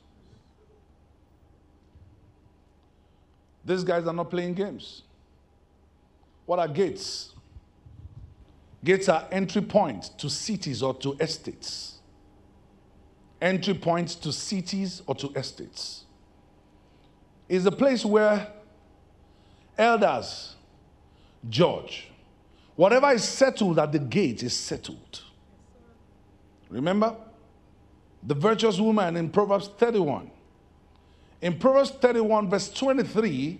These 3.63 3.83
guys 3.83 4.05
are 4.05 4.13
not 4.13 4.29
playing 4.29 4.55
games. 4.55 5.03
What 6.45 6.59
are 6.59 6.67
gates? 6.67 7.33
Gates 8.83 9.07
are 9.07 9.27
entry 9.31 9.61
points 9.61 10.09
to 10.09 10.29
cities 10.29 10.83
or 10.83 10.93
to 10.95 11.13
estates 11.19 11.91
entry 13.41 13.73
points 13.73 14.15
to 14.15 14.31
cities 14.31 15.01
or 15.07 15.15
to 15.15 15.29
estates. 15.35 16.05
Is 17.49 17.65
a 17.65 17.71
place 17.71 18.05
where 18.05 18.47
elders 19.77 20.55
judge. 21.49 22.07
Whatever 22.75 23.11
is 23.11 23.23
settled 23.23 23.79
at 23.79 23.91
the 23.91 23.99
gate 23.99 24.43
is 24.43 24.55
settled. 24.55 25.21
Remember? 26.69 27.15
The 28.23 28.35
virtuous 28.35 28.79
woman 28.79 29.17
in 29.17 29.29
Proverbs 29.29 29.69
31. 29.77 30.29
In 31.41 31.57
Proverbs 31.57 31.91
31, 31.91 32.49
verse 32.49 32.69
23, 32.69 33.59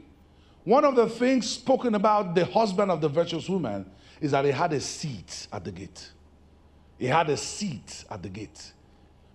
one 0.63 0.86
of 0.86 0.95
the 0.95 1.10
things 1.10 1.50
spoken 1.50 1.95
about 1.95 2.36
the 2.36 2.45
husband 2.45 2.91
of 2.91 3.02
the 3.02 3.10
virtuous 3.10 3.50
woman 3.50 3.89
is 4.19 4.32
that 4.32 4.45
he 4.45 4.52
had 4.52 4.71
a 4.74 4.80
seat 4.80 5.47
at 5.52 5.63
the 5.63 5.71
gate. 5.71 6.12
He 7.00 7.08
had 7.08 7.30
a 7.30 7.38
seat 7.38 8.06
at 8.12 8.21
the 8.21 8.30
gate 8.30 8.74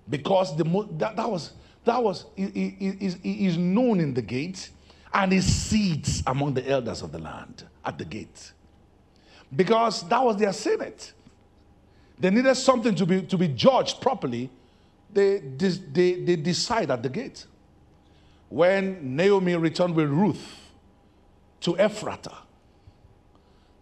because 0.08 0.56
the 0.56 0.64
that, 0.92 1.16
that 1.16 1.28
was 1.28 1.52
that 1.84 2.02
was 2.02 2.26
he, 2.36 2.46
he, 2.78 3.16
he 3.22 3.46
is 3.46 3.56
known 3.56 4.00
in 4.00 4.14
the 4.14 4.22
gate 4.22 4.70
and 5.12 5.32
he 5.32 5.40
sits 5.40 6.22
among 6.26 6.54
the 6.54 6.68
elders 6.68 7.02
of 7.02 7.12
the 7.12 7.18
land 7.18 7.64
at 7.84 7.98
the 7.98 8.04
gate 8.04 8.52
because 9.54 10.08
that 10.08 10.22
was 10.22 10.36
their 10.36 10.52
senate 10.52 11.12
they 12.18 12.30
needed 12.30 12.54
something 12.54 12.94
to 12.94 13.06
be 13.06 13.22
to 13.22 13.36
be 13.36 13.48
judged 13.48 14.00
properly 14.00 14.50
they, 15.16 15.38
they, 15.38 16.14
they 16.20 16.36
decide 16.36 16.90
at 16.90 17.02
the 17.02 17.08
gate 17.08 17.46
when 18.48 19.16
naomi 19.16 19.54
returned 19.56 19.94
with 19.94 20.08
ruth 20.08 20.70
to 21.60 21.74
ephratah 21.74 22.36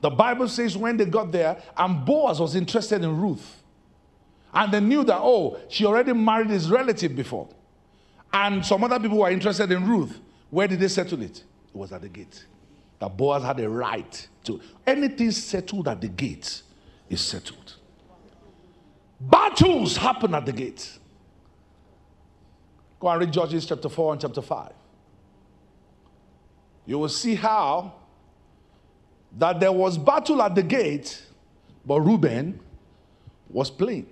the 0.00 0.10
bible 0.10 0.48
says 0.48 0.76
when 0.76 0.96
they 0.96 1.04
got 1.04 1.30
there 1.32 1.60
and 1.76 2.04
boaz 2.04 2.40
was 2.40 2.54
interested 2.54 3.02
in 3.02 3.20
ruth 3.20 3.62
and 4.54 4.72
they 4.72 4.80
knew 4.80 5.02
that, 5.04 5.18
oh, 5.20 5.58
she 5.68 5.84
already 5.84 6.12
married 6.12 6.48
his 6.48 6.70
relative 6.70 7.16
before. 7.16 7.48
And 8.32 8.64
some 8.64 8.84
other 8.84 9.00
people 9.00 9.18
were 9.18 9.30
interested 9.30 9.70
in 9.72 9.86
Ruth. 9.86 10.20
Where 10.50 10.68
did 10.68 10.78
they 10.78 10.88
settle 10.88 11.20
it? 11.22 11.38
It 11.38 11.76
was 11.76 11.92
at 11.92 12.02
the 12.02 12.08
gate. 12.08 12.46
That 13.00 13.16
Boaz 13.16 13.42
had 13.42 13.58
a 13.58 13.68
right 13.68 14.28
to. 14.44 14.60
Anything 14.86 15.32
settled 15.32 15.88
at 15.88 16.00
the 16.00 16.08
gate 16.08 16.62
is 17.10 17.20
settled. 17.20 17.74
Battles 19.20 19.96
happen 19.96 20.34
at 20.34 20.46
the 20.46 20.52
gate. 20.52 20.98
Go 23.04 23.10
and 23.10 23.20
read 23.20 23.32
Judges 23.34 23.66
chapter 23.66 23.90
4 23.90 24.12
and 24.12 24.20
chapter 24.22 24.40
5. 24.40 24.72
You 26.86 26.98
will 26.98 27.10
see 27.10 27.34
how 27.34 27.92
that 29.36 29.60
there 29.60 29.72
was 29.72 29.98
battle 29.98 30.40
at 30.40 30.54
the 30.54 30.62
gate, 30.62 31.22
but 31.84 32.00
Reuben 32.00 32.58
was 33.50 33.70
playing. 33.70 34.06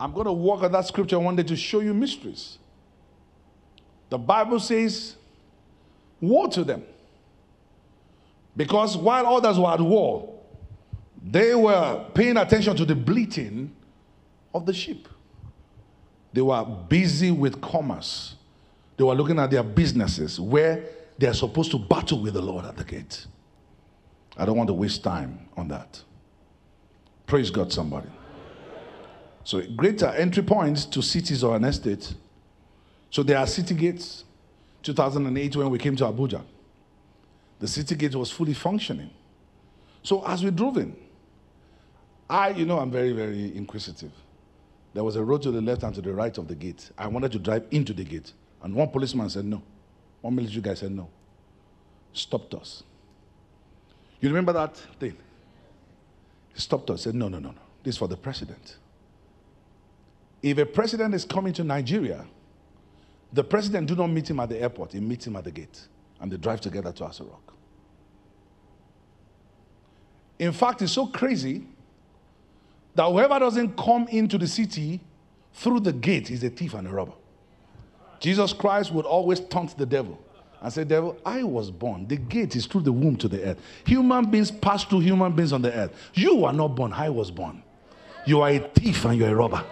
I'm 0.00 0.12
going 0.12 0.24
to 0.24 0.32
walk 0.32 0.64
on 0.64 0.72
that 0.72 0.88
scripture 0.88 1.20
one 1.20 1.36
day 1.36 1.44
to 1.44 1.54
show 1.54 1.78
you 1.78 1.94
mysteries. 1.94 2.58
The 4.08 4.18
Bible 4.18 4.58
says, 4.58 5.14
Woe 6.20 6.48
to 6.48 6.64
them. 6.64 6.82
Because 8.56 8.96
while 8.96 9.24
others 9.28 9.56
were 9.56 9.70
at 9.70 9.80
war, 9.80 10.36
they 11.24 11.54
were 11.54 12.06
paying 12.12 12.38
attention 12.38 12.76
to 12.76 12.84
the 12.84 12.96
bleating 12.96 13.70
of 14.52 14.66
the 14.66 14.74
sheep. 14.74 15.06
They 16.32 16.40
were 16.40 16.64
busy 16.64 17.30
with 17.30 17.60
commerce. 17.60 18.36
They 18.96 19.04
were 19.04 19.14
looking 19.14 19.38
at 19.38 19.50
their 19.50 19.62
businesses 19.62 20.38
where 20.38 20.84
they 21.18 21.26
are 21.26 21.34
supposed 21.34 21.70
to 21.72 21.78
battle 21.78 22.20
with 22.20 22.34
the 22.34 22.42
Lord 22.42 22.64
at 22.64 22.76
the 22.76 22.84
gate. 22.84 23.26
I 24.36 24.44
don't 24.44 24.56
want 24.56 24.68
to 24.68 24.74
waste 24.74 25.02
time 25.02 25.48
on 25.56 25.68
that. 25.68 26.02
Praise 27.26 27.50
God, 27.50 27.72
somebody. 27.72 28.08
So, 29.44 29.62
greater 29.76 30.06
entry 30.06 30.42
points 30.42 30.84
to 30.86 31.02
cities 31.02 31.42
or 31.42 31.56
an 31.56 31.64
estate. 31.64 32.14
So, 33.10 33.22
there 33.22 33.38
are 33.38 33.46
city 33.46 33.74
gates. 33.74 34.24
2008, 34.82 35.56
when 35.56 35.70
we 35.70 35.78
came 35.78 35.94
to 35.96 36.04
Abuja, 36.04 36.42
the 37.58 37.68
city 37.68 37.94
gate 37.94 38.14
was 38.14 38.30
fully 38.30 38.54
functioning. 38.54 39.10
So, 40.02 40.26
as 40.26 40.42
we 40.42 40.50
drove 40.50 40.78
in, 40.78 40.96
I, 42.28 42.50
you 42.50 42.64
know, 42.64 42.78
I'm 42.78 42.90
very, 42.90 43.12
very 43.12 43.54
inquisitive. 43.56 44.12
There 44.92 45.04
was 45.04 45.16
a 45.16 45.22
road 45.22 45.42
to 45.42 45.50
the 45.50 45.60
left 45.60 45.82
and 45.82 45.94
to 45.94 46.00
the 46.00 46.12
right 46.12 46.36
of 46.36 46.48
the 46.48 46.54
gate. 46.54 46.90
I 46.98 47.06
wanted 47.06 47.32
to 47.32 47.38
drive 47.38 47.64
into 47.70 47.92
the 47.92 48.04
gate. 48.04 48.32
And 48.62 48.74
one 48.74 48.88
policeman 48.88 49.30
said 49.30 49.44
no. 49.44 49.62
One 50.20 50.34
military 50.34 50.60
guy 50.60 50.74
said 50.74 50.90
no. 50.92 51.08
Stopped 52.12 52.54
us. 52.54 52.82
You 54.20 54.28
remember 54.28 54.52
that 54.52 54.76
thing? 54.76 55.16
Stopped 56.54 56.90
us, 56.90 57.02
said, 57.02 57.14
No, 57.14 57.28
no, 57.28 57.38
no, 57.38 57.50
no. 57.50 57.60
This 57.82 57.94
is 57.94 57.98
for 57.98 58.08
the 58.08 58.16
president. 58.16 58.76
If 60.42 60.58
a 60.58 60.66
president 60.66 61.14
is 61.14 61.24
coming 61.24 61.52
to 61.54 61.64
Nigeria, 61.64 62.26
the 63.32 63.44
president 63.44 63.86
do 63.86 63.94
not 63.94 64.08
meet 64.08 64.28
him 64.28 64.40
at 64.40 64.48
the 64.48 64.60
airport, 64.60 64.92
he 64.92 65.00
meets 65.00 65.26
him 65.26 65.36
at 65.36 65.44
the 65.44 65.50
gate. 65.50 65.80
And 66.20 66.30
they 66.30 66.36
drive 66.36 66.60
together 66.60 66.92
to 66.92 67.04
Aso. 67.04 67.30
In 70.38 70.52
fact, 70.52 70.82
it's 70.82 70.92
so 70.92 71.06
crazy 71.06 71.66
that 72.94 73.04
whoever 73.04 73.38
doesn't 73.38 73.76
come 73.76 74.08
into 74.08 74.38
the 74.38 74.46
city 74.46 75.00
through 75.52 75.80
the 75.80 75.92
gate 75.92 76.30
is 76.30 76.42
a 76.44 76.50
thief 76.50 76.74
and 76.74 76.86
a 76.86 76.90
robber. 76.90 77.12
Jesus 78.20 78.52
Christ 78.52 78.92
would 78.92 79.06
always 79.06 79.40
taunt 79.40 79.76
the 79.76 79.86
devil 79.86 80.18
and 80.60 80.72
say, 80.72 80.84
Devil, 80.84 81.16
I 81.24 81.42
was 81.42 81.70
born. 81.70 82.06
The 82.06 82.16
gate 82.16 82.54
is 82.54 82.66
through 82.66 82.82
the 82.82 82.92
womb 82.92 83.16
to 83.16 83.28
the 83.28 83.42
earth. 83.42 83.60
Human 83.86 84.30
beings 84.30 84.50
pass 84.50 84.84
through 84.84 85.00
human 85.00 85.32
beings 85.32 85.52
on 85.52 85.62
the 85.62 85.72
earth. 85.72 85.94
You 86.14 86.36
were 86.36 86.52
not 86.52 86.68
born, 86.68 86.92
I 86.92 87.08
was 87.08 87.30
born. 87.30 87.62
You 88.26 88.42
are 88.42 88.50
a 88.50 88.58
thief 88.58 89.04
and 89.06 89.18
you're 89.18 89.30
a 89.30 89.34
robber. 89.34 89.64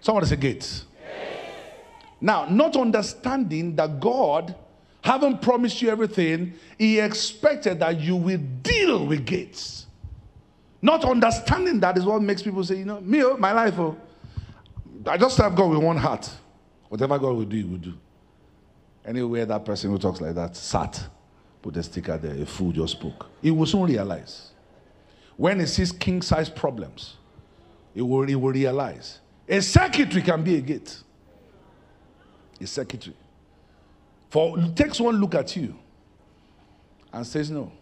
Somebody 0.00 0.26
say 0.26 0.36
gates. 0.36 0.86
Now, 2.22 2.46
not 2.46 2.76
understanding 2.76 3.76
that 3.76 4.00
God, 4.00 4.54
having 5.02 5.38
promised 5.38 5.80
you 5.82 5.90
everything, 5.90 6.54
He 6.78 6.98
expected 6.98 7.80
that 7.80 8.00
you 8.00 8.16
will 8.16 8.40
deal 8.62 9.06
with 9.06 9.26
gates. 9.26 9.86
Not 10.82 11.04
understanding 11.04 11.80
that 11.80 11.98
is 11.98 12.04
what 12.04 12.22
makes 12.22 12.42
people 12.42 12.64
say, 12.64 12.76
you 12.76 12.84
know, 12.84 13.00
me, 13.00 13.22
oh, 13.22 13.36
my 13.36 13.52
life, 13.52 13.78
oh, 13.78 13.96
I 15.06 15.16
just 15.16 15.36
have 15.38 15.54
God 15.54 15.70
with 15.70 15.82
one 15.82 15.96
heart. 15.96 16.30
Whatever 16.88 17.18
God 17.18 17.36
will 17.36 17.44
do, 17.44 17.56
He 17.56 17.64
will 17.64 17.78
do. 17.78 17.94
Anywhere 19.04 19.46
that 19.46 19.64
person 19.64 19.90
who 19.90 19.98
talks 19.98 20.20
like 20.20 20.34
that 20.34 20.56
sat, 20.56 21.02
put 21.62 21.76
a 21.76 21.82
sticker 21.82 22.18
there, 22.18 22.42
a 22.42 22.46
fool 22.46 22.72
just 22.72 22.92
spoke. 22.92 23.26
He 23.40 23.50
will 23.50 23.66
soon 23.66 23.84
realize. 23.84 24.50
When 25.36 25.58
he 25.60 25.66
sees 25.66 25.90
king 25.90 26.20
size 26.20 26.50
problems, 26.50 27.16
he 27.94 28.02
will, 28.02 28.26
he 28.26 28.34
will 28.34 28.52
realize. 28.52 29.20
A 29.48 29.60
secretary 29.62 30.22
can 30.22 30.44
be 30.44 30.56
a 30.56 30.60
gate. 30.60 31.02
A 32.60 32.66
secretary. 32.66 33.16
For 34.28 34.58
takes 34.74 35.00
one 35.00 35.16
look 35.16 35.34
at 35.34 35.56
you 35.56 35.74
and 37.12 37.26
says, 37.26 37.50
No. 37.50 37.72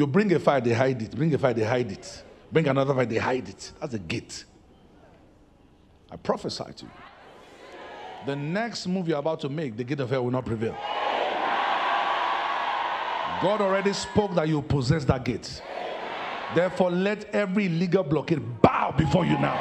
You 0.00 0.06
bring 0.06 0.32
a 0.32 0.38
fire, 0.38 0.62
they 0.62 0.72
hide 0.72 1.02
it. 1.02 1.14
Bring 1.14 1.34
a 1.34 1.36
fire, 1.36 1.52
they 1.52 1.62
hide 1.62 1.92
it. 1.92 2.22
Bring 2.50 2.66
another 2.66 2.94
fire, 2.94 3.04
they 3.04 3.18
hide 3.18 3.46
it. 3.50 3.72
That's 3.78 3.92
a 3.92 3.98
gate. 3.98 4.46
I 6.10 6.16
prophesy 6.16 6.64
to 6.64 6.84
you. 6.86 6.90
The 8.24 8.34
next 8.34 8.86
move 8.86 9.08
you're 9.08 9.18
about 9.18 9.40
to 9.40 9.50
make, 9.50 9.76
the 9.76 9.84
gate 9.84 10.00
of 10.00 10.08
hell 10.08 10.24
will 10.24 10.30
not 10.30 10.46
prevail. 10.46 10.72
God 13.42 13.60
already 13.60 13.92
spoke 13.92 14.34
that 14.36 14.48
you 14.48 14.62
possess 14.62 15.04
that 15.04 15.22
gate. 15.22 15.60
Therefore, 16.54 16.90
let 16.90 17.26
every 17.34 17.68
legal 17.68 18.02
blockade 18.02 18.62
bow 18.62 18.94
before 18.96 19.26
you 19.26 19.38
now. 19.38 19.58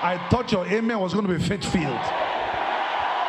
I 0.00 0.26
thought 0.30 0.50
your 0.52 0.66
amen 0.68 1.00
was 1.00 1.12
going 1.12 1.26
to 1.26 1.34
be 1.34 1.44
faith 1.44 1.70
filled. 1.70 2.00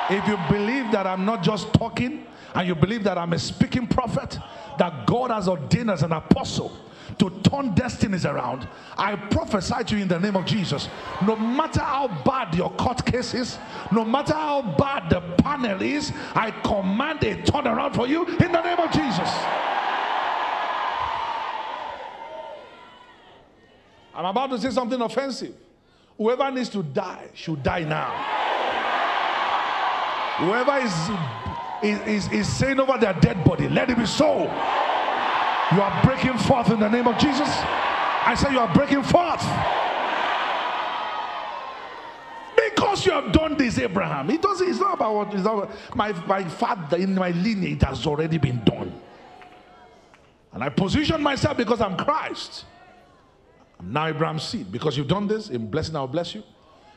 If 0.10 0.26
you 0.30 0.38
believe 0.50 0.94
that 0.94 1.06
I'm 1.06 1.26
not 1.26 1.44
just 1.44 1.74
talking 1.74 2.26
and 2.56 2.68
you 2.68 2.76
believe 2.76 3.04
that 3.04 3.18
I'm 3.18 3.34
a 3.34 3.40
speaking 3.40 3.88
prophet, 3.88 4.38
that 4.78 5.06
God 5.06 5.32
has 5.32 5.48
ordained 5.48 5.92
as 5.92 6.04
an 6.04 6.12
apostle, 6.12 6.72
to 7.18 7.30
turn 7.42 7.74
destinies 7.74 8.26
around. 8.26 8.68
I 8.98 9.16
prophesy 9.16 9.84
to 9.84 9.96
you 9.96 10.04
in 10.04 10.08
the 10.08 10.20
name 10.20 10.36
of 10.36 10.46
Jesus. 10.46 10.88
No 11.26 11.36
matter 11.36 11.82
how 11.82 12.08
bad 12.24 12.54
your 12.56 12.70
court 12.72 13.06
case 13.06 13.34
is, 13.34 13.58
no 13.92 14.06
matter 14.06 14.34
how 14.34 14.62
bad 14.78 15.10
the 15.10 15.22
panel 15.42 15.82
is, 15.82 16.14
I 16.36 16.52
command 16.52 17.24
a 17.24 17.36
turnaround 17.42 17.96
for 17.96 18.08
you 18.08 18.26
in 18.26 18.52
the 18.52 18.62
name 18.62 18.80
of 18.80 18.92
Jesus. 18.92 19.30
I'm 24.14 24.26
about 24.26 24.52
to 24.52 24.60
say 24.60 24.70
something 24.70 25.00
offensive. 25.02 25.56
Whoever 26.18 26.52
needs 26.52 26.70
to 26.70 26.84
die 26.84 27.30
should 27.34 27.64
die 27.64 27.86
now. 27.86 28.12
Whoever 30.40 30.78
is, 30.78 30.94
is, 31.84 32.00
is, 32.26 32.32
is 32.32 32.48
saying 32.48 32.80
over 32.80 32.98
their 32.98 33.14
dead 33.14 33.44
body, 33.44 33.70
let 33.70 33.90
it 33.90 33.98
be 33.98 34.06
so. 34.06 34.44
You 35.72 35.82
are 35.82 36.04
breaking 36.04 36.38
forth 36.40 36.72
in 36.72 36.80
the 36.80 36.90
name 36.90 37.08
of 37.08 37.18
Jesus. 37.18 37.48
I 37.48 38.36
say 38.36 38.52
you 38.52 38.60
are 38.60 38.74
breaking 38.74 39.04
forth. 39.04 39.44
Because 42.56 43.06
you 43.06 43.12
have 43.12 43.32
done 43.32 43.56
this, 43.56 43.78
Abraham. 43.78 44.30
It 44.30 44.42
doesn't, 44.42 44.68
it's 44.68 44.80
not 44.80 44.96
about 44.96 45.14
what 45.14 45.34
not 45.34 45.96
my, 45.96 46.12
my 46.26 46.44
father 46.44 46.98
in 46.98 47.14
my 47.16 47.32
lineage, 47.32 47.84
has 47.84 48.06
already 48.06 48.38
been 48.38 48.64
done. 48.64 49.00
And 50.52 50.64
I 50.64 50.70
position 50.70 51.22
myself 51.22 51.58
because 51.58 51.82
I'm 51.82 51.96
Christ. 51.96 52.66
I'm 53.80 53.94
now 53.94 54.08
Abraham's 54.08 54.44
seed. 54.44 54.72
Because 54.72 54.98
you've 54.98 55.08
done 55.08 55.28
this, 55.28 55.50
in 55.50 55.70
blessing 55.70 55.96
I'll 55.96 56.08
bless 56.08 56.34
you. 56.34 56.44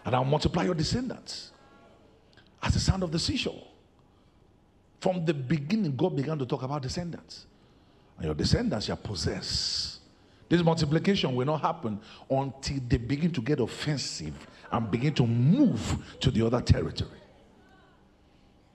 And 0.04 0.14
I'll 0.14 0.24
multiply 0.24 0.64
your 0.64 0.74
descendants 0.74 1.52
as 2.62 2.74
the 2.74 2.80
sound 2.80 3.02
of 3.02 3.12
the 3.12 3.18
seashore. 3.18 3.62
From 5.02 5.24
the 5.24 5.34
beginning, 5.34 5.96
God 5.96 6.14
began 6.14 6.38
to 6.38 6.46
talk 6.46 6.62
about 6.62 6.80
descendants 6.80 7.46
and 8.16 8.26
your 8.26 8.36
descendants 8.36 8.86
shall 8.86 8.96
possess. 8.96 9.98
This 10.48 10.62
multiplication 10.62 11.34
will 11.34 11.44
not 11.44 11.60
happen 11.60 11.98
until 12.30 12.78
they 12.86 12.98
begin 12.98 13.32
to 13.32 13.40
get 13.40 13.58
offensive 13.58 14.46
and 14.70 14.88
begin 14.88 15.12
to 15.14 15.26
move 15.26 15.96
to 16.20 16.30
the 16.30 16.46
other 16.46 16.60
territory. 16.60 17.18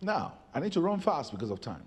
Now, 0.01 0.33
I 0.53 0.59
need 0.59 0.73
to 0.73 0.81
run 0.81 0.99
fast 0.99 1.31
because 1.31 1.49
of 1.49 1.61
time. 1.61 1.83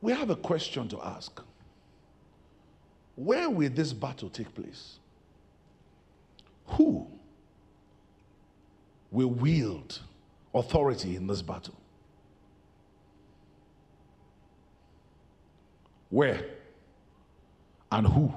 We 0.00 0.12
have 0.12 0.30
a 0.30 0.36
question 0.36 0.88
to 0.90 1.02
ask. 1.02 1.42
Where 3.16 3.50
will 3.50 3.70
this 3.70 3.92
battle 3.92 4.30
take 4.30 4.54
place? 4.54 5.00
Who 6.66 7.08
will 9.10 9.30
wield 9.30 9.98
authority 10.54 11.16
in 11.16 11.26
this 11.26 11.42
battle? 11.42 11.74
Where? 16.10 16.44
And 17.90 18.06
who? 18.06 18.32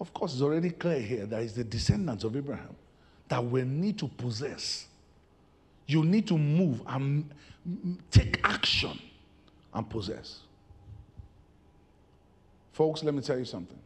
Of 0.00 0.12
course, 0.12 0.34
it's 0.34 0.42
already 0.42 0.70
clear 0.70 1.00
here 1.00 1.26
that 1.26 1.42
it's 1.42 1.52
the 1.52 1.64
descendants 1.64 2.24
of 2.24 2.36
Abraham 2.36 2.74
that 3.28 3.44
we 3.44 3.62
need 3.62 3.98
to 3.98 4.08
possess. 4.08 4.86
You 5.86 6.04
need 6.04 6.26
to 6.28 6.38
move 6.38 6.82
and 6.86 7.30
take 8.10 8.40
action 8.44 8.98
and 9.72 9.88
possess. 9.88 10.40
Folks, 12.72 13.02
let 13.02 13.14
me 13.14 13.20
tell 13.22 13.38
you 13.38 13.44
something. 13.44 13.78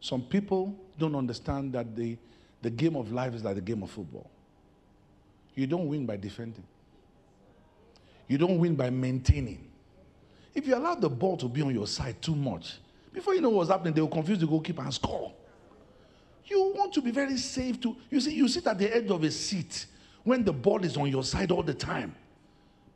Some 0.00 0.22
people 0.22 0.74
don't 0.98 1.14
understand 1.14 1.72
that 1.72 1.96
the, 1.96 2.16
the 2.62 2.70
game 2.70 2.94
of 2.94 3.10
life 3.10 3.34
is 3.34 3.42
like 3.42 3.56
the 3.56 3.60
game 3.60 3.82
of 3.82 3.90
football. 3.90 4.30
You 5.54 5.66
don't 5.66 5.88
win 5.88 6.04
by 6.06 6.16
defending, 6.16 6.64
you 8.28 8.38
don't 8.38 8.58
win 8.58 8.74
by 8.74 8.90
maintaining. 8.90 9.70
If 10.54 10.66
you 10.66 10.76
allow 10.76 10.94
the 10.94 11.08
ball 11.08 11.36
to 11.38 11.48
be 11.48 11.62
on 11.62 11.74
your 11.74 11.86
side 11.86 12.20
too 12.22 12.34
much, 12.36 12.78
before 13.12 13.34
you 13.34 13.40
know 13.40 13.50
what's 13.50 13.70
happening, 13.70 13.94
they 13.94 14.00
will 14.00 14.08
confuse 14.08 14.38
the 14.38 14.46
goalkeeper 14.46 14.82
and 14.82 14.94
score. 14.94 15.32
You 16.46 16.72
want 16.76 16.92
to 16.94 17.02
be 17.02 17.10
very 17.10 17.36
safe 17.38 17.80
to 17.80 17.96
you 18.10 18.20
see 18.20 18.34
you 18.34 18.48
sit 18.48 18.66
at 18.66 18.78
the 18.78 18.94
edge 18.94 19.10
of 19.10 19.22
a 19.24 19.30
seat 19.30 19.86
when 20.24 20.44
the 20.44 20.52
ball 20.52 20.84
is 20.84 20.96
on 20.96 21.08
your 21.08 21.22
side 21.22 21.50
all 21.50 21.62
the 21.62 21.74
time. 21.74 22.14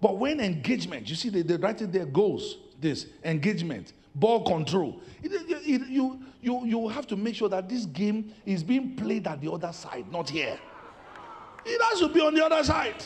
But 0.01 0.19
when 0.19 0.41
engagement, 0.41 1.09
you 1.09 1.17
see 1.17 1.29
they, 1.29 1.43
they 1.43 1.57
write 1.57 1.83
it 1.83 1.93
there 1.93 2.07
goals, 2.07 2.59
this 2.81 3.07
engagement, 3.25 3.93
ball 4.15 4.45
control. 4.45 5.01
It, 5.23 5.33
it, 5.33 5.47
it, 5.49 5.89
you, 5.89 6.21
you, 6.41 6.65
you 6.67 6.89
have 6.89 7.07
to 7.09 7.17
make 7.17 7.35
sure 7.35 7.49
that 7.49 7.69
this 7.69 7.87
game 7.87 8.33
is 8.47 8.63
being 8.63 8.95
played 8.97 9.27
at 9.27 9.41
the 9.41 9.51
other 9.51 9.73
side, 9.73 10.11
not 10.13 10.31
here. 10.31 10.59
It 11.65 11.83
has 11.91 12.01
to 12.01 12.09
be 12.09 12.21
on 12.21 12.35
the 12.35 12.45
other 12.45 12.63
side. 12.63 13.05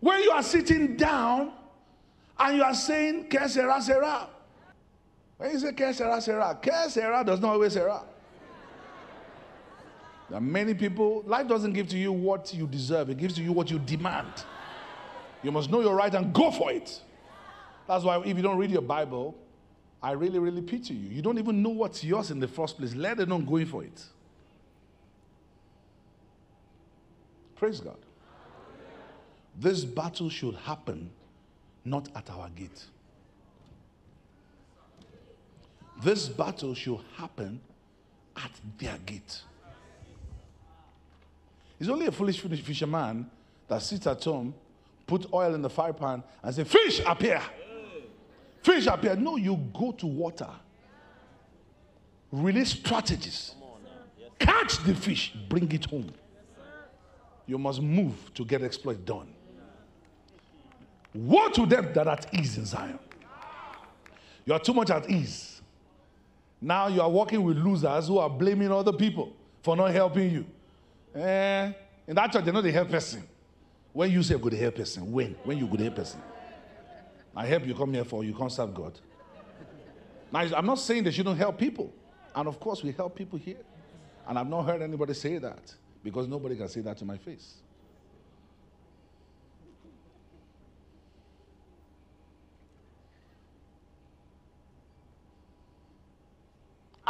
When 0.00 0.22
you 0.22 0.30
are 0.30 0.42
sitting 0.42 0.96
down 0.96 1.52
and 2.38 2.56
you 2.56 2.62
are 2.62 2.74
saying, 2.74 3.28
Que 3.28 3.48
sera, 3.48 3.80
sera. 3.82 4.28
When 5.36 5.52
you 5.52 5.58
say, 5.58 5.72
Que 5.72 5.92
sera, 5.92 6.20
sera, 6.20 6.58
sera 6.88 7.24
does 7.24 7.40
not 7.40 7.52
always 7.52 7.74
sera. 7.74 8.02
There 10.28 10.38
are 10.38 10.42
many 10.42 10.74
people, 10.74 11.22
life 11.26 11.48
doesn't 11.48 11.72
give 11.72 11.88
to 11.88 11.98
you 11.98 12.12
what 12.12 12.54
you 12.54 12.66
deserve, 12.66 13.10
it 13.10 13.18
gives 13.18 13.34
to 13.34 13.42
you 13.42 13.52
what 13.52 13.70
you 13.70 13.78
demand. 13.80 14.32
You 15.42 15.50
must 15.50 15.70
know 15.70 15.80
your 15.80 15.94
right 15.94 16.14
and 16.14 16.32
go 16.32 16.50
for 16.50 16.70
it. 16.70 17.00
That's 17.88 18.04
why 18.04 18.22
if 18.24 18.36
you 18.36 18.42
don't 18.42 18.56
read 18.56 18.70
your 18.70 18.82
Bible, 18.82 19.36
I 20.02 20.12
really, 20.12 20.38
really 20.38 20.62
pity 20.62 20.94
you. 20.94 21.10
You 21.10 21.20
don't 21.20 21.38
even 21.38 21.62
know 21.62 21.70
what's 21.70 22.04
yours 22.04 22.30
in 22.30 22.38
the 22.38 22.48
first 22.48 22.78
place, 22.78 22.94
let 22.94 23.18
alone 23.18 23.44
going 23.44 23.66
for 23.66 23.82
it. 23.82 24.04
Praise 27.56 27.80
God. 27.80 27.98
This 29.60 29.84
battle 29.84 30.30
should 30.30 30.54
happen 30.54 31.10
not 31.84 32.08
at 32.16 32.30
our 32.30 32.48
gate. 32.48 32.82
This 36.02 36.28
battle 36.28 36.74
should 36.74 37.00
happen 37.16 37.60
at 38.36 38.50
their 38.78 38.96
gate. 39.04 39.42
It's 41.78 41.90
only 41.90 42.06
a 42.06 42.12
foolish 42.12 42.40
fisherman 42.40 43.30
that 43.68 43.82
sits 43.82 44.06
at 44.06 44.24
home, 44.24 44.54
put 45.06 45.30
oil 45.32 45.54
in 45.54 45.60
the 45.60 45.68
fire 45.68 45.92
pan, 45.92 46.22
and 46.42 46.54
say, 46.54 46.64
Fish 46.64 47.02
appear. 47.06 47.42
Fish 48.62 48.86
appear. 48.86 49.14
No, 49.14 49.36
you 49.36 49.56
go 49.74 49.92
to 49.92 50.06
water. 50.06 50.48
Release 52.32 52.70
strategies. 52.70 53.54
Catch 54.38 54.78
the 54.84 54.94
fish, 54.94 55.34
bring 55.50 55.70
it 55.70 55.84
home. 55.84 56.10
You 57.46 57.58
must 57.58 57.82
move 57.82 58.32
to 58.34 58.44
get 58.46 58.62
exploit 58.62 59.04
done. 59.04 59.34
Woe 61.14 61.48
to 61.48 61.66
them 61.66 61.92
that 61.92 62.06
are 62.06 62.12
at 62.12 62.32
ease 62.34 62.56
in 62.56 62.64
Zion. 62.64 62.98
You 64.44 64.52
are 64.54 64.58
too 64.60 64.74
much 64.74 64.90
at 64.90 65.08
ease. 65.10 65.60
Now 66.60 66.88
you 66.88 67.00
are 67.00 67.10
working 67.10 67.42
with 67.42 67.56
losers 67.56 68.08
who 68.08 68.18
are 68.18 68.30
blaming 68.30 68.70
other 68.70 68.92
people 68.92 69.32
for 69.62 69.76
not 69.76 69.90
helping 69.92 70.30
you. 70.30 70.46
Eh, 71.14 71.72
in 72.06 72.14
that 72.14 72.32
church, 72.32 72.44
they're 72.44 72.52
not 72.52 72.62
the 72.62 72.72
help 72.72 72.88
person. 72.90 73.22
When 73.92 74.10
you 74.10 74.22
say 74.22 74.38
good 74.38 74.52
help 74.52 74.76
person, 74.76 75.10
when? 75.10 75.34
When 75.44 75.58
you 75.58 75.66
good 75.66 75.80
help 75.80 75.96
person. 75.96 76.20
I 77.34 77.46
help 77.46 77.66
you 77.66 77.74
come 77.74 77.94
here 77.94 78.04
for, 78.04 78.24
you 78.24 78.34
can't 78.34 78.52
serve 78.52 78.74
God. 78.74 78.98
Now, 80.32 80.40
I'm 80.40 80.66
not 80.66 80.78
saying 80.78 81.04
they 81.04 81.10
shouldn't 81.10 81.38
help 81.38 81.58
people. 81.58 81.92
And 82.34 82.46
of 82.46 82.60
course, 82.60 82.82
we 82.82 82.92
help 82.92 83.16
people 83.16 83.38
here. 83.38 83.56
And 84.28 84.38
I've 84.38 84.48
not 84.48 84.62
heard 84.62 84.82
anybody 84.82 85.14
say 85.14 85.38
that 85.38 85.74
because 86.04 86.28
nobody 86.28 86.56
can 86.56 86.68
say 86.68 86.80
that 86.82 86.96
to 86.98 87.04
my 87.04 87.16
face. 87.16 87.56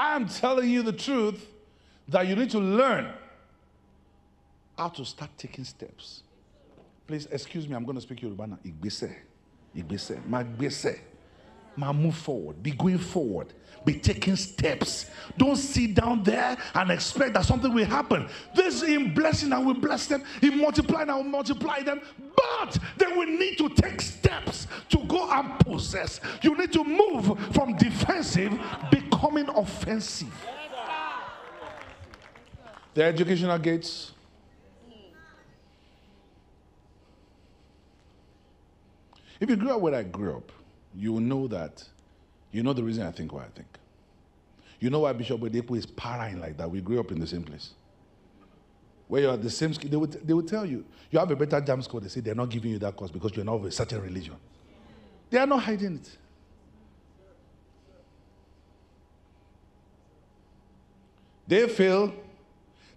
I 0.00 0.16
am 0.16 0.26
telling 0.26 0.70
you 0.70 0.82
the 0.82 0.94
truth 0.94 1.46
that 2.08 2.26
you 2.26 2.34
need 2.34 2.48
to 2.52 2.58
learn 2.58 3.12
how 4.78 4.88
to 4.88 5.04
start 5.04 5.30
taking 5.36 5.62
steps. 5.62 6.22
Please 7.06 7.26
excuse 7.26 7.68
me, 7.68 7.76
I'm 7.76 7.84
going 7.84 7.96
to 7.96 8.00
speak 8.00 8.22
Yoruba 8.22 8.46
now. 8.46 8.58
Igbese. 8.64 9.14
Igbese. 9.76 10.22
Magbese. 10.26 11.00
Ma 11.76 11.92
move 11.92 12.16
forward. 12.16 12.62
Be 12.62 12.72
going 12.72 12.98
forward. 12.98 13.52
Be 13.85 13.94
taking 13.94 14.37
steps. 14.37 15.06
Don't 15.38 15.56
sit 15.56 15.94
down 15.94 16.22
there 16.22 16.56
and 16.74 16.90
expect 16.90 17.35
that 17.35 17.46
something 17.46 17.72
will 17.72 17.87
happen. 17.87 18.28
This 18.54 18.83
is 18.83 18.88
in 18.88 19.14
blessing, 19.14 19.52
I 19.52 19.59
will 19.59 19.74
bless 19.74 20.06
them. 20.06 20.22
In 20.42 20.59
multiplying, 20.59 21.09
I 21.09 21.16
will 21.16 21.24
multiply 21.24 21.83
them. 21.83 22.02
But 22.37 22.76
then 22.98 23.18
we 23.18 23.24
need 23.24 23.56
to 23.59 23.70
take 23.70 24.00
steps 24.00 24.66
to 24.90 24.98
go 25.04 25.30
and 25.30 25.59
possess. 25.61 26.20
You 26.42 26.56
need 26.59 26.72
to 26.72 26.85
move 26.85 27.38
from 27.54 27.76
defensive, 27.76 28.59
becoming 28.90 29.48
offensive. 29.48 30.35
The 32.92 33.04
educational 33.04 33.59
gates 33.59 34.12
If 39.40 39.48
you 39.48 39.56
grew 39.56 39.70
up 39.70 39.80
where 39.80 39.94
I 39.94 40.02
grew 40.02 40.37
up, 40.37 40.52
you 40.94 41.20
know 41.20 41.46
that, 41.48 41.85
you 42.53 42.62
know 42.62 42.72
the 42.72 42.83
reason 42.83 43.07
I 43.07 43.11
think 43.11 43.33
what 43.33 43.44
I 43.44 43.48
think. 43.48 43.68
You 44.81 44.90
know 44.90 45.00
why 45.00 45.12
Bishop 45.12 45.40
Oyedepo 45.40 45.76
is 45.76 45.87
parrying 45.87 46.40
like 46.40 46.57
that. 46.57 46.70
We 46.70 46.81
grew 46.81 46.98
up 46.98 47.12
in 47.12 47.20
the 47.20 47.26
same 47.26 47.42
place. 47.42 47.70
Where 49.09 49.22
you're 49.22 49.33
at 49.33 49.42
the 49.42 49.50
same 49.50 49.74
school, 49.74 49.90
they 49.90 49.96
would, 49.96 50.12
they 50.26 50.33
would 50.33 50.48
tell 50.48 50.64
you, 50.64 50.85
you 51.11 51.18
have 51.18 51.31
a 51.31 51.37
better 51.37 51.61
JAMB 51.61 51.85
score. 51.85 52.00
They 52.00 52.09
say 52.09 52.20
they're 52.20 52.35
not 52.35 52.48
giving 52.48 52.70
you 52.70 52.79
that 52.79 52.96
course 52.96 53.11
because 53.11 53.35
you're 53.35 53.44
not 53.44 53.57
of 53.57 53.64
a 53.64 53.70
certain 53.70 54.00
religion. 54.00 54.37
They 55.29 55.38
are 55.38 55.46
not 55.46 55.62
hiding 55.62 55.96
it. 55.96 56.16
They 61.46 61.68
fail, 61.68 62.14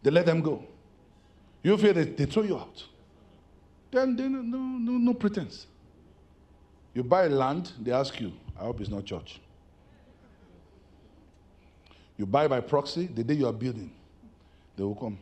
they 0.04 0.12
let 0.12 0.28
them 0.28 0.42
go. 0.42 0.64
You 1.64 1.76
fail, 1.76 1.96
they, 1.96 2.04
they 2.04 2.26
throw 2.26 2.44
you 2.44 2.58
out. 2.60 2.84
Then, 3.90 4.16
then 4.16 4.52
no, 4.52 4.58
no, 4.58 4.92
no 4.92 5.14
pretense. 5.16 5.66
You 6.94 7.04
buy 7.04 7.28
land, 7.28 7.72
they 7.82 7.92
ask 7.92 8.20
you, 8.20 8.32
I 8.60 8.64
hope 8.64 8.82
it's 8.82 8.90
not 8.90 9.06
church. 9.06 9.40
You 12.18 12.26
buy 12.26 12.48
by 12.48 12.60
proxy, 12.62 13.08
the 13.08 13.24
day 13.24 13.34
you 13.34 13.48
are 13.48 13.54
building, 13.54 13.92
they 14.78 14.84
will 14.84 14.96
come. 14.96 15.18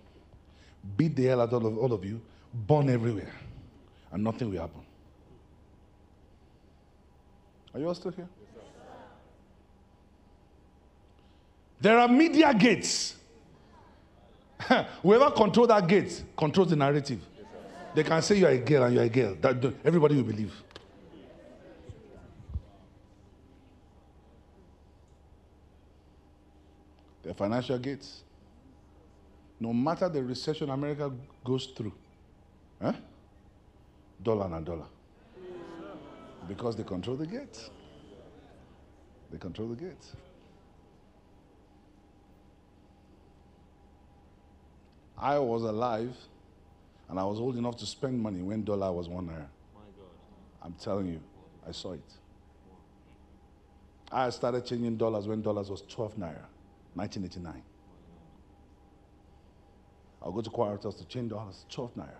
Beat 0.97 1.15
the 1.15 1.25
hell 1.25 1.41
out 1.41 1.53
of 1.53 1.77
all 1.77 1.93
of 1.93 2.03
you, 2.03 2.19
burn 2.53 2.89
everywhere, 2.89 3.33
and 4.11 4.23
nothing 4.23 4.51
will 4.51 4.59
happen. 4.59 4.81
Are 7.73 7.79
you 7.79 7.87
all 7.87 7.95
still 7.95 8.11
here? 8.11 8.27
there 11.79 11.97
are 11.97 12.07
media 12.07 12.53
gates. 12.53 13.15
Whoever 15.01 15.31
controls 15.31 15.69
that 15.69 15.87
gate 15.87 16.23
controls 16.37 16.69
the 16.69 16.75
narrative. 16.75 17.21
they 17.95 18.03
can 18.03 18.21
say 18.21 18.37
you 18.37 18.45
are 18.45 18.51
a 18.51 18.57
girl 18.57 18.83
and 18.83 18.93
you 18.93 19.01
are 19.01 19.05
a 19.05 19.09
girl. 19.09 19.35
That, 19.41 19.73
everybody 19.83 20.15
will 20.15 20.23
believe. 20.23 20.53
The 27.23 27.33
financial 27.33 27.77
gates. 27.77 28.23
No 29.59 29.73
matter 29.73 30.09
the 30.09 30.23
recession 30.23 30.69
America 30.69 31.11
goes 31.43 31.67
through, 31.67 31.93
eh? 32.81 32.93
dollar 34.23 34.53
and 34.55 34.65
dollar. 34.65 34.87
Because 36.47 36.75
they 36.75 36.83
control 36.83 37.15
the 37.15 37.27
gates. 37.27 37.69
They 39.31 39.37
control 39.37 39.69
the 39.69 39.75
gates. 39.75 40.15
I 45.17 45.37
was 45.37 45.61
alive 45.61 46.15
and 47.07 47.19
I 47.19 47.23
was 47.23 47.39
old 47.39 47.55
enough 47.55 47.77
to 47.77 47.85
spend 47.85 48.19
money 48.19 48.41
when 48.41 48.63
dollar 48.63 48.91
was 48.91 49.07
one 49.07 49.27
naira. 49.27 49.45
I'm 50.63 50.73
telling 50.73 51.07
you, 51.07 51.21
I 51.67 51.71
saw 51.71 51.93
it. 51.93 52.01
I 54.11 54.29
started 54.31 54.65
changing 54.65 54.97
dollars 54.97 55.27
when 55.27 55.41
dollars 55.41 55.69
was 55.69 55.83
12 55.83 56.17
naira. 56.17 56.45
1989. 56.93 57.63
I'll 60.23 60.31
go 60.31 60.41
to 60.41 60.49
Quarters 60.49 60.95
to 60.95 61.05
change 61.05 61.29
dollars, 61.31 61.65
12 61.69 61.95
naira 61.95 62.19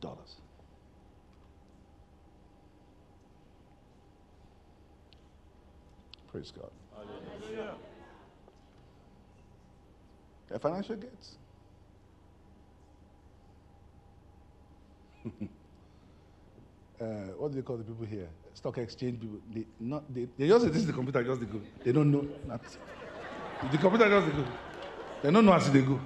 dollars. 0.00 0.36
Praise 6.30 6.50
God. 6.50 6.70
Hallelujah. 6.94 7.74
Their 10.48 10.58
financial 10.58 10.96
gates. 10.96 11.36
uh, 17.00 17.04
what 17.38 17.50
do 17.50 17.56
they 17.56 17.62
call 17.62 17.76
the 17.76 17.84
people 17.84 18.06
here? 18.06 18.28
Stock 18.54 18.78
exchange 18.78 19.20
people. 19.20 19.38
They, 19.54 19.66
not, 19.78 20.12
they, 20.12 20.26
they 20.38 20.48
just 20.48 20.66
this 20.66 20.76
is 20.76 20.86
the 20.86 20.92
computer, 20.92 21.22
just 21.22 21.40
the. 21.40 21.46
They 21.84 21.92
don't 21.92 22.10
know 22.10 22.26
nothing. 22.46 22.80
The 23.70 23.78
computer 23.78 24.08
just 24.08 24.26
dey 24.26 24.32
go. 24.32 24.44
They 25.22 25.30
don't 25.30 25.46
know 25.46 25.52
as 25.52 25.70
they 25.70 25.82
go. 25.82 26.00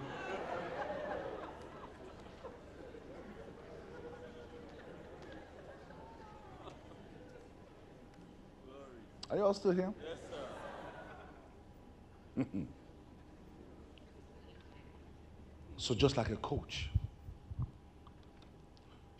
Are 9.30 9.36
you 9.36 9.44
all 9.44 9.54
still 9.54 9.72
here? 9.72 9.92
Yes, 9.98 10.18
sir. 12.44 12.44
so 15.78 15.94
just 15.94 16.16
like 16.16 16.28
a 16.30 16.36
coach, 16.36 16.90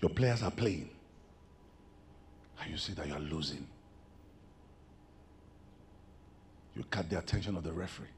your 0.01 0.11
players 0.11 0.42
are 0.42 0.51
playing, 0.51 0.90
and 2.61 2.70
you 2.70 2.77
see 2.77 2.92
that 2.92 3.07
you 3.07 3.14
are 3.14 3.20
losing. 3.20 3.66
You 6.77 6.85
cut 6.90 7.09
the 7.09 7.18
attention 7.18 7.57
of 7.57 7.64
the 7.64 7.72
referee 7.72 8.09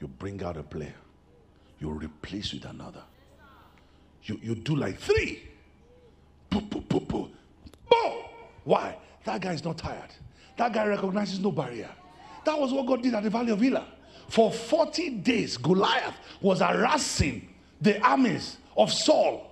you 0.00 0.08
bring 0.08 0.42
out 0.42 0.56
a 0.56 0.62
player. 0.62 0.94
you 1.78 1.90
replace 1.90 2.52
with 2.52 2.64
another. 2.64 3.02
You, 4.22 4.38
you 4.42 4.54
do 4.54 4.76
like 4.76 4.98
three. 4.98 5.42
Poo, 6.50 6.60
poo, 6.62 6.80
poo, 6.80 7.00
poo. 7.00 7.30
Boom! 7.88 8.12
Why? 8.64 8.96
That 9.24 9.40
guy 9.40 9.52
is 9.52 9.64
not 9.64 9.78
tired. 9.78 10.10
That 10.56 10.72
guy 10.72 10.86
recognizes 10.86 11.38
no 11.38 11.52
barrier. 11.52 11.90
That 12.44 12.58
was 12.58 12.72
what 12.72 12.86
God 12.86 13.02
did 13.02 13.14
at 13.14 13.22
the 13.22 13.30
Valley 13.30 13.52
of 13.52 13.62
Elah. 13.62 13.86
For 14.28 14.52
40 14.52 15.10
days, 15.10 15.56
Goliath 15.56 16.14
was 16.40 16.60
harassing 16.60 17.48
the 17.80 18.00
armies 18.00 18.56
of 18.76 18.92
Saul. 18.92 19.50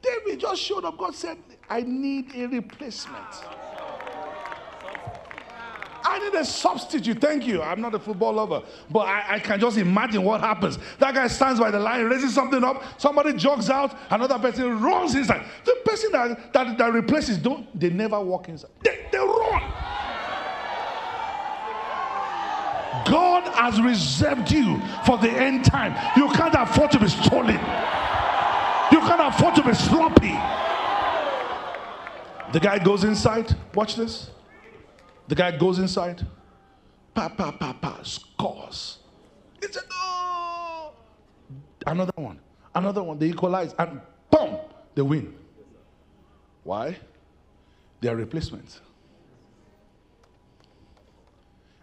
David 0.00 0.40
just 0.40 0.62
showed 0.62 0.84
up. 0.84 0.96
God 0.96 1.14
said, 1.14 1.38
I 1.68 1.80
need 1.80 2.34
a 2.34 2.46
replacement. 2.46 3.24
I 6.14 6.18
need 6.20 6.34
a 6.34 6.44
substitute. 6.44 7.20
Thank 7.20 7.44
you. 7.44 7.60
I'm 7.60 7.80
not 7.80 7.92
a 7.92 7.98
football 7.98 8.34
lover, 8.34 8.62
but 8.88 9.00
I, 9.00 9.34
I, 9.34 9.38
can 9.40 9.58
just 9.58 9.76
imagine 9.76 10.22
what 10.22 10.40
happens. 10.40 10.78
That 11.00 11.12
guy 11.12 11.26
stands 11.26 11.58
by 11.58 11.72
the 11.72 11.80
line, 11.80 12.04
raises 12.04 12.32
something 12.32 12.62
up, 12.62 12.84
somebody 12.98 13.32
jogs 13.32 13.68
out, 13.68 13.98
another 14.10 14.38
person 14.38 14.80
runs 14.80 15.16
inside. 15.16 15.44
The 15.64 15.76
person 15.84 16.12
that, 16.12 16.52
that, 16.52 16.78
that 16.78 16.92
replaces, 16.92 17.38
don't 17.38 17.66
they 17.78 17.90
never 17.90 18.20
walk 18.20 18.48
inside. 18.48 18.70
They, 18.84 19.06
they 19.10 19.18
run. 19.18 19.62
God 23.06 23.52
has 23.56 23.80
reserved 23.80 24.52
you 24.52 24.80
for 25.04 25.18
the 25.18 25.30
end 25.30 25.64
time. 25.64 25.96
You 26.16 26.28
can't 26.28 26.54
afford 26.54 26.92
to 26.92 27.00
be 27.00 27.08
stolen. 27.08 27.58
You 28.92 29.00
can't 29.00 29.34
afford 29.34 29.56
to 29.56 29.64
be 29.64 29.74
sloppy. 29.74 30.38
The 32.52 32.60
guy 32.60 32.78
goes 32.78 33.02
inside. 33.02 33.52
Watch 33.74 33.96
this. 33.96 34.30
The 35.28 35.34
guy 35.34 35.56
goes 35.56 35.78
inside. 35.78 36.26
Pa 37.14 37.28
pa 37.28 37.52
pa 37.52 37.72
pa 37.72 38.02
scores. 38.02 38.98
It's 39.62 39.76
a 39.76 39.80
oh. 39.92 40.92
Another 41.86 42.12
one. 42.16 42.38
Another 42.74 43.02
one. 43.02 43.18
They 43.18 43.26
equalize 43.26 43.74
and 43.78 44.00
boom, 44.30 44.58
they 44.94 45.02
win. 45.02 45.34
Why? 46.64 46.96
They 48.00 48.08
are 48.08 48.16
replacements. 48.16 48.80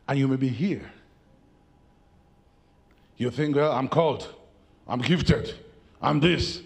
And 0.07 0.19
you 0.19 0.27
may 0.27 0.35
be 0.35 0.49
here 0.49 0.91
you 3.21 3.29
think, 3.29 3.55
well, 3.55 3.71
I'm 3.71 3.87
called, 3.87 4.33
I'm 4.87 4.99
gifted, 4.99 5.53
I'm 6.01 6.19
this. 6.19 6.61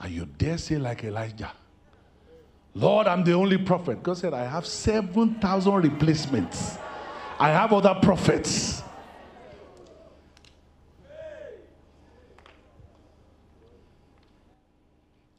And 0.00 0.12
you 0.12 0.26
dare 0.26 0.58
say, 0.58 0.76
like 0.76 1.04
Elijah, 1.04 1.52
Lord, 2.74 3.06
I'm 3.06 3.22
the 3.22 3.32
only 3.32 3.58
prophet. 3.58 4.02
God 4.02 4.16
said, 4.16 4.32
I 4.32 4.44
have 4.44 4.66
7,000 4.66 5.74
replacements. 5.74 6.78
I 7.38 7.50
have 7.50 7.72
other 7.72 7.94
prophets. 8.00 8.82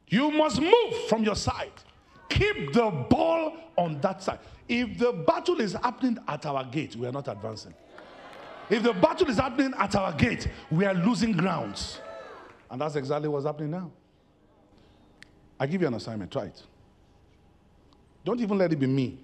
You 0.06 0.30
must 0.30 0.60
move 0.60 0.94
from 1.08 1.24
your 1.24 1.34
side. 1.34 1.72
Keep 2.28 2.72
the 2.72 2.88
ball 3.10 3.56
on 3.76 4.00
that 4.00 4.22
side. 4.22 4.38
If 4.68 4.98
the 4.98 5.12
battle 5.12 5.60
is 5.60 5.72
happening 5.72 6.18
at 6.28 6.46
our 6.46 6.64
gate, 6.64 6.94
we 6.94 7.06
are 7.06 7.12
not 7.12 7.26
advancing. 7.26 7.74
If 8.70 8.82
the 8.82 8.92
battle 8.92 9.28
is 9.28 9.38
happening 9.38 9.74
at 9.76 9.94
our 9.96 10.12
gate, 10.12 10.48
we 10.70 10.84
are 10.84 10.94
losing 10.94 11.32
grounds. 11.32 12.00
And 12.70 12.80
that's 12.80 12.94
exactly 12.96 13.28
what's 13.28 13.44
happening 13.44 13.72
now. 13.72 13.90
I 15.58 15.66
give 15.66 15.80
you 15.80 15.88
an 15.88 15.94
assignment, 15.94 16.30
try 16.30 16.44
it. 16.44 16.62
Don't 18.24 18.40
even 18.40 18.56
let 18.58 18.72
it 18.72 18.76
be 18.76 18.86
me. 18.86 19.18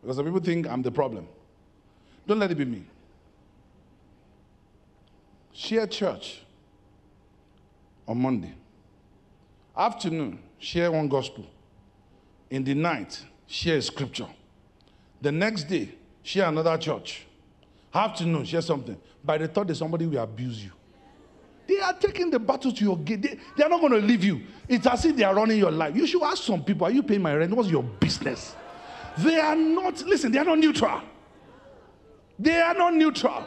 Because 0.00 0.16
some 0.16 0.24
people 0.24 0.40
think 0.40 0.68
I'm 0.68 0.82
the 0.82 0.90
problem. 0.90 1.26
Don't 2.26 2.38
let 2.38 2.50
it 2.50 2.54
be 2.56 2.64
me. 2.64 2.84
Share 5.52 5.86
church 5.86 6.42
on 8.06 8.20
Monday. 8.20 8.54
Afternoon, 9.76 10.38
share 10.58 10.90
one 10.90 11.08
gospel. 11.08 11.44
In 12.48 12.64
the 12.64 12.74
night, 12.74 13.20
share 13.46 13.80
scripture. 13.80 14.28
The 15.20 15.32
next 15.32 15.64
day, 15.64 15.94
share 16.22 16.46
another 16.48 16.76
church. 16.78 17.26
Know, 18.20 18.44
share 18.44 18.62
something. 18.62 18.96
By 19.22 19.38
the 19.38 19.48
thought 19.48 19.66
that 19.66 19.74
somebody 19.74 20.06
will 20.06 20.22
abuse 20.22 20.64
you. 20.64 20.70
They 21.70 21.78
are 21.78 21.92
taking 21.92 22.30
the 22.30 22.40
battle 22.40 22.72
to 22.72 22.84
your 22.84 22.98
gate. 22.98 23.22
They, 23.22 23.38
they 23.56 23.62
are 23.62 23.68
not 23.68 23.80
going 23.80 23.92
to 23.92 24.00
leave 24.00 24.24
you. 24.24 24.40
It's 24.68 24.88
as 24.88 25.04
if 25.04 25.14
they 25.14 25.22
are 25.22 25.32
running 25.32 25.56
your 25.56 25.70
life. 25.70 25.94
You 25.94 26.04
should 26.04 26.20
ask 26.20 26.42
some 26.42 26.64
people, 26.64 26.84
are 26.84 26.90
you 26.90 27.00
paying 27.00 27.22
my 27.22 27.32
rent? 27.32 27.54
What's 27.54 27.68
your 27.68 27.84
business? 27.84 28.56
They 29.18 29.38
are 29.38 29.54
not, 29.54 30.02
listen, 30.02 30.32
they 30.32 30.40
are 30.40 30.44
not 30.44 30.58
neutral. 30.58 31.00
They 32.40 32.60
are 32.60 32.74
not 32.74 32.94
neutral. 32.94 33.46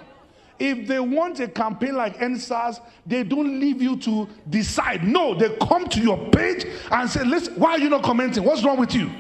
If 0.57 0.87
they 0.87 1.01
want 1.01 1.41
a 1.41 1.49
campaign 1.49 1.97
like 1.97 2.19
EndSARS, 2.19 2.79
they 3.05 3.23
don't 3.23 3.59
leave 3.59 3.81
you 3.81 3.97
to 3.97 4.29
decide. 4.49 5.03
No, 5.03 5.35
they 5.35 5.57
come 5.57 5.89
to 5.89 5.99
your 5.99 6.29
page 6.29 6.65
and 6.91 7.09
say, 7.09 7.25
listen, 7.25 7.55
why 7.55 7.71
are 7.71 7.79
you 7.79 7.89
not 7.89 8.03
commenting? 8.03 8.45
What's 8.45 8.63
wrong 8.63 8.77
with 8.77 8.95
you? 8.95 9.11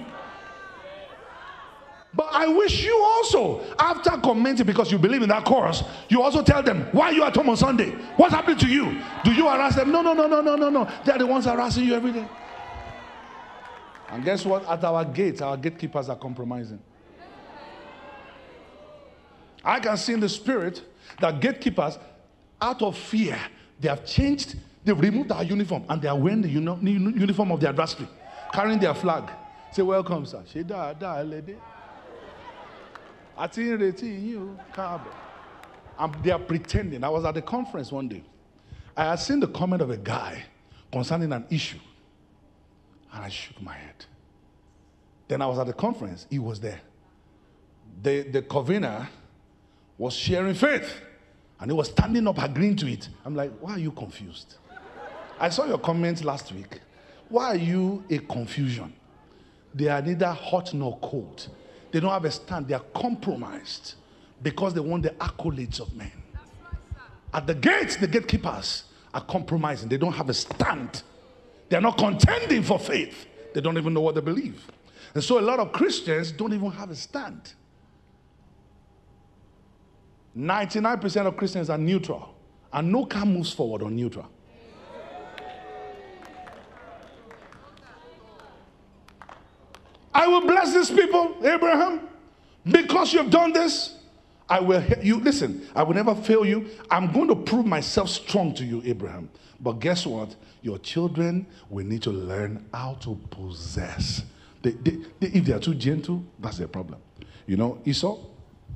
But 2.15 2.29
I 2.31 2.47
wish 2.47 2.83
you 2.83 2.95
also, 3.03 3.61
after 3.79 4.11
commenting 4.11 4.65
because 4.67 4.91
you 4.91 4.99
believe 4.99 5.23
in 5.23 5.29
that 5.29 5.45
chorus, 5.45 5.83
you 6.09 6.21
also 6.21 6.43
tell 6.43 6.61
them, 6.61 6.87
why 6.91 7.09
you 7.09 7.23
at 7.23 7.35
home 7.35 7.49
on 7.49 7.57
Sunday? 7.57 7.89
What's 8.17 8.33
happening 8.33 8.59
to 8.59 8.67
you? 8.67 9.01
Do 9.23 9.31
you 9.31 9.49
harass 9.49 9.75
them? 9.75 9.91
No, 9.91 10.01
no, 10.01 10.13
no, 10.13 10.27
no, 10.27 10.41
no, 10.41 10.55
no, 10.55 10.69
no. 10.69 10.87
They're 11.05 11.17
the 11.17 11.25
ones 11.25 11.45
harassing 11.45 11.85
you 11.85 11.95
every 11.95 12.11
day. 12.11 12.27
And 14.09 14.23
guess 14.23 14.45
what? 14.45 14.67
At 14.69 14.83
our 14.83 15.03
gates, 15.05 15.41
our 15.41 15.57
gatekeepers 15.57 16.07
are 16.07 16.15
compromising. 16.15 16.79
I 19.65 19.79
can 19.79 19.97
see 19.97 20.13
in 20.13 20.19
the 20.19 20.29
spirit 20.29 20.83
that 21.19 21.39
gatekeepers, 21.39 21.97
out 22.61 22.81
of 22.83 22.95
fear, 22.95 23.39
they 23.79 23.89
have 23.89 24.05
changed, 24.05 24.55
they've 24.85 24.99
removed 24.99 25.31
our 25.31 25.43
uniform 25.43 25.83
and 25.89 25.99
they 26.01 26.07
are 26.07 26.17
wearing 26.17 26.41
the 26.41 26.49
uniform 26.49 27.51
of 27.51 27.59
the 27.59 27.69
adversary, 27.69 28.07
carrying 28.53 28.79
their 28.79 28.93
flag. 28.93 29.31
Say, 29.71 29.81
Welcome, 29.81 30.27
sir. 30.27 30.43
Àti 33.37 33.61
ìrètí 33.71 34.05
yín 34.07 34.37
o 34.57 34.57
káàbọ̀ 34.75 35.23
and 35.99 36.15
they 36.23 36.31
are 36.31 36.39
pretending. 36.39 37.03
I 37.03 37.09
was 37.09 37.25
at 37.25 37.35
the 37.35 37.41
conference 37.41 37.91
one 37.91 38.07
day. 38.07 38.23
I 38.95 39.05
had 39.05 39.19
seen 39.19 39.39
the 39.39 39.47
comment 39.47 39.81
of 39.81 39.89
a 39.89 39.97
guy 39.97 40.43
concerning 40.91 41.31
an 41.31 41.45
issue. 41.49 41.79
And 43.13 43.23
I 43.23 43.29
shook 43.29 43.61
my 43.61 43.73
head. 43.73 44.05
Then 45.27 45.41
I 45.41 45.47
was 45.47 45.59
at 45.59 45.67
the 45.67 45.73
conference. 45.73 46.25
He 46.29 46.39
was 46.39 46.59
there. 46.59 46.81
The 48.01 48.23
the 48.23 48.41
convener 48.41 49.07
was 49.97 50.13
sharing 50.15 50.55
faith. 50.55 51.01
And 51.59 51.71
he 51.71 51.77
was 51.77 51.89
standing 51.89 52.27
up 52.27 52.41
agreeing 52.41 52.75
to 52.77 52.87
it. 52.91 53.07
I'm 53.23 53.35
like 53.35 53.51
why 53.59 53.73
are 53.73 53.79
you 53.79 53.91
confused? 53.91 54.55
I 55.39 55.49
saw 55.49 55.65
your 55.65 55.77
comments 55.79 56.23
last 56.23 56.51
week. 56.51 56.79
Why 57.29 57.45
are 57.51 57.55
you 57.55 58.03
a 58.09 58.19
confusion? 58.19 58.93
They 59.73 59.87
are 59.87 60.01
neither 60.01 60.27
hot 60.31 60.73
nor 60.73 60.97
cold 60.99 61.47
they 61.93 61.99
don't 61.99 62.11
have 62.11 62.25
a 62.25 62.31
stand. 62.31 62.67
They 62.67 62.73
are 62.73 62.83
compromised 62.95 63.93
because 64.41 64.73
they 64.73 64.79
want 64.79 65.03
the 65.03 65.11
accolades 65.11 65.79
of 65.79 65.95
men. 65.95 66.11
At 67.31 67.45
the 67.45 67.53
gates, 67.53 67.97
the 67.97 68.07
gatekeepers 68.07 68.85
are 69.13 69.21
compromising. 69.21 69.89
They 69.89 69.97
don't 69.97 70.13
have 70.13 70.27
a 70.27 70.33
stand. 70.33 71.03
They're 71.69 71.81
not 71.81 71.99
contending 71.99 72.63
for 72.63 72.79
faith. 72.79 73.27
They 73.53 73.61
don't 73.61 73.77
even 73.77 73.93
know 73.93 74.01
what 74.01 74.15
they 74.15 74.21
believe. 74.21 74.65
And 75.13 75.23
so 75.23 75.39
a 75.39 75.41
lot 75.41 75.59
of 75.59 75.71
Christians 75.71 76.31
don't 76.31 76.51
even 76.51 76.71
have 76.71 76.89
a 76.89 76.95
stand. 76.95 77.53
99% 80.35 81.27
of 81.27 81.37
Christians 81.37 81.69
are 81.69 81.77
neutral, 81.77 82.33
and 82.73 82.91
no 82.91 83.05
car 83.05 83.23
moves 83.23 83.53
forward 83.53 83.83
on 83.83 83.95
neutral. 83.95 84.27
I 90.13 90.27
will 90.27 90.41
bless 90.41 90.73
these 90.73 90.91
people, 90.91 91.35
Abraham, 91.43 92.01
because 92.65 93.13
you 93.13 93.19
have 93.19 93.31
done 93.31 93.51
this. 93.53 93.95
I 94.49 94.59
will 94.59 94.83
you 95.01 95.19
listen, 95.19 95.67
I 95.75 95.83
will 95.83 95.95
never 95.95 96.13
fail 96.13 96.45
you. 96.45 96.67
I'm 96.91 97.11
going 97.11 97.29
to 97.29 97.35
prove 97.35 97.65
myself 97.65 98.09
strong 98.09 98.53
to 98.55 98.65
you, 98.65 98.81
Abraham. 98.85 99.29
But 99.59 99.73
guess 99.79 100.05
what? 100.05 100.35
Your 100.61 100.77
children 100.79 101.47
will 101.69 101.85
need 101.85 102.03
to 102.03 102.11
learn 102.11 102.65
how 102.73 102.95
to 103.01 103.15
possess. 103.29 104.23
They, 104.61 104.71
they, 104.71 104.97
they, 105.19 105.27
if 105.27 105.45
they 105.45 105.53
are 105.53 105.59
too 105.59 105.73
gentle, 105.73 106.23
that's 106.39 106.57
their 106.57 106.67
problem. 106.67 106.99
You 107.45 107.57
know, 107.57 107.81
Esau, 107.85 108.19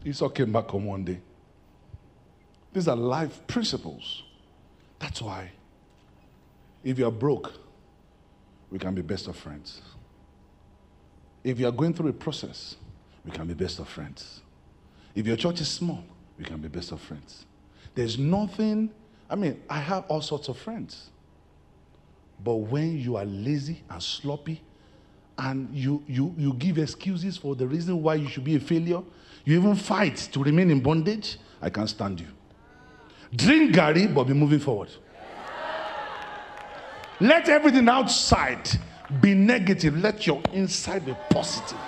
Esau 0.06 0.30
came 0.30 0.52
back 0.52 0.68
home 0.70 0.86
one 0.86 1.04
day. 1.04 1.20
These 2.74 2.88
are 2.88 2.96
life 2.96 3.46
principles. 3.48 4.24
That's 5.00 5.22
why, 5.22 5.52
if 6.84 6.98
you're 6.98 7.12
broke, 7.12 7.54
we 8.70 8.80
can 8.80 8.94
be 8.96 9.02
best 9.02 9.28
of 9.28 9.36
friends. 9.36 9.82
If 11.44 11.60
you 11.60 11.68
are 11.68 11.72
going 11.72 11.94
through 11.94 12.10
a 12.10 12.14
process, 12.14 12.76
we 13.26 13.32
can 13.32 13.48
be 13.48 13.54
best 13.54 13.80
of 13.80 13.88
friends. 13.88 14.42
If 15.16 15.26
your 15.26 15.38
church 15.38 15.62
is 15.62 15.70
small, 15.70 16.04
we 16.38 16.46
can 16.46 16.58
be 16.58 16.68
best 16.68 16.92
of 16.92 17.02
friends. 17.02 17.46
There's 17.96 18.18
nothing, 18.18 18.92
I 19.30 19.36
mean, 19.36 19.62
I 19.70 19.80
have 19.80 20.06
all 20.08 20.22
sorts 20.22 20.48
of 20.50 20.58
friends. 20.58 21.10
But 22.44 22.56
when 22.56 23.00
you 23.00 23.18
are 23.18 23.26
lazy 23.26 23.82
and 23.90 24.02
sloppy 24.02 24.62
and 25.38 25.74
you, 25.74 26.04
you, 26.08 26.34
you 26.38 26.54
give 26.54 26.78
excuses 26.78 27.38
for 27.38 27.56
the 27.56 27.66
reason 27.66 28.02
why 28.02 28.16
you 28.16 28.28
should 28.28 28.44
be 28.44 28.56
a 28.56 28.60
failure, 28.60 29.02
you 29.46 29.60
even 29.60 29.76
fight 29.76 30.18
to 30.32 30.44
remain 30.44 30.70
in 30.70 30.80
bondage, 30.80 31.38
I 31.62 31.70
can't 31.70 31.90
stand 31.90 32.20
you. 32.20 32.28
Drink 33.36 33.76
garri, 33.76 34.14
but 34.14 34.26
be 34.26 34.34
moving 34.34 34.60
forward. 34.60 34.90
Let 37.20 37.50
everything 37.50 37.90
outside 37.90 38.70
be 39.22 39.34
negative. 39.34 39.98
Let 39.98 40.28
your 40.28 40.42
inside 40.54 41.06
be 41.06 41.16
positive. 41.30 41.80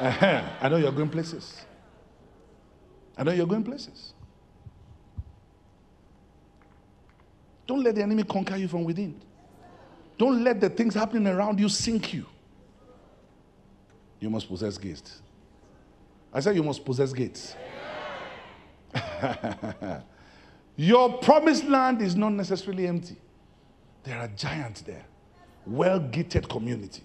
Uh-huh. 0.00 0.42
I 0.60 0.68
know 0.68 0.76
you're 0.76 0.92
going 0.92 1.08
places. 1.08 1.64
I 3.16 3.22
know 3.22 3.32
you're 3.32 3.46
going 3.46 3.64
places. 3.64 4.14
Don't 7.66 7.82
let 7.82 7.94
the 7.94 8.02
enemy 8.02 8.24
conquer 8.24 8.56
you 8.56 8.68
from 8.68 8.84
within. 8.84 9.20
Don't 10.18 10.42
let 10.42 10.60
the 10.60 10.68
things 10.68 10.94
happening 10.94 11.26
around 11.26 11.60
you 11.60 11.68
sink 11.68 12.12
you. 12.12 12.26
You 14.20 14.30
must 14.30 14.48
possess 14.48 14.78
gates. 14.78 15.20
I 16.32 16.40
said 16.40 16.54
you 16.56 16.62
must 16.62 16.84
possess 16.84 17.12
gates. 17.12 17.54
Your 20.76 21.18
promised 21.18 21.64
land 21.64 22.00
is 22.02 22.14
not 22.16 22.32
necessarily 22.32 22.86
empty. 22.86 23.16
There 24.04 24.18
are 24.18 24.28
giants 24.28 24.80
there, 24.82 25.04
well 25.66 25.98
gated 25.98 26.48
community. 26.48 27.02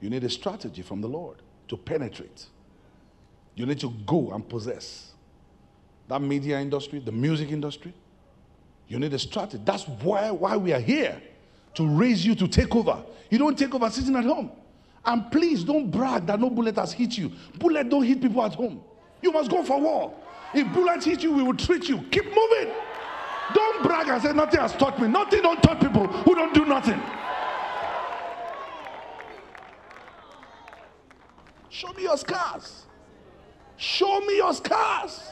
You 0.00 0.10
need 0.10 0.24
a 0.24 0.30
strategy 0.30 0.82
from 0.82 1.00
the 1.00 1.08
Lord 1.08 1.36
to 1.68 1.76
penetrate. 1.76 2.46
You 3.54 3.66
need 3.66 3.80
to 3.80 3.90
go 4.06 4.32
and 4.32 4.48
possess 4.48 5.12
that 6.08 6.20
media 6.20 6.60
industry, 6.60 6.98
the 6.98 7.12
music 7.12 7.50
industry. 7.50 7.94
You 8.88 8.98
need 8.98 9.14
a 9.14 9.18
strategy. 9.18 9.62
That's 9.64 9.86
why, 9.86 10.30
why 10.30 10.56
we 10.56 10.72
are 10.72 10.80
here 10.80 11.22
to 11.74 11.86
raise 11.86 12.24
you 12.26 12.34
to 12.34 12.48
take 12.48 12.74
over. 12.74 13.02
You 13.30 13.38
don't 13.38 13.58
take 13.58 13.74
over 13.74 13.88
sitting 13.90 14.16
at 14.16 14.24
home. 14.24 14.50
And 15.04 15.30
please 15.30 15.64
don't 15.64 15.90
brag 15.90 16.26
that 16.26 16.38
no 16.38 16.50
bullet 16.50 16.76
has 16.76 16.92
hit 16.92 17.16
you. 17.16 17.32
Bullet 17.58 17.88
don't 17.88 18.04
hit 18.04 18.20
people 18.20 18.42
at 18.44 18.54
home. 18.54 18.82
You 19.20 19.32
must 19.32 19.50
go 19.50 19.64
for 19.64 19.80
war. 19.80 20.14
If 20.54 20.72
bullets 20.72 21.04
hit 21.04 21.22
you, 21.22 21.32
we 21.32 21.42
will 21.42 21.56
treat 21.56 21.88
you. 21.88 21.98
Keep 22.10 22.26
moving. 22.26 22.74
Don't 23.54 23.82
brag 23.82 24.08
and 24.08 24.22
say 24.22 24.32
nothing 24.32 24.60
has 24.60 24.72
taught 24.74 25.00
me. 25.00 25.08
Nothing 25.08 25.42
don't 25.42 25.62
touch 25.62 25.80
people 25.80 26.06
who 26.06 26.34
don't 26.34 26.54
do 26.54 26.64
nothing. 26.64 27.00
Show 31.72 31.90
me 31.94 32.02
your 32.02 32.18
scars. 32.18 32.84
Show 33.78 34.20
me 34.20 34.36
your 34.36 34.52
scars. 34.52 35.22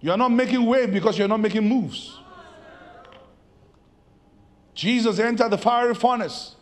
You 0.00 0.10
are 0.10 0.16
not 0.16 0.32
making 0.32 0.66
wave 0.66 0.92
because 0.92 1.16
you're 1.16 1.28
not 1.28 1.38
making 1.38 1.66
moves. 1.66 2.18
Jesus 4.74 5.20
entered 5.20 5.50
the 5.50 5.56
fiery 5.56 5.94
furnace 5.94 6.56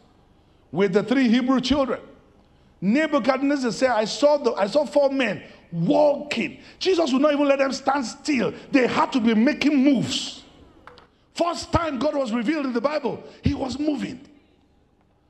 with 0.71 0.93
the 0.93 1.03
three 1.03 1.27
Hebrew 1.27 1.59
children. 1.63 2.01
Nebuchadnezzar 2.83 3.73
said, 3.73 3.91
I 3.91 4.05
saw, 4.05 4.37
the, 4.37 4.53
I 4.53 4.67
saw 4.67 4.85
four 4.85 5.09
men 5.09 5.43
walking. 5.73 6.61
Jesus 6.79 7.15
would 7.15 7.23
not 7.23 7.33
even 7.33 7.49
let 7.49 7.61
them 7.61 7.73
stand 7.73 8.05
still. 8.05 8.53
They 8.71 8.87
had 8.87 9.11
to 9.13 9.21
be 9.21 9.35
making 9.35 9.83
moves. 9.83 10.43
First 11.35 11.73
time 11.73 11.99
God 11.99 12.15
was 12.15 12.31
revealed 12.31 12.67
in 12.67 12.75
the 12.75 12.81
Bible, 12.83 13.25
he 13.41 13.55
was 13.55 13.79
moving. 13.79 14.21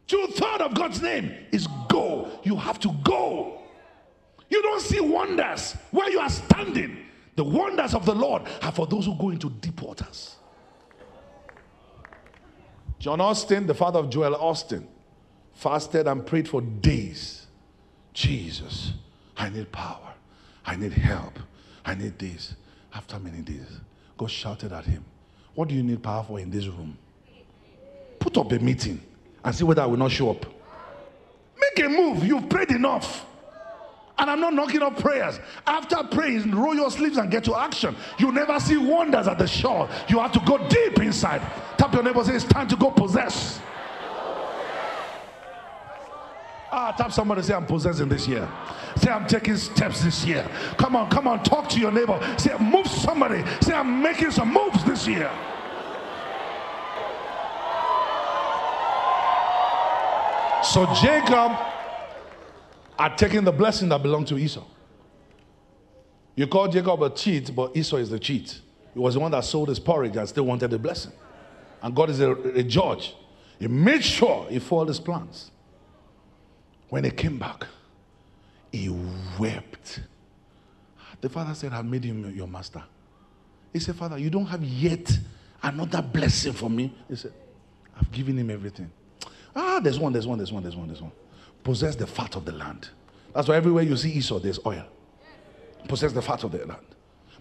Two 0.06 0.26
third 0.28 0.60
of 0.60 0.74
God's 0.74 1.00
name 1.00 1.32
is 1.50 1.66
go. 1.88 2.30
You 2.42 2.56
have 2.56 2.78
to 2.80 2.92
go. 3.02 3.62
You 4.50 4.62
don't 4.62 4.80
see 4.80 5.00
wonders 5.00 5.76
where 5.90 6.10
you 6.10 6.20
are 6.20 6.30
standing. 6.30 6.98
The 7.36 7.44
wonders 7.44 7.94
of 7.94 8.04
the 8.06 8.14
Lord 8.14 8.42
are 8.62 8.72
for 8.72 8.86
those 8.86 9.06
who 9.06 9.16
go 9.16 9.30
into 9.30 9.50
deep 9.50 9.80
waters. 9.82 10.36
John 12.98 13.18
Osteen, 13.18 13.66
the 13.66 13.74
father 13.74 13.98
of 13.98 14.10
Joel 14.10 14.36
Osteen, 14.36 14.86
fasted 15.52 16.06
and 16.06 16.24
prayed 16.24 16.48
for 16.48 16.60
days. 16.60 17.46
Jesus, 18.12 18.92
I 19.36 19.48
need 19.48 19.72
power. 19.72 20.14
I 20.64 20.76
need 20.76 20.92
help. 20.92 21.38
I 21.84 21.94
need 21.94 22.18
this. 22.18 22.54
After 22.94 23.18
many 23.18 23.42
days, 23.42 23.80
God 24.16 24.30
shouted 24.30 24.72
at 24.72 24.84
him, 24.84 25.04
What 25.54 25.68
do 25.68 25.74
you 25.74 25.82
need 25.82 26.02
power 26.02 26.22
for 26.22 26.38
in 26.38 26.50
this 26.50 26.66
room? 26.66 26.96
Put 28.20 28.38
up 28.38 28.52
a 28.52 28.58
meeting 28.58 29.00
and 29.44 29.54
see 29.54 29.64
whether 29.64 29.82
I 29.82 29.86
will 29.86 29.98
not 29.98 30.10
show 30.10 30.30
up. 30.30 30.46
Make 31.60 31.86
a 31.86 31.88
move. 31.88 32.24
You've 32.24 32.48
prayed 32.48 32.70
enough. 32.70 33.26
And 34.16 34.30
I'm 34.30 34.40
not 34.40 34.54
knocking 34.54 34.82
up 34.82 34.98
prayers. 34.98 35.40
After 35.66 35.96
praying, 36.04 36.50
roll 36.52 36.74
your 36.74 36.90
sleeves 36.90 37.16
and 37.16 37.30
get 37.30 37.44
to 37.44 37.56
action. 37.56 37.96
You 38.18 38.30
never 38.32 38.58
see 38.60 38.76
wonders 38.76 39.26
at 39.26 39.38
the 39.38 39.46
shore. 39.46 39.88
You 40.08 40.20
have 40.20 40.32
to 40.32 40.40
go 40.46 40.56
deep 40.68 40.98
inside. 41.00 41.42
Tap 41.76 41.92
your 41.92 42.02
neighbor 42.02 42.22
say, 42.24 42.34
It's 42.34 42.44
time 42.44 42.68
to 42.68 42.76
go 42.76 42.90
possess. 42.90 43.60
Ah, 46.70 46.92
tap 46.96 47.12
somebody 47.12 47.42
say, 47.42 47.54
I'm 47.54 47.66
possessing 47.66 48.08
this 48.08 48.26
year. 48.26 48.48
Say, 48.96 49.10
I'm 49.10 49.26
taking 49.26 49.56
steps 49.56 50.02
this 50.02 50.24
year. 50.24 50.48
Come 50.76 50.96
on, 50.96 51.10
come 51.10 51.28
on, 51.28 51.42
talk 51.42 51.68
to 51.70 51.80
your 51.80 51.92
neighbor. 51.92 52.18
Say, 52.36 52.56
move 52.58 52.86
somebody. 52.86 53.44
Say, 53.60 53.74
I'm 53.74 54.02
making 54.02 54.30
some 54.30 54.52
moves 54.52 54.84
this 54.84 55.06
year. 55.06 55.30
So 60.64 60.86
Jacob 60.94 61.52
had 62.98 63.18
taken 63.18 63.44
the 63.44 63.52
blessing 63.52 63.88
that 63.90 64.02
belonged 64.02 64.28
to 64.28 64.38
Esau. 64.38 64.64
You 66.36 66.46
call 66.46 66.68
Jacob 66.68 67.02
a 67.02 67.10
cheat, 67.10 67.54
but 67.54 67.76
Esau 67.76 67.96
is 67.96 68.10
the 68.10 68.18
cheat. 68.18 68.60
He 68.92 68.98
was 68.98 69.14
the 69.14 69.20
one 69.20 69.30
that 69.32 69.44
sold 69.44 69.68
his 69.68 69.78
porridge 69.78 70.16
and 70.16 70.28
still 70.28 70.44
wanted 70.44 70.70
the 70.70 70.78
blessing. 70.78 71.12
And 71.82 71.94
God 71.94 72.10
is 72.10 72.20
a, 72.20 72.32
a 72.32 72.62
judge. 72.62 73.14
He 73.58 73.68
made 73.68 74.02
sure 74.04 74.46
he 74.48 74.58
foiled 74.58 74.88
his 74.88 74.98
plans. 74.98 75.50
When 76.88 77.04
he 77.04 77.10
came 77.10 77.38
back, 77.38 77.66
he 78.72 78.88
wept. 79.38 80.00
The 81.20 81.28
father 81.28 81.54
said, 81.54 81.72
I've 81.72 81.84
made 81.84 82.04
him 82.04 82.34
your 82.34 82.48
master. 82.48 82.82
He 83.72 83.80
said, 83.80 83.96
Father, 83.96 84.18
you 84.18 84.30
don't 84.30 84.46
have 84.46 84.62
yet 84.62 85.10
another 85.62 86.02
blessing 86.02 86.52
for 86.52 86.70
me. 86.70 86.94
He 87.08 87.16
said, 87.16 87.32
I've 87.96 88.10
given 88.10 88.38
him 88.38 88.50
everything. 88.50 88.90
Ah, 89.56 89.80
there's 89.80 89.98
one, 89.98 90.12
there's 90.12 90.26
one, 90.26 90.38
there's 90.38 90.52
one, 90.52 90.62
there's 90.62 90.76
one, 90.76 90.88
there's 90.88 91.02
one. 91.02 91.12
Possess 91.62 91.96
the 91.96 92.06
fat 92.06 92.36
of 92.36 92.44
the 92.44 92.52
land. 92.52 92.88
That's 93.34 93.48
why 93.48 93.56
everywhere 93.56 93.82
you 93.82 93.96
see 93.96 94.12
Esau, 94.12 94.38
there's 94.38 94.60
oil. 94.66 94.84
Possess 95.88 96.12
the 96.12 96.22
fat 96.22 96.44
of 96.44 96.52
the 96.52 96.64
land. 96.64 96.86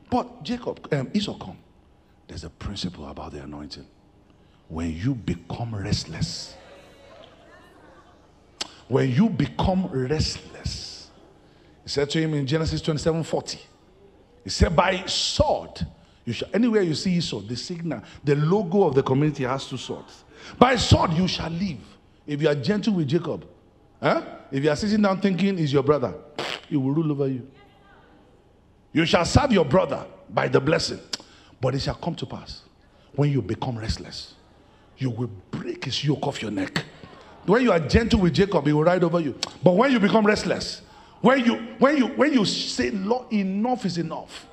But 0.09 0.43
Jacob, 0.43 0.88
um, 0.93 1.09
Esau 1.14 1.38
come. 1.38 1.57
There's 2.28 2.43
a 2.43 2.49
principle 2.49 3.07
about 3.09 3.32
the 3.32 3.41
anointing. 3.41 3.86
When 4.68 4.95
you 4.95 5.14
become 5.14 5.76
restless, 5.76 6.55
when 8.88 9.11
you 9.11 9.30
become 9.30 9.88
restless, 9.88 11.09
he 11.84 11.89
said 11.89 12.09
to 12.11 12.22
him 12.22 12.34
in 12.34 12.45
Genesis 12.47 12.82
27 12.82 13.24
40, 13.24 13.59
he 14.43 14.49
said, 14.49 14.76
By 14.76 15.05
sword, 15.05 15.86
you 16.26 16.34
shall, 16.34 16.49
anywhere 16.53 16.82
you 16.82 16.95
see 16.95 17.14
Esau, 17.14 17.41
the 17.41 17.55
signal, 17.55 18.01
the 18.24 18.36
logo 18.36 18.84
of 18.84 18.95
the 18.95 19.03
community 19.03 19.43
has 19.43 19.68
two 19.68 19.78
swords. 19.78 20.24
By 20.57 20.76
sword, 20.76 21.14
you 21.14 21.28
shall 21.28 21.49
live. 21.49 21.80
If 22.26 22.41
you 22.41 22.49
are 22.49 22.55
gentle 22.55 22.93
with 22.93 23.07
Jacob, 23.07 23.45
huh? 24.01 24.21
if 24.51 24.63
you 24.63 24.69
are 24.69 24.76
sitting 24.76 25.01
down 25.01 25.19
thinking 25.19 25.57
he's 25.57 25.74
your 25.74 25.84
brother, 25.84 26.13
he 26.69 26.78
will 26.78 26.91
rule 26.91 27.11
over 27.11 27.28
you. 27.28 27.47
You 28.91 29.05
shall 29.05 29.26
serve 29.26 29.51
your 29.51 29.65
brother 29.65 30.05
by 30.30 30.47
the 30.47 30.61
blessing. 30.61 30.99
But 31.59 31.76
it 31.76 31.82
shall 31.82 31.95
come 31.95 32.15
to 32.15 32.26
pass 32.26 32.63
when 33.15 33.32
you 33.32 33.41
become 33.41 33.78
restless, 33.78 34.34
you 34.97 35.09
will 35.09 35.30
break 35.51 35.86
his 35.86 36.03
yoke 36.03 36.26
off 36.28 36.41
your 36.41 36.51
neck. 36.51 36.84
When 37.45 37.61
you 37.61 37.71
are 37.71 37.80
gentle 37.80 38.19
with 38.21 38.34
Jacob, 38.34 38.65
he 38.65 38.74
will 38.74 38.84
ride 38.84 39.03
over 39.03 39.19
you. 39.19 39.38
But 39.61 39.76
when 39.76 39.91
you 39.91 39.99
become 39.99 40.26
restless, 40.26 40.82
when 41.21 41.45
you 41.45 41.55
when 41.80 41.97
you 41.97 42.07
when 42.07 42.34
you 42.34 42.45
say 42.45 42.88
enough 42.88 43.86
is 43.86 43.97
enough, 43.97 44.47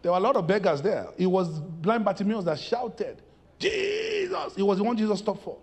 there 0.00 0.12
were 0.12 0.18
a 0.18 0.20
lot 0.20 0.36
of 0.36 0.46
beggars 0.46 0.82
there. 0.82 1.08
It 1.16 1.26
was 1.26 1.48
blind 1.48 2.04
Bartimaeus 2.04 2.44
that 2.44 2.58
shouted, 2.58 3.20
Jesus. 3.58 4.54
It 4.56 4.62
was 4.62 4.78
the 4.78 4.84
one 4.84 4.96
Jesus 4.96 5.18
stopped 5.18 5.42
for. 5.42 5.58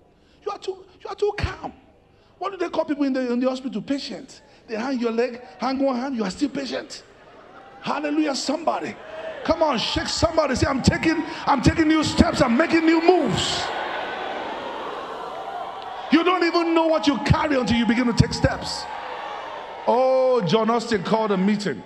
You 0.45 0.51
are 0.51 0.59
too 0.59 0.85
you 1.01 1.09
are 1.09 1.15
too 1.15 1.33
calm. 1.37 1.73
What 2.37 2.51
do 2.51 2.57
they 2.57 2.69
call 2.69 2.85
people 2.85 3.03
in 3.03 3.13
the 3.13 3.31
in 3.31 3.39
the 3.39 3.49
hospital? 3.49 3.81
Patient. 3.81 4.41
They 4.67 4.75
hang 4.75 4.99
your 4.99 5.11
leg, 5.11 5.41
hang 5.57 5.79
one 5.79 5.95
hand, 5.95 6.15
you 6.15 6.23
are 6.23 6.29
still 6.29 6.49
patient. 6.49 7.03
Hallelujah, 7.81 8.35
somebody. 8.35 8.95
Come 9.43 9.63
on, 9.63 9.79
shake 9.79 10.07
somebody. 10.07 10.55
Say, 10.55 10.67
I'm 10.67 10.81
taking, 10.81 11.23
I'm 11.47 11.61
taking 11.61 11.87
new 11.87 12.03
steps, 12.03 12.41
I'm 12.41 12.55
making 12.55 12.85
new 12.85 13.01
moves. 13.01 13.63
You 16.11 16.23
don't 16.23 16.43
even 16.43 16.73
know 16.73 16.87
what 16.87 17.07
you 17.07 17.17
carry 17.19 17.55
until 17.55 17.77
you 17.77 17.85
begin 17.85 18.07
to 18.07 18.13
take 18.13 18.33
steps. 18.33 18.83
Oh, 19.87 20.41
John 20.45 20.67
Osteen 20.67 21.03
called 21.03 21.31
a 21.31 21.37
meeting. 21.37 21.81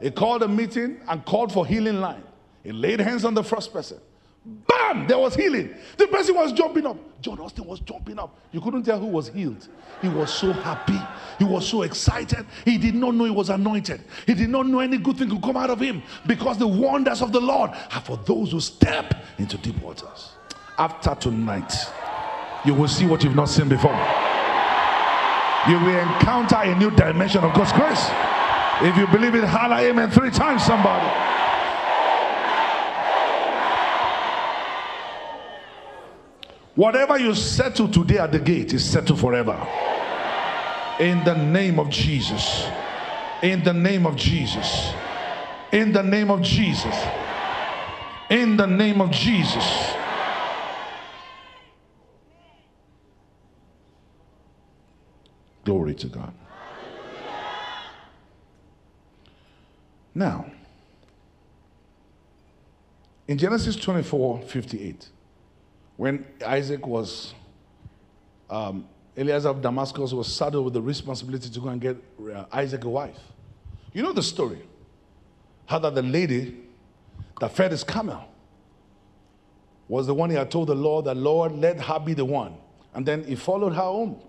He 0.00 0.10
called 0.10 0.42
a 0.42 0.48
meeting 0.48 1.00
and 1.08 1.24
called 1.24 1.52
for 1.52 1.66
healing 1.66 2.00
line. 2.00 2.22
He 2.62 2.72
laid 2.72 3.00
hands 3.00 3.24
on 3.24 3.34
the 3.34 3.44
first 3.44 3.72
person. 3.72 3.98
Bam! 4.44 5.06
There 5.06 5.18
was 5.18 5.34
healing. 5.34 5.74
The 5.96 6.06
person 6.06 6.34
was 6.34 6.52
jumping 6.52 6.86
up. 6.86 6.96
John 7.20 7.36
Osteen 7.38 7.66
was 7.66 7.80
jumping 7.80 8.18
up. 8.18 8.38
You 8.52 8.60
couldn't 8.60 8.84
tell 8.84 8.98
who 8.98 9.06
was 9.06 9.28
healed. 9.28 9.68
He 10.00 10.08
was 10.08 10.32
so 10.32 10.52
happy. 10.52 10.98
He 11.38 11.44
was 11.44 11.66
so 11.66 11.82
excited. 11.82 12.46
He 12.64 12.78
did 12.78 12.94
not 12.94 13.14
know 13.14 13.24
he 13.24 13.30
was 13.30 13.50
anointed. 13.50 14.02
He 14.26 14.34
did 14.34 14.48
not 14.48 14.66
know 14.66 14.80
any 14.80 14.98
good 14.98 15.18
thing 15.18 15.28
could 15.28 15.42
come 15.42 15.56
out 15.56 15.70
of 15.70 15.80
him 15.80 16.02
because 16.26 16.58
the 16.58 16.66
wonders 16.66 17.20
of 17.20 17.32
the 17.32 17.40
Lord 17.40 17.70
are 17.70 18.00
for 18.00 18.16
those 18.18 18.52
who 18.52 18.60
step 18.60 19.14
into 19.38 19.58
deep 19.58 19.80
waters. 19.82 20.30
After 20.78 21.14
tonight, 21.16 21.74
you 22.64 22.74
will 22.74 22.88
see 22.88 23.06
what 23.06 23.24
you've 23.24 23.34
not 23.34 23.48
seen 23.48 23.68
before. 23.68 23.98
You 25.68 25.74
will 25.80 25.98
encounter 25.98 26.56
a 26.56 26.74
new 26.78 26.90
dimension 26.92 27.42
of 27.42 27.52
God's 27.52 27.72
grace. 27.72 28.08
If 28.80 28.96
you 28.96 29.08
believe 29.08 29.34
it, 29.34 29.44
holla 29.44 29.80
amen 29.80 30.10
three 30.10 30.30
times, 30.30 30.64
somebody. 30.64 31.04
Whatever 36.78 37.18
you 37.18 37.34
settle 37.34 37.88
today 37.88 38.18
at 38.18 38.30
the 38.30 38.38
gate 38.38 38.72
is 38.72 38.88
settled 38.88 39.18
forever. 39.18 39.66
In 41.00 41.24
the 41.24 41.34
name 41.34 41.80
of 41.80 41.90
Jesus. 41.90 42.68
In 43.42 43.64
the 43.64 43.72
name 43.72 44.06
of 44.06 44.14
Jesus. 44.14 44.92
In 45.72 45.92
the 45.92 46.04
name 46.04 46.30
of 46.30 46.40
Jesus. 46.40 46.94
In 48.30 48.56
the 48.56 48.66
name 48.68 49.00
of 49.00 49.10
Jesus. 49.10 49.92
Glory 55.64 55.94
to 55.96 56.06
God. 56.06 56.32
Now, 60.14 60.46
in 63.26 63.36
Genesis 63.36 63.74
24 63.74 64.42
58, 64.42 65.08
when 65.98 66.24
Isaac 66.46 66.86
was, 66.86 67.34
um, 68.48 68.88
Eliezer 69.16 69.48
of 69.48 69.60
Damascus 69.60 70.12
was 70.12 70.32
saddled 70.32 70.64
with 70.64 70.74
the 70.74 70.80
responsibility 70.80 71.50
to 71.50 71.60
go 71.60 71.68
and 71.68 71.80
get 71.80 71.96
uh, 72.32 72.44
Isaac 72.52 72.84
a 72.84 72.88
wife. 72.88 73.18
You 73.92 74.04
know 74.04 74.12
the 74.12 74.22
story. 74.22 74.62
How 75.66 75.80
that 75.80 75.96
the 75.96 76.02
lady 76.02 76.56
that 77.40 77.50
fed 77.50 77.72
his 77.72 77.82
camel 77.82 78.24
was 79.88 80.06
the 80.06 80.14
one 80.14 80.30
he 80.30 80.36
had 80.36 80.52
told 80.52 80.68
the 80.68 80.74
Lord 80.74 81.04
that, 81.06 81.16
Lord, 81.16 81.52
let 81.52 81.80
her 81.80 81.98
be 81.98 82.14
the 82.14 82.24
one. 82.24 82.54
And 82.94 83.04
then 83.04 83.24
he 83.24 83.34
followed 83.34 83.72
her 83.72 83.82
home. 83.82 84.20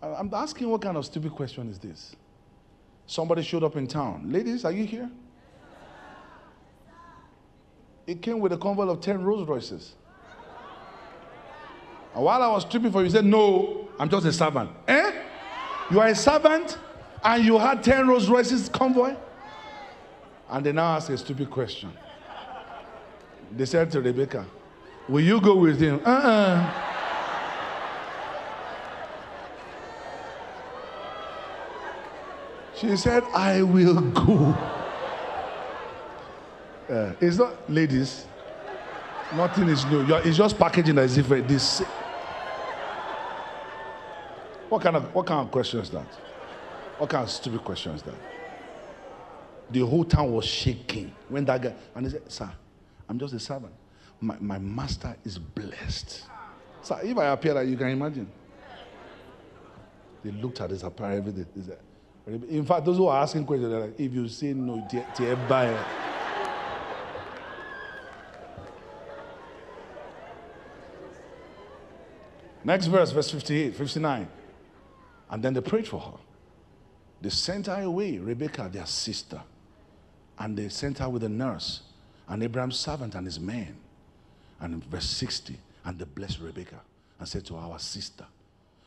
I'm 0.00 0.32
asking 0.32 0.68
what 0.70 0.80
kind 0.80 0.96
of 0.96 1.04
stupid 1.04 1.32
question 1.32 1.68
is 1.70 1.80
this? 1.80 2.14
Somebody 3.06 3.42
showed 3.42 3.64
up 3.64 3.74
in 3.74 3.88
town. 3.88 4.30
Ladies, 4.30 4.64
are 4.64 4.72
you 4.72 4.84
here? 4.84 5.10
It 8.06 8.22
came 8.22 8.38
with 8.38 8.52
a 8.52 8.58
convoy 8.58 8.86
of 8.86 9.00
10 9.00 9.24
Rolls 9.24 9.48
Royces. 9.48 9.94
And 12.14 12.24
while 12.24 12.42
I 12.42 12.48
was 12.48 12.64
tripping 12.64 12.92
for 12.92 12.98
you, 12.98 13.04
you 13.04 13.10
said, 13.10 13.24
No, 13.24 13.88
I'm 13.98 14.08
just 14.08 14.26
a 14.26 14.32
servant. 14.32 14.70
Eh? 14.86 15.12
You 15.90 16.00
are 16.00 16.08
a 16.08 16.14
servant 16.14 16.78
and 17.24 17.44
you 17.44 17.58
had 17.58 17.82
10 17.82 18.08
Rolls 18.08 18.28
Royces 18.28 18.68
convoy? 18.68 19.14
And 20.50 20.66
they 20.66 20.72
now 20.72 20.96
ask 20.96 21.10
a 21.10 21.18
stupid 21.18 21.50
question. 21.50 21.92
They 23.56 23.64
said 23.64 23.90
to 23.92 24.00
Rebecca, 24.00 24.46
Will 25.08 25.24
you 25.24 25.40
go 25.40 25.56
with 25.56 25.80
him? 25.80 26.00
Uh 26.04 26.08
uh-uh. 26.08 26.28
uh 26.28 26.88
She 32.82 32.96
said, 32.96 33.22
I 33.32 33.62
will 33.62 34.00
go. 34.00 34.56
Uh, 36.90 37.12
it's 37.20 37.38
not, 37.38 37.70
ladies, 37.70 38.26
nothing 39.36 39.68
is 39.68 39.84
new. 39.86 40.04
You're, 40.04 40.18
it's 40.26 40.36
just 40.36 40.58
packaging 40.58 40.98
as 40.98 41.16
if 41.16 41.28
this. 41.28 41.80
What 44.72 44.80
kind 44.80 44.96
of 44.96 45.14
what 45.14 45.26
kind 45.26 45.40
of 45.40 45.50
question 45.52 45.80
is 45.80 45.90
that? 45.90 46.06
What 46.96 47.10
kind 47.10 47.24
of 47.24 47.30
stupid 47.30 47.62
question 47.62 47.92
is 47.92 48.00
that? 48.04 48.14
The 49.70 49.80
whole 49.80 50.02
town 50.02 50.32
was 50.32 50.46
shaking 50.46 51.14
when 51.28 51.44
that 51.44 51.60
guy 51.60 51.74
and 51.94 52.06
he 52.06 52.10
said, 52.12 52.32
Sir, 52.32 52.50
I'm 53.06 53.18
just 53.18 53.34
a 53.34 53.38
servant. 53.38 53.74
My, 54.18 54.34
my 54.40 54.56
master 54.56 55.14
is 55.26 55.36
blessed. 55.36 56.22
Sir, 56.80 57.00
if 57.02 57.18
I 57.18 57.26
appear 57.26 57.52
that 57.52 57.66
you 57.66 57.76
can 57.76 57.88
imagine. 57.88 58.26
They 60.24 60.30
looked 60.30 60.62
at 60.62 60.70
his 60.70 60.82
apparel 60.84 61.18
every 61.18 61.32
day. 61.32 61.44
In 62.48 62.64
fact, 62.64 62.86
those 62.86 62.96
who 62.96 63.08
are 63.08 63.22
asking 63.22 63.44
questions, 63.44 63.70
they're 63.70 63.80
like, 63.80 64.00
if 64.00 64.10
you 64.14 64.26
say 64.26 64.54
no, 64.54 64.88
dear, 64.90 65.36
buy 65.50 65.84
Next 72.64 72.86
verse, 72.86 73.10
verse 73.10 73.30
58, 73.30 73.76
59. 73.76 74.28
And 75.32 75.42
then 75.42 75.54
they 75.54 75.62
prayed 75.62 75.88
for 75.88 75.98
her. 75.98 76.18
They 77.22 77.30
sent 77.30 77.66
her 77.66 77.82
away, 77.82 78.18
Rebecca, 78.18 78.68
their 78.70 78.86
sister. 78.86 79.40
And 80.38 80.56
they 80.56 80.68
sent 80.68 80.98
her 80.98 81.08
with 81.08 81.24
a 81.24 81.28
nurse 81.28 81.82
and 82.28 82.42
Abraham's 82.42 82.78
servant 82.78 83.14
and 83.14 83.26
his 83.26 83.40
men. 83.40 83.76
And 84.60 84.74
in 84.74 84.80
verse 84.82 85.06
60, 85.06 85.56
and 85.84 85.98
they 85.98 86.04
blessed 86.04 86.40
Rebecca 86.40 86.80
and 87.18 87.26
said 87.26 87.44
to 87.46 87.56
our 87.56 87.78
sister, 87.78 88.24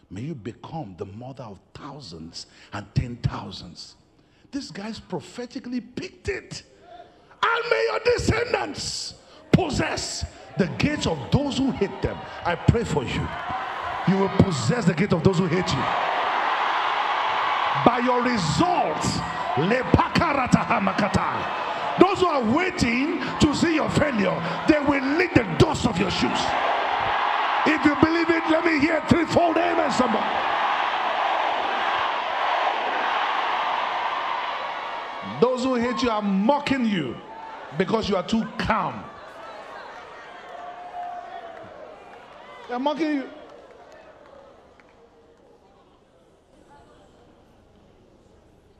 May 0.10 0.22
you 0.22 0.36
become 0.36 0.96
the 0.98 1.06
mother 1.06 1.44
of 1.44 1.60
thousands 1.74 2.46
and 2.72 2.86
ten 2.94 3.18
thousands. 3.18 3.96
This 4.52 4.70
guy's 4.70 5.00
prophetically 5.00 5.82
picked 5.82 6.30
it. 6.30 6.64
And 7.42 7.70
may 7.72 7.88
your 7.92 8.00
descendants 8.00 9.16
possess 9.52 10.26
the 10.58 10.68
gates 10.78 11.08
of 11.08 11.18
those 11.32 11.58
who 11.58 11.72
hate 11.72 12.02
them. 12.02 12.18
I 12.46 12.56
pray 12.56 12.84
for 12.84 13.04
you. 13.04 13.28
You 14.08 14.22
will 14.22 14.30
possess 14.38 14.86
the 14.86 14.94
gate 14.94 15.12
of 15.12 15.24
those 15.24 15.40
who 15.40 15.48
hate 15.48 15.68
you. 15.74 16.25
By 17.84 18.00
your 18.00 18.22
results, 18.24 19.18
those 22.00 22.20
who 22.20 22.28
are 22.28 22.44
waiting 22.56 23.22
to 23.40 23.56
see 23.56 23.76
your 23.76 23.90
failure, 23.90 24.36
they 24.68 24.80
will 24.80 25.04
lick 25.18 25.34
the 25.34 25.44
dust 25.58 25.88
of 25.88 25.98
your 25.98 26.12
shoes. 26.12 26.40
If 27.66 27.84
you 27.84 27.96
believe 27.96 28.30
it, 28.30 28.44
let 28.50 28.64
me 28.64 28.80
hear 28.80 29.02
threefold 29.10 29.58
amen, 29.58 29.92
somebody. 29.92 30.26
Those 35.42 35.64
who 35.64 35.76
hate 35.76 36.02
you 36.04 36.10
are 36.10 36.22
mocking 36.22 36.86
you 36.86 37.16
because 37.78 38.08
you 38.08 38.16
are 38.16 38.24
too 38.24 38.46
calm. 38.58 39.04
They're 42.70 42.80
mocking 42.80 43.14
you. 43.14 43.30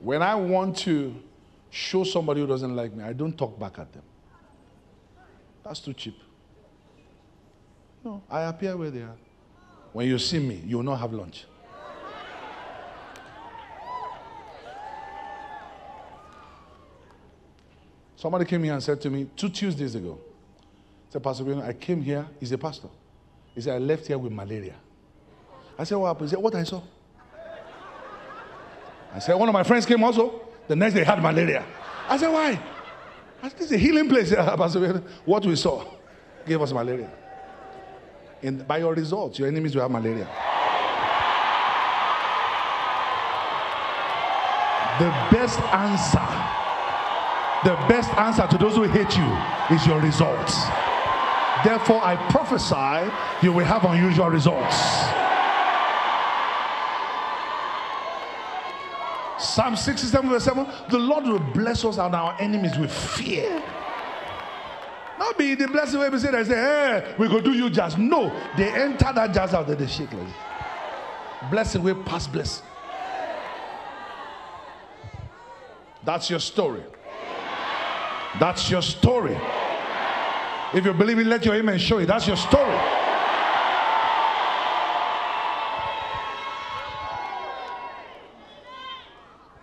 When 0.06 0.22
I 0.22 0.36
want 0.36 0.78
to 0.82 1.16
show 1.72 2.04
somebody 2.04 2.40
who 2.40 2.46
doesn't 2.46 2.76
like 2.76 2.94
me, 2.94 3.04
I 3.04 3.12
don't 3.12 3.36
talk 3.36 3.60
back 3.60 3.80
at 3.80 3.92
them. 3.92 4.04
That's 5.64 5.80
too 5.80 5.94
cheap. 5.94 6.16
No, 8.04 8.22
I 8.30 8.42
appear 8.42 8.78
where 8.78 8.92
they 8.92 9.02
are. 9.02 9.16
When 9.94 10.08
you 10.08 10.20
see 10.20 10.38
me, 10.38 10.62
you 10.64 10.78
will 10.78 10.84
not 10.84 10.98
have 10.98 11.12
lunch. 11.12 11.46
Somebody 18.16 18.46
came 18.46 18.64
here 18.64 18.74
and 18.74 18.84
said 18.84 19.02
to 19.02 19.10
me 19.10 19.28
two 19.36 19.50
Tuesdays 19.50 19.96
ago, 19.96 20.20
said, 21.10 21.24
Pastor 21.24 21.64
I 21.64 21.74
came 21.74 22.04
here, 22.04 22.28
he's 22.40 22.52
a 22.52 22.60
pastor. 22.60 22.90
He 23.56 23.62
said, 23.62 23.74
I 23.74 23.80
left 23.80 24.06
here 24.06 24.20
with 24.20 24.32
malaria. 24.32 24.76
I 25.80 25.84
said, 25.84 25.96
What 25.96 26.10
happened? 26.10 26.30
He 26.30 26.36
said, 26.36 26.44
What 26.44 26.54
I 26.54 26.64
saw. 26.64 26.84
I 29.16 29.20
said, 29.20 29.36
One 29.36 29.48
of 29.48 29.54
my 29.54 29.64
friends 29.64 29.86
came 29.86 30.04
also. 30.04 30.42
The 30.68 30.76
next 30.76 30.94
day 30.94 31.04
had 31.04 31.22
malaria. 31.22 31.64
I 32.10 32.18
said, 32.18 32.28
Why? 32.30 32.60
I 33.42 33.50
said, 33.50 33.58
This 33.58 33.68
is 33.68 33.72
a 33.72 33.78
healing 33.78 34.10
place. 34.10 34.32
What 35.26 35.46
we 35.46 35.56
saw 35.56 35.86
gave 36.46 36.62
us 36.62 36.74
malaria 36.74 37.10
And 38.44 38.68
by 38.68 38.80
your 38.80 38.94
results, 38.94 39.40
your 39.40 39.48
enemies 39.48 39.74
will 39.74 39.84
have 39.84 39.92
malaria. 39.92 40.28
The 45.00 45.10
best 45.32 45.60
answer, 45.74 46.28
the 47.64 47.76
best 47.88 48.14
answer 48.18 48.48
to 48.48 48.58
those 48.58 48.76
who 48.76 48.84
hate 48.84 49.16
you 49.18 49.76
is 49.76 49.86
your 49.88 50.00
results. 50.02 50.56
Therefore, 51.64 52.04
I 52.04 52.16
prophesy 52.30 53.12
you 53.46 53.54
will 53.54 53.66
have 53.66 53.86
unusual 53.86 54.30
results. 54.30 54.76
Psalm 59.56 59.78
67, 59.78 60.30
verse 60.30 60.44
7 60.44 60.68
the 60.90 61.00
Lord 61.00 61.24
will 61.24 61.40
bless 61.40 61.86
us 61.86 61.98
and 61.98 62.14
our 62.14 62.36
enemies 62.42 62.78
with 62.78 62.92
fear. 62.92 63.64
Not 65.18 65.38
be 65.38 65.56
the 65.56 65.70
blessing 65.70 66.02
way 66.02 66.10
we 66.10 66.20
say 66.20 66.30
they 66.30 66.44
say, 66.44 66.56
hey, 66.56 67.16
we 67.18 67.30
go 67.30 67.40
do 67.40 67.54
you 67.54 67.70
just. 67.70 67.98
No, 67.98 68.38
they 68.58 68.68
enter 68.68 69.14
that 69.14 69.34
jazz 69.34 69.54
out 69.54 69.68
there, 69.68 69.78
they 69.78 69.88
shake 69.88 70.12
like. 70.12 70.28
Blessing 71.50 71.84
way 71.84 71.94
past 71.94 72.34
bless. 72.34 72.64
That's 76.04 76.30
your 76.30 76.42
story. 76.42 76.84
That's 78.38 78.70
your 78.70 78.82
story. 78.82 79.40
If 80.74 80.84
you 80.84 80.92
believe 80.92 81.20
it, 81.20 81.28
let 81.28 81.46
your 81.46 81.56
amen 81.56 81.80
show 81.80 82.00
it. 82.00 82.08
That's 82.08 82.28
your 82.28 82.36
story. 82.36 82.95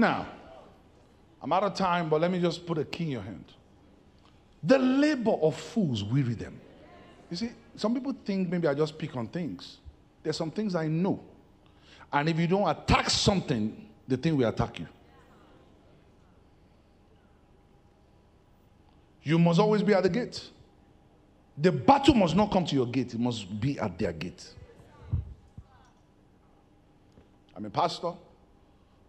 Now, 0.02 0.26
I'm 1.40 1.52
out 1.52 1.62
of 1.62 1.74
time, 1.74 2.08
but 2.08 2.20
let 2.20 2.28
me 2.28 2.40
just 2.40 2.66
put 2.66 2.76
a 2.76 2.84
key 2.84 3.04
in 3.04 3.10
your 3.10 3.22
hand. 3.22 3.44
The 4.64 4.76
labor 4.76 5.30
of 5.30 5.56
fools 5.56 6.02
weary 6.02 6.34
them. 6.34 6.60
You 7.30 7.36
see, 7.36 7.50
some 7.76 7.94
people 7.94 8.12
think 8.24 8.50
maybe 8.50 8.66
I 8.66 8.74
just 8.74 8.98
pick 8.98 9.14
on 9.16 9.28
things. 9.28 9.78
There's 10.24 10.36
some 10.36 10.50
things 10.50 10.74
I 10.74 10.88
know. 10.88 11.20
And 12.12 12.28
if 12.28 12.36
you 12.36 12.48
don't 12.48 12.68
attack 12.68 13.10
something, 13.10 13.90
the 14.08 14.16
thing 14.16 14.36
will 14.36 14.48
attack 14.48 14.80
you. 14.80 14.88
You 19.22 19.38
must 19.38 19.60
always 19.60 19.84
be 19.84 19.94
at 19.94 20.02
the 20.02 20.08
gate. 20.08 20.48
The 21.56 21.70
battle 21.70 22.14
must 22.14 22.34
not 22.34 22.50
come 22.50 22.64
to 22.64 22.74
your 22.74 22.86
gate, 22.86 23.14
it 23.14 23.20
must 23.20 23.60
be 23.60 23.78
at 23.78 23.96
their 24.00 24.12
gate. 24.12 24.48
I'm 27.54 27.64
a 27.64 27.70
pastor, 27.70 28.14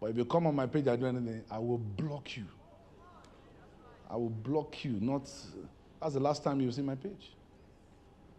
but 0.03 0.09
if 0.09 0.17
you 0.17 0.25
come 0.25 0.47
on 0.47 0.53
my 0.53 0.65
page 0.65 0.85
I 0.89 0.97
do 0.97 1.05
anything, 1.05 1.45
I 1.49 1.57
will 1.59 1.77
block 1.77 2.35
you. 2.35 2.43
I 4.11 4.17
will 4.17 4.29
block 4.29 4.83
you. 4.83 4.97
Not 4.99 5.29
that's 6.01 6.15
the 6.15 6.19
last 6.19 6.43
time 6.43 6.59
you've 6.59 6.73
seen 6.73 6.85
my 6.87 6.95
page. 6.95 7.31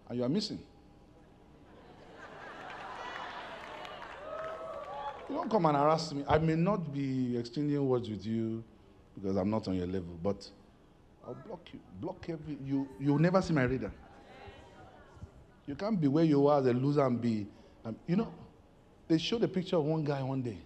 And 0.06 0.18
you 0.18 0.24
are 0.24 0.28
missing. 0.28 0.58
You 5.30 5.36
don't 5.36 5.50
come 5.50 5.64
and 5.64 5.74
harass 5.74 6.12
me. 6.12 6.22
I 6.28 6.36
may 6.36 6.54
not 6.54 6.92
be 6.92 7.38
exchanging 7.38 7.88
words 7.88 8.10
with 8.10 8.26
you 8.26 8.62
because 9.14 9.34
I'm 9.38 9.48
not 9.48 9.66
on 9.66 9.74
your 9.74 9.86
level, 9.86 10.18
but 10.22 10.46
I'll 11.26 11.32
block 11.32 11.60
you. 11.72 11.80
Block 11.98 12.26
every 12.28 12.58
you 12.62 12.86
you'll 13.00 13.18
never 13.18 13.40
see 13.40 13.54
my 13.54 13.62
reader. 13.62 13.90
You 15.66 15.76
can't 15.76 15.98
be 15.98 16.08
where 16.08 16.24
you 16.24 16.46
are 16.46 16.60
as 16.60 16.66
a 16.66 16.74
loser 16.74 17.06
and 17.06 17.18
be 17.18 17.46
um, 17.86 17.96
you 18.06 18.16
know, 18.16 18.30
they 19.08 19.16
showed 19.16 19.42
a 19.44 19.48
picture 19.48 19.76
of 19.76 19.84
one 19.84 20.04
guy 20.04 20.22
one 20.22 20.42
day 20.42 20.58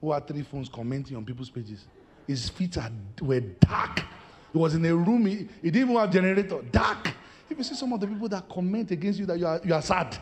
who 0.00 0.12
had 0.12 0.26
three 0.26 0.42
phones 0.42 0.68
commenting 0.68 1.16
on 1.16 1.24
people's 1.24 1.50
pages. 1.50 1.86
His 2.26 2.48
feet 2.48 2.76
are, 2.78 2.90
were 3.22 3.40
dark. 3.40 4.02
He 4.52 4.58
was 4.58 4.74
in 4.74 4.84
a 4.84 4.94
room, 4.94 5.26
he, 5.26 5.48
he 5.62 5.70
didn't 5.70 5.90
even 5.90 5.96
have 5.96 6.10
generator. 6.10 6.60
Dark. 6.70 7.12
If 7.50 7.56
you 7.56 7.64
see 7.64 7.74
some 7.74 7.92
of 7.92 8.00
the 8.00 8.06
people 8.06 8.28
that 8.28 8.48
comment 8.48 8.90
against 8.90 9.18
you 9.18 9.26
that 9.26 9.38
you 9.38 9.46
are, 9.46 9.60
you 9.64 9.74
are 9.74 9.82
sad, 9.82 10.16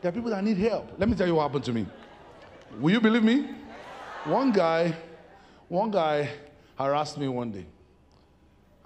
there 0.00 0.08
are 0.08 0.12
people 0.12 0.30
that 0.30 0.42
need 0.42 0.56
help. 0.56 0.92
Let 0.98 1.08
me 1.08 1.14
tell 1.14 1.26
you 1.26 1.34
what 1.34 1.42
happened 1.42 1.64
to 1.64 1.72
me. 1.72 1.86
Will 2.78 2.92
you 2.92 3.00
believe 3.00 3.22
me? 3.22 3.48
One 4.24 4.52
guy, 4.52 4.94
one 5.68 5.90
guy 5.90 6.30
harassed 6.78 7.18
me 7.18 7.28
one 7.28 7.52
day. 7.52 7.66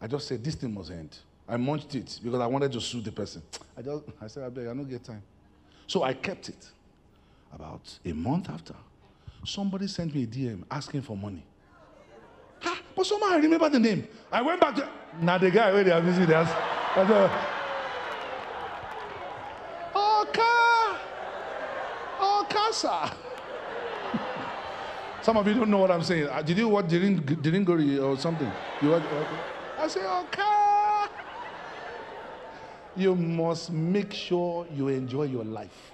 I 0.01 0.07
just 0.07 0.29
said, 0.29 0.45
this 0.45 0.55
thing 0.55 0.74
must 0.74 0.91
end. 0.91 1.16
I 1.49 1.57
munched 1.57 1.95
it 1.95 2.20
because 2.22 2.41
I 2.41 2.47
wanted 2.47 2.72
to 2.72 2.81
sue 2.81 3.01
the 3.01 3.12
person. 3.12 3.43
I 3.76 3.83
just, 3.83 4.05
I 4.20 4.26
said, 4.26 4.45
I 4.45 4.49
beg, 4.49 4.66
I 4.66 4.74
don't 4.74 4.89
get 4.89 5.03
time. 5.05 5.22
So 5.87 6.03
I 6.03 6.12
kept 6.12 6.49
it. 6.49 6.68
About 7.51 7.99
a 8.05 8.12
month 8.12 8.51
after, 8.51 8.74
somebody 9.49 9.86
sent 9.86 10.14
me 10.14 10.24
a 10.24 10.26
DM 10.26 10.62
asking 10.70 11.03
for 11.03 11.16
money. 11.16 11.42
But 12.96 13.07
somehow 13.07 13.28
I 13.28 13.36
remember 13.36 13.68
the 13.68 13.78
name. 13.78 14.09
I 14.30 14.42
went 14.42 14.61
back 14.61 14.74
to, 14.74 14.88
now 15.20 15.38
the 15.38 15.51
guy 15.51 15.72
where 15.72 15.84
they 15.84 15.92
are 15.92 16.01
visiting 16.01 16.34
us. 16.34 16.51
Oka, 19.94 20.99
Oka, 22.20 22.72
sir. 22.72 23.11
Some 25.22 25.36
of 25.36 25.46
you 25.46 25.55
don't 25.55 25.70
know 25.70 25.78
what 25.78 25.92
I'm 25.92 26.03
saying. 26.03 26.26
Uh, 26.28 26.42
did 26.42 26.59
you 26.59 26.68
watch 26.68 26.86
Diringori 26.86 28.03
or 28.03 28.18
something? 28.18 28.51
You 28.82 28.90
watch, 28.90 29.05
okay. 29.05 29.26
I 29.78 29.88
say, 29.88 30.05
okay. 30.05 31.12
You 32.96 33.14
must 33.14 33.70
make 33.70 34.12
sure 34.12 34.66
you 34.74 34.88
enjoy 34.88 35.24
your 35.24 35.44
life. 35.44 35.92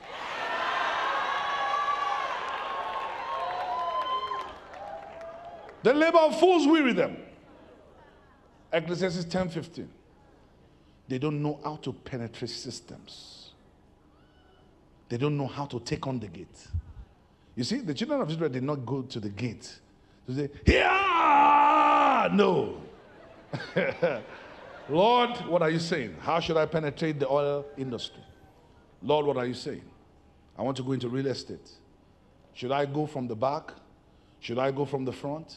The 5.85 5.93
labor 5.93 6.17
of 6.17 6.41
fools 6.41 6.67
weary 6.67 6.95
them. 6.95 7.19
Ecclesiastes 8.73 9.27
10 9.27 9.51
15. 9.51 9.89
They 11.07 11.19
don't 11.19 11.43
know 11.43 11.61
how 11.63 11.77
to 11.77 11.93
penetrate 11.93 12.51
systems. 12.51 13.51
They 15.11 15.19
don't 15.19 15.37
know 15.37 15.47
how 15.47 15.67
to 15.67 15.79
take 15.81 16.07
on 16.07 16.19
the 16.19 16.27
gate. 16.27 16.67
You 17.55 17.65
see, 17.65 17.81
the 17.81 17.93
children 17.93 18.23
of 18.23 18.31
Israel 18.31 18.49
did 18.49 18.63
not 18.63 18.87
go 18.87 19.03
to 19.03 19.21
the 19.21 19.29
gate 19.29 19.79
to 20.27 20.35
say, 20.35 20.51
Yeah! 20.67 22.31
No. 22.33 22.81
Lord, 24.89 25.37
what 25.47 25.61
are 25.61 25.71
you 25.71 25.79
saying? 25.79 26.17
How 26.19 26.41
should 26.41 26.57
I 26.57 26.65
penetrate 26.65 27.21
the 27.21 27.29
oil 27.29 27.67
industry? 27.77 28.25
Lord, 29.03 29.27
what 29.27 29.37
are 29.37 29.47
you 29.47 29.53
saying? 29.53 29.85
I 30.59 30.63
want 30.63 30.79
to 30.79 30.83
go 30.83 30.93
into 30.93 31.11
real 31.11 31.27
estate. 31.27 31.69
Should 32.55 32.73
I 32.73 32.87
go 32.87 33.05
from 33.05 33.29
the 33.29 33.37
back? 33.37 33.73
Should 34.41 34.59
I 34.59 34.71
go 34.71 34.87
from 34.87 35.05
the 35.05 35.13
front? 35.13 35.57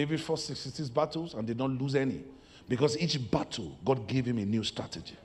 David 0.00 0.18
fought 0.22 0.38
66 0.38 0.88
battles 0.88 1.34
and 1.34 1.46
did 1.46 1.58
not 1.58 1.68
lose 1.72 1.94
any 1.94 2.24
because 2.66 2.96
each 2.96 3.30
battle, 3.30 3.76
God 3.84 4.06
gave 4.06 4.24
him 4.24 4.38
a 4.38 4.46
new 4.46 4.64
strategy. 4.64 5.18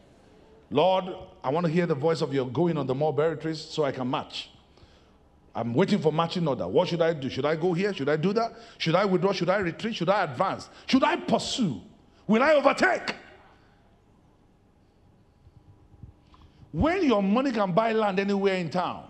Lord, 0.70 1.16
I 1.42 1.50
want 1.50 1.66
to 1.66 1.72
hear 1.72 1.86
the 1.86 1.96
voice 1.96 2.20
of 2.20 2.34
your 2.34 2.46
going 2.50 2.78
on 2.78 2.86
the 2.86 2.94
mulberry 2.94 3.38
trees 3.38 3.62
so 3.62 3.86
I 3.86 3.94
can 3.94 4.12
match. 4.12 4.50
I'm 5.56 5.74
waiting 5.74 6.00
for 6.00 6.12
matching 6.12 6.46
order. 6.46 6.68
What 6.68 6.90
should 6.90 7.02
I 7.02 7.14
do? 7.14 7.30
Should 7.30 7.46
I 7.46 7.56
go 7.56 7.72
here? 7.72 7.94
Should 7.94 8.10
I 8.10 8.18
do 8.18 8.34
that? 8.34 8.52
Should 8.78 8.96
I 8.96 9.06
withdraw? 9.06 9.32
Should 9.32 9.50
I 9.50 9.60
retreat? 9.60 9.96
Should 9.96 10.10
I 10.10 10.26
advance? 10.26 10.68
Should 10.88 11.06
I 11.06 11.16
pursue? 11.16 11.80
Will 12.28 12.44
I 12.44 12.56
overtake? 12.56 13.16
When 16.74 17.02
your 17.02 17.24
money 17.24 17.54
can 17.54 17.72
buy 17.72 17.94
land 17.94 18.20
anywhere 18.20 18.56
in 18.56 18.70
town, 18.70 19.08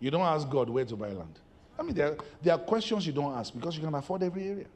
you 0.00 0.10
don't 0.10 0.20
ask 0.20 0.46
God 0.50 0.68
where 0.68 0.84
to 0.84 0.96
buy 0.96 1.08
land. 1.08 1.38
I 1.78 1.82
mean, 1.82 1.94
there, 1.94 2.18
there 2.42 2.52
are 2.52 2.58
questions 2.58 3.06
you 3.06 3.14
don't 3.14 3.32
ask 3.32 3.54
because 3.54 3.74
you 3.74 3.82
can 3.82 3.94
afford 3.94 4.22
every 4.22 4.46
area. 4.46 4.66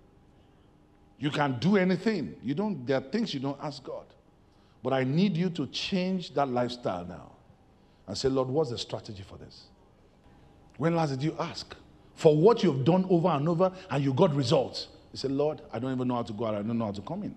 You 1.23 1.31
can 1.31 1.57
do 1.61 1.77
anything. 1.77 2.35
You 2.43 2.53
don't, 2.53 2.85
there 2.85 2.99
are 2.99 3.01
things 3.01 3.33
you 3.33 3.39
don't 3.39 3.57
ask 3.63 3.81
God. 3.85 4.07
But 4.83 4.93
I 4.93 5.05
need 5.05 5.37
you 5.37 5.51
to 5.51 5.69
change 5.69 6.35
that 6.35 6.49
lifestyle 6.49 7.05
now 7.05 7.31
and 8.09 8.19
say, 8.19 8.29
Lord, 8.29 8.49
what's 8.49 8.71
the 8.71 8.79
strategy 8.79 9.23
for 9.23 9.39
this? 9.39 9.67
When 10.79 10.97
last 10.97 11.11
did 11.11 11.23
you 11.23 11.37
ask 11.39 11.77
for 12.17 12.37
what 12.37 12.65
you've 12.65 12.85
done 12.85 13.07
over 13.09 13.29
and 13.29 13.49
over 13.49 13.71
and 13.89 14.03
you 14.03 14.13
got 14.13 14.35
results? 14.35 14.89
You 15.13 15.19
said, 15.19 15.31
Lord, 15.31 15.63
I 15.73 15.79
don't 15.79 15.93
even 15.93 16.09
know 16.09 16.17
how 16.17 16.25
to 16.25 16.33
go 16.33 16.47
out. 16.47 16.57
I 16.57 16.63
don't 16.63 16.77
know 16.77 16.87
how 16.87 16.91
to 16.91 17.03
come 17.03 17.23
in. 17.23 17.37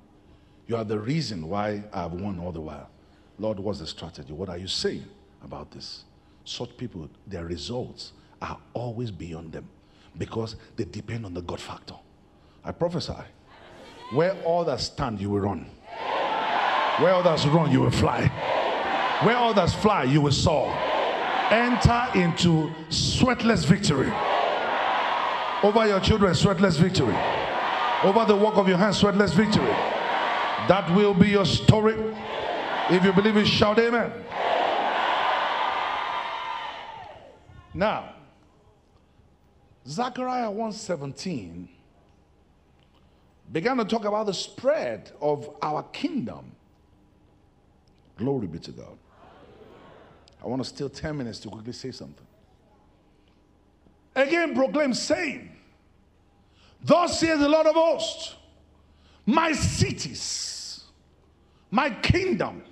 You 0.66 0.78
are 0.78 0.84
the 0.84 0.98
reason 0.98 1.48
why 1.48 1.84
I've 1.94 2.14
won 2.14 2.40
all 2.40 2.52
the 2.52 2.62
while. 2.62 2.90
Lord, 3.38 3.60
what's 3.60 3.78
the 3.78 3.86
strategy? 3.86 4.34
What 4.34 4.50
are 4.50 4.58
you 4.58 4.68
saying 4.68 5.06
about 5.44 5.70
this? 5.70 6.06
Such 6.44 6.76
people, 6.76 7.08
their 7.28 7.46
results 7.46 8.14
are 8.42 8.58
always 8.74 9.12
beyond 9.12 9.52
them 9.52 9.70
because 10.18 10.56
they 10.76 10.86
depend 10.86 11.24
on 11.24 11.36
the 11.36 11.44
God 11.44 11.62
factor. 11.62 11.94
I 12.64 12.72
prophesy. 12.72 13.14
Where 14.12 14.36
others 14.48 14.84
stand, 14.84 15.20
you 15.20 15.30
will 15.30 15.42
run. 15.42 15.66
Where 17.00 17.14
others 17.14 17.48
run, 17.48 17.72
you 17.72 17.82
will 17.82 17.92
fly. 17.92 18.28
Where 19.24 19.38
others 19.38 19.74
fly, 19.74 20.04
you 20.04 20.22
will 20.22 20.32
soar 20.32 20.74
enter 21.52 22.08
into 22.16 22.72
sweatless 22.90 23.66
victory. 23.66 24.12
Over 25.64 25.88
your 25.88 26.00
children, 26.00 26.34
sweatless 26.34 26.78
victory. 26.80 27.16
Over 28.04 28.26
the 28.26 28.36
work 28.36 28.58
of 28.58 28.68
your 28.68 28.78
hands, 28.78 29.02
sweatless 29.02 29.34
victory. 29.34 29.74
That 30.68 30.92
will 30.96 31.14
be 31.14 31.30
your 31.30 31.46
story. 31.46 31.96
If 32.90 33.04
you 33.04 33.14
believe 33.14 33.38
it, 33.38 33.48
shout 33.48 33.80
amen. 33.80 34.12
Now, 37.74 38.14
Zechariah 39.88 40.50
117 40.50 41.70
began 43.52 43.78
to 43.78 43.86
talk 43.86 44.06
about 44.06 44.26
the 44.26 44.34
spread 44.34 45.12
of 45.22 45.56
our 45.62 45.84
kingdom. 45.84 46.52
Glory 48.18 48.48
be 48.48 48.60
to 48.60 48.72
God. 48.72 48.98
I 50.44 50.48
want 50.48 50.64
to 50.64 50.68
steal 50.68 50.90
10 50.90 51.18
minutes 51.18 51.40
to 51.40 51.50
quickly 51.50 51.74
say 51.74 51.92
something. 51.92 52.26
Again, 54.16 54.56
proclaim, 54.56 54.94
saying, 54.94 55.52
Thus 56.82 57.20
says 57.20 57.40
the 57.40 57.50
Lord 57.50 57.68
of 57.68 57.76
hosts, 57.76 58.36
my 59.26 59.52
cities, 59.52 60.84
my 61.72 61.90
kingdom, 61.90 62.64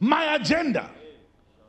my 0.00 0.34
agenda 0.34 0.90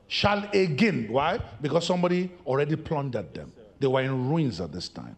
shall 0.08 0.50
again. 0.54 1.08
Why? 1.10 1.40
Because 1.62 1.86
somebody 1.86 2.32
already 2.46 2.76
plundered 2.76 3.34
them. 3.34 3.52
They 3.80 3.88
were 3.88 4.02
in 4.02 4.30
ruins 4.30 4.62
at 4.62 4.72
this 4.72 4.88
time. 4.88 5.18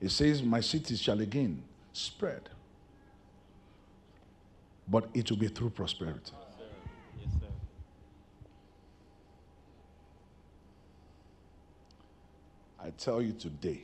It 0.00 0.10
says, 0.10 0.42
My 0.42 0.60
cities 0.60 1.00
shall 1.00 1.20
again 1.20 1.62
spread. 1.92 2.48
But 4.88 5.08
it 5.14 5.30
will 5.30 5.38
be 5.38 5.48
through 5.48 5.70
prosperity. 5.70 6.32
I 12.80 12.90
tell 12.90 13.22
you 13.22 13.32
today, 13.32 13.80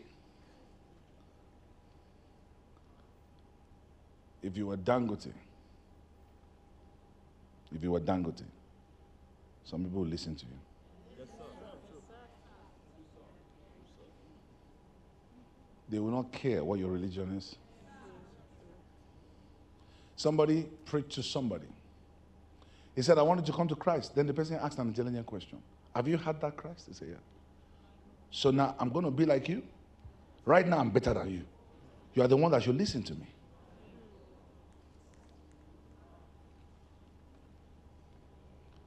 if 4.43 4.57
you 4.57 4.67
were 4.67 4.77
Dangote, 4.77 5.33
if 7.75 7.83
you 7.83 7.93
were 7.93 8.01
Dangote, 8.01 8.43
some 9.65 9.85
people 9.85 10.01
will 10.01 10.09
listen 10.09 10.35
to 10.35 10.45
you. 10.47 10.53
They 15.91 15.99
will 15.99 16.11
not 16.11 16.33
care 16.33 16.63
what 16.65 16.79
your 16.79 16.91
religion 16.91 17.37
is. 17.37 17.57
Somebody 20.19 20.67
preached 20.85 21.13
to 21.13 21.23
somebody. 21.23 21.69
He 22.97 23.03
said, 23.03 23.19
I 23.19 23.23
wanted 23.23 23.47
to 23.47 23.53
come 23.53 23.69
to 23.69 23.77
Christ. 23.77 24.17
Then 24.17 24.27
the 24.27 24.35
person 24.35 24.59
asked 24.61 24.77
an 24.81 24.89
intelligent 24.89 25.25
question 25.25 25.63
Have 25.95 26.09
you 26.09 26.19
had 26.19 26.41
that 26.41 26.57
Christ? 26.57 26.87
He 26.89 26.93
said, 26.93 27.09
Yeah. 27.11 27.15
So 28.33 28.51
now 28.51 28.75
I'm 28.81 28.91
going 28.91 29.05
to 29.05 29.13
be 29.13 29.25
like 29.25 29.49
you. 29.49 29.63
Right 30.45 30.67
now, 30.67 30.79
I'm 30.79 30.91
better 30.91 31.15
than 31.15 31.31
you. 31.31 31.43
You 32.15 32.23
are 32.23 32.27
the 32.27 32.37
one 32.37 32.51
that 32.51 32.65
should 32.65 32.77
listen 32.77 33.05
to 33.05 33.15
me. 33.15 33.29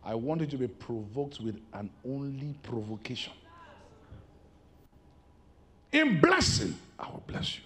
I 0.03 0.15
want 0.15 0.41
you 0.41 0.47
to 0.47 0.57
be 0.57 0.67
provoked 0.67 1.39
with 1.39 1.61
an 1.71 1.89
only 2.05 2.55
provocation. 2.63 3.31
In 5.93 6.19
blessing, 6.19 6.75
I 6.99 7.07
will 7.07 7.23
bless 7.25 7.55
you. 7.55 7.63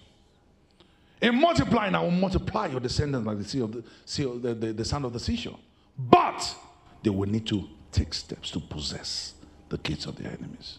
In 1.26 1.40
multiplying, 1.40 1.92
I 1.96 2.00
will 2.02 2.12
multiply 2.12 2.66
your 2.66 2.78
descendants 2.78 3.26
like 3.26 3.38
the 3.38 3.44
sea 3.44 3.60
of 3.60 3.72
the, 3.72 3.82
sea 4.04 4.22
of 4.26 4.42
the, 4.42 4.54
the, 4.54 4.72
the 4.72 4.84
sand 4.84 5.04
of 5.04 5.12
the 5.12 5.18
seashore. 5.18 5.58
But 5.98 6.54
they 7.02 7.10
will 7.10 7.28
need 7.28 7.44
to 7.48 7.68
take 7.90 8.14
steps 8.14 8.52
to 8.52 8.60
possess 8.60 9.34
the 9.68 9.76
gates 9.78 10.06
of 10.06 10.14
their 10.14 10.30
enemies. 10.30 10.78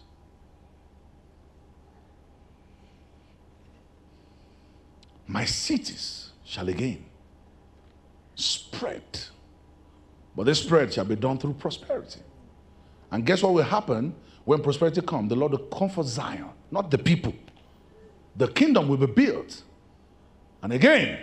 My 5.26 5.44
cities 5.44 6.30
shall 6.44 6.66
again 6.70 7.04
spread, 8.34 9.02
but 10.34 10.44
this 10.44 10.62
spread 10.62 10.94
shall 10.94 11.04
be 11.04 11.16
done 11.16 11.36
through 11.36 11.54
prosperity. 11.54 12.20
And 13.10 13.26
guess 13.26 13.42
what 13.42 13.52
will 13.52 13.64
happen 13.64 14.14
when 14.46 14.62
prosperity 14.62 15.02
comes? 15.02 15.28
The 15.28 15.36
Lord 15.36 15.52
will 15.52 15.58
comfort 15.58 16.06
Zion, 16.06 16.48
not 16.70 16.90
the 16.90 16.96
people. 16.96 17.34
The 18.34 18.48
kingdom 18.48 18.88
will 18.88 18.96
be 18.96 19.04
built 19.04 19.64
and 20.62 20.72
again, 20.72 21.18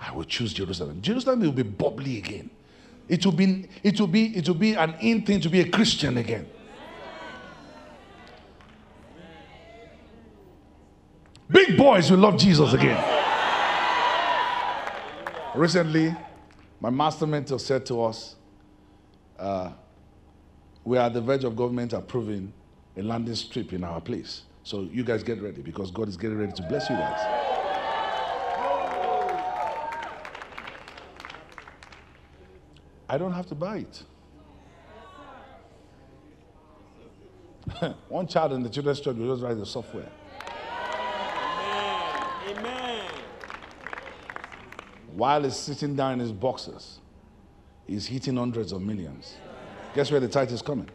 I 0.00 0.12
will 0.12 0.24
choose 0.24 0.52
Jerusalem. 0.52 1.00
Jerusalem 1.00 1.40
will 1.40 1.52
be 1.52 1.62
bubbly 1.62 2.18
again. 2.18 2.50
It 3.08 3.24
will 3.24 3.32
be, 3.32 3.68
it 3.82 4.00
will 4.00 4.06
be, 4.06 4.36
it 4.36 4.48
will 4.48 4.56
be 4.56 4.74
an 4.74 4.94
in 5.00 5.22
thing 5.22 5.40
to 5.40 5.48
be 5.48 5.60
a 5.60 5.68
Christian 5.68 6.18
again. 6.18 6.48
Big 11.50 11.76
boys 11.76 12.10
will 12.10 12.18
love 12.18 12.38
Jesus 12.38 12.72
again. 12.72 13.02
Recently, 15.54 16.16
my 16.80 16.88
master 16.88 17.26
mentor 17.26 17.58
said 17.58 17.84
to 17.86 18.02
us, 18.02 18.36
uh, 19.38 19.70
we 20.84 20.96
are 20.96 21.06
at 21.06 21.12
the 21.12 21.20
verge 21.20 21.44
of 21.44 21.54
government 21.54 21.92
approving 21.92 22.52
a 22.96 23.02
landing 23.02 23.34
strip 23.34 23.72
in 23.72 23.84
our 23.84 24.00
place. 24.00 24.42
So 24.64 24.82
you 24.90 25.04
guys 25.04 25.22
get 25.22 25.42
ready 25.42 25.60
because 25.60 25.90
God 25.90 26.08
is 26.08 26.16
getting 26.16 26.38
ready 26.38 26.52
to 26.52 26.62
bless 26.62 26.88
you 26.88 26.96
guys. 26.96 27.41
I 33.12 33.18
don't 33.18 33.32
have 33.34 33.46
to 33.48 33.54
buy 33.54 33.84
it. 33.84 34.02
One 38.08 38.26
child 38.26 38.54
in 38.54 38.62
the 38.62 38.70
children's 38.70 39.00
church 39.02 39.16
will 39.16 39.34
just 39.34 39.44
write 39.44 39.58
the 39.58 39.66
software. 39.66 40.08
Amen. 42.48 42.56
Amen. 42.56 43.10
While 45.12 45.42
he's 45.42 45.56
sitting 45.56 45.94
down 45.94 46.14
in 46.14 46.20
his 46.20 46.32
boxes, 46.32 47.00
he's 47.86 48.06
hitting 48.06 48.36
hundreds 48.36 48.72
of 48.72 48.80
millions. 48.80 49.36
Guess 49.94 50.10
where 50.10 50.20
the 50.20 50.28
tithe 50.28 50.50
is 50.50 50.62
coming? 50.62 50.88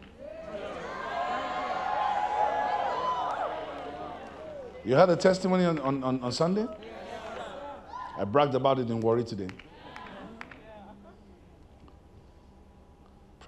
You 4.84 4.96
heard 4.96 5.10
the 5.10 5.16
testimony 5.16 5.66
on, 5.66 5.78
on, 5.78 6.20
on 6.20 6.32
Sunday? 6.32 6.66
I 8.18 8.24
bragged 8.24 8.56
about 8.56 8.80
it 8.80 8.90
in 8.90 8.98
Warri 8.98 9.22
today. 9.22 9.50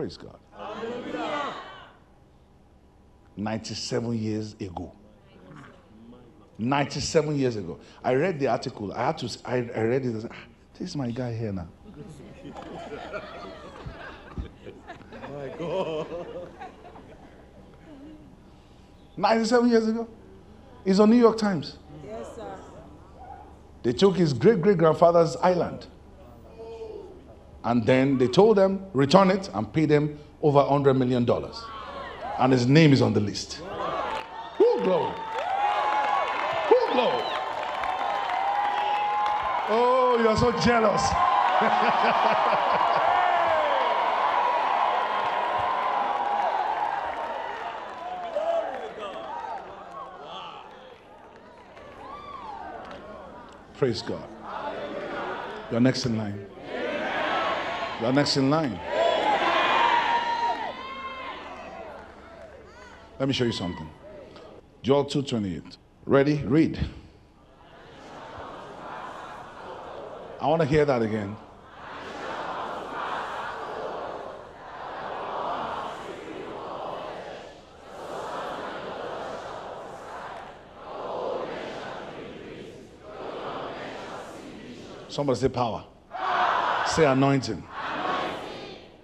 Praise 0.01 0.16
God. 0.16 0.38
Hallelujah. 0.57 1.55
97 3.36 4.16
years 4.16 4.55
ago. 4.59 4.92
97 6.57 7.36
years 7.36 7.57
ago. 7.57 7.78
I 8.03 8.14
read 8.14 8.40
the 8.40 8.46
article. 8.46 8.94
I 8.94 9.09
had 9.09 9.18
to, 9.18 9.38
I, 9.44 9.57
I 9.57 9.82
read 9.82 10.07
it. 10.07 10.22
Said, 10.22 10.30
ah, 10.32 10.36
this 10.72 10.88
is 10.88 10.96
my 10.96 11.11
guy 11.11 11.34
here 11.34 11.53
now. 11.53 11.68
my 15.34 15.48
God. 15.59 16.07
97 19.18 19.68
years 19.68 19.86
ago. 19.86 20.09
He's 20.82 20.98
on 20.98 21.11
New 21.11 21.18
York 21.18 21.36
Times. 21.36 21.76
Yes, 22.07 22.36
sir. 22.36 22.57
They 23.82 23.92
took 23.92 24.16
his 24.16 24.32
great 24.32 24.62
great 24.62 24.78
grandfather's 24.78 25.36
island 25.36 25.88
and 27.64 27.84
then 27.84 28.18
they 28.18 28.28
told 28.28 28.56
them, 28.56 28.86
return 28.92 29.30
it 29.30 29.50
and 29.54 29.72
pay 29.72 29.86
them 29.86 30.18
over 30.42 30.61
$100 30.61 30.96
million. 30.96 31.28
And 32.38 32.52
his 32.52 32.66
name 32.66 32.92
is 32.92 33.02
on 33.02 33.12
the 33.12 33.20
list. 33.20 33.61
Who 34.58 34.80
glory? 34.82 35.12
Who 36.68 36.92
glory? 36.92 37.24
Oh, 39.72 40.18
you're 40.22 40.36
so 40.36 40.52
jealous. 40.61 41.02
Praise 53.74 54.02
God. 54.02 54.28
You're 55.70 55.80
next 55.80 56.04
in 56.04 56.18
line. 56.18 56.46
You 58.01 58.07
are 58.07 58.12
next 58.14 58.38
in 58.38 58.48
line. 58.48 58.80
Let 63.18 63.28
me 63.28 63.34
show 63.34 63.44
you 63.44 63.53
something. 63.53 63.90
Joel 64.82 65.05
2:28. 65.05 65.76
Ready? 66.07 66.36
Read. 66.38 66.78
I 70.40 70.46
want 70.46 70.62
to 70.62 70.66
hear 70.66 70.86
that 70.86 71.03
again. 71.03 71.36
Somebody 85.09 85.38
say 85.38 85.48
power. 85.51 85.84
power. 86.11 86.86
Say 86.86 87.05
anointing. 87.05 87.62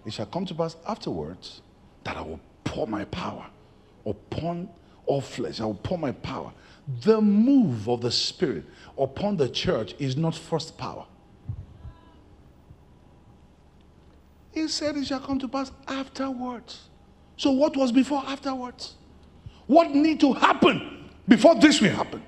It 0.07 0.13
shall 0.13 0.27
come 0.27 0.47
to 0.47 0.55
pass 0.55 0.77
afterwards 0.87 1.61
that 2.05 2.17
I 2.17 2.23
will 2.23 2.41
pour 2.63 2.87
my 2.87 3.05
power 3.07 3.45
upon 4.07 4.69
all 5.05 5.21
flesh. 5.21 5.61
I 5.61 5.65
will 5.65 5.75
pour 5.75 5.99
my 5.99 6.13
power. 6.13 6.53
The 7.03 7.21
move 7.21 7.89
of 7.89 8.01
the 8.01 8.13
Spirit 8.13 8.65
upon 8.97 9.37
the 9.37 9.49
church 9.49 9.97
is 9.99 10.17
not 10.17 10.37
first 10.37 10.79
power. 10.79 11.05
He 14.53 14.69
said 14.69 14.97
it 14.97 15.07
shall 15.07 15.21
come 15.21 15.41
to 15.41 15.49
pass 15.49 15.73
afterwards. 15.89 16.89
So, 17.37 17.51
what 17.51 17.77
was 17.77 17.91
before 17.91 18.23
afterwards? 18.25 18.95
What 19.67 19.91
need 19.91 20.21
to 20.21 20.33
happen 20.33 21.11
before 21.27 21.57
this 21.57 21.81
will 21.81 21.91
happen? 21.91 22.23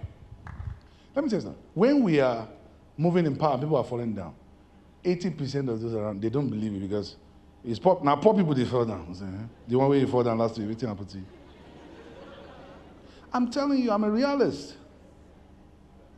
Let 1.15 1.25
me 1.25 1.31
tell 1.31 1.39
you 1.39 1.43
something. 1.45 1.63
When 1.75 2.03
we 2.03 2.19
are 2.19 2.49
moving 2.97 3.25
in 3.25 3.37
power, 3.37 3.57
people 3.57 3.77
are 3.77 3.85
falling 3.85 4.15
down. 4.15 4.35
80% 5.05 5.69
of 5.69 5.81
those 5.81 5.95
around, 5.95 6.21
they 6.21 6.29
don't 6.29 6.51
believe 6.51 6.75
it 6.75 6.81
because 6.81 7.17
it's 7.65 7.79
poor, 7.79 8.01
now 8.03 8.17
poor 8.17 8.35
people 8.35 8.55
they 8.55 8.65
fall 8.65 8.85
down. 8.85 9.07
Eh? 9.11 9.47
The 9.69 9.79
one 9.79 9.91
way 9.91 10.01
you 10.01 10.07
fall 10.07 10.23
down 10.23 10.39
last 10.39 10.59
week, 10.59 10.79
to 10.79 10.87
you. 10.87 11.25
I'm 13.33 13.51
telling 13.51 13.83
you, 13.83 13.91
I'm 13.91 14.05
a 14.05 14.11
realist. 14.11 14.77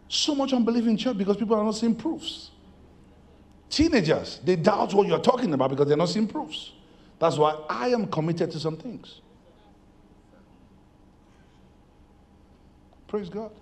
So 0.09 0.34
much 0.34 0.53
unbelief 0.53 0.86
in 0.86 0.97
church 0.97 1.16
because 1.16 1.36
people 1.36 1.57
are 1.57 1.64
not 1.64 1.74
seeing 1.74 1.95
proofs. 1.95 2.51
Teenagers, 3.68 4.41
they 4.45 4.57
doubt 4.57 4.93
what 4.95 5.07
you're 5.07 5.20
talking 5.20 5.53
about 5.55 5.70
because 5.70 5.86
they're 5.86 5.97
not 5.97 6.09
seeing 6.09 6.26
proofs. 6.26 6.72
That's 7.18 7.36
why 7.36 7.57
I 7.68 7.88
am 7.88 8.07
committed 8.07 8.51
to 8.51 8.59
some 8.59 8.76
things. 8.76 9.20
Praise 13.07 13.28
God. 13.28 13.53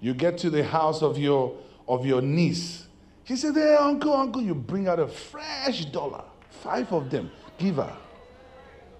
You 0.00 0.14
get 0.14 0.38
to 0.38 0.50
the 0.50 0.64
house 0.64 1.02
of 1.02 1.18
your 1.18 1.56
of 1.86 2.06
your 2.06 2.22
niece 2.22 2.86
he 3.30 3.36
said, 3.36 3.54
Hey, 3.54 3.76
uncle, 3.76 4.12
uncle, 4.12 4.42
you 4.42 4.56
bring 4.56 4.88
out 4.88 4.98
a 4.98 5.06
fresh 5.06 5.84
dollar, 5.84 6.24
five 6.50 6.92
of 6.92 7.08
them, 7.08 7.30
give 7.58 7.76
her. 7.76 7.96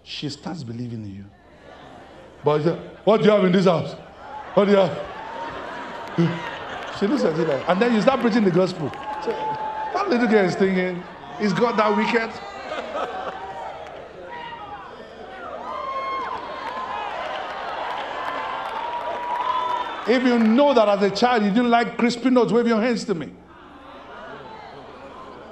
She 0.05 0.29
starts 0.29 0.63
believing 0.63 1.05
in 1.05 1.17
you. 1.17 1.25
But 2.45 2.63
said, 2.63 2.79
what 3.03 3.17
do 3.19 3.25
you 3.25 3.33
have 3.33 3.45
in 3.45 3.51
this 3.51 3.65
house? 3.65 3.93
What 4.55 4.67
do 4.67 4.71
you 4.71 4.77
have? 4.77 4.99
She 7.01 7.07
looks 7.09 7.25
at 7.25 7.37
you 7.37 7.45
like, 7.45 7.69
and 7.69 7.83
then 7.83 7.95
you 7.95 8.01
start 8.03 8.21
preaching 8.21 8.45
the 8.45 8.51
gospel. 8.53 8.91
So, 9.25 9.31
that 9.95 10.09
little 10.09 10.29
girl 10.29 10.45
is 10.45 10.55
thinking, 10.55 11.03
is 11.41 11.53
God 11.53 11.77
that 11.79 11.97
wicked? 11.97 12.31
If 20.15 20.23
you 20.25 20.39
know 20.39 20.73
that 20.75 20.89
as 20.89 21.03
a 21.03 21.11
child 21.15 21.43
you 21.45 21.51
didn't 21.51 21.71
like 21.71 21.97
crispy 21.97 22.31
notes, 22.31 22.53
wave 22.53 22.67
your 22.67 22.81
hands 22.81 23.05
to 23.05 23.15
me. 23.15 23.31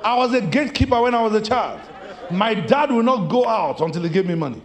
I 0.03 0.17
was 0.17 0.33
a 0.35 0.41
gatekeeper 0.41 1.01
when 1.01 1.15
I 1.15 1.23
was 1.23 1.35
a 1.35 1.41
child. 1.41 1.81
My 2.31 2.55
dad 2.55 2.91
will 2.91 3.03
not 3.03 3.29
go 3.29 3.47
out 3.47 3.81
until 3.81 4.03
he 4.03 4.09
gave 4.09 4.27
me 4.27 4.35
money. 4.35 4.63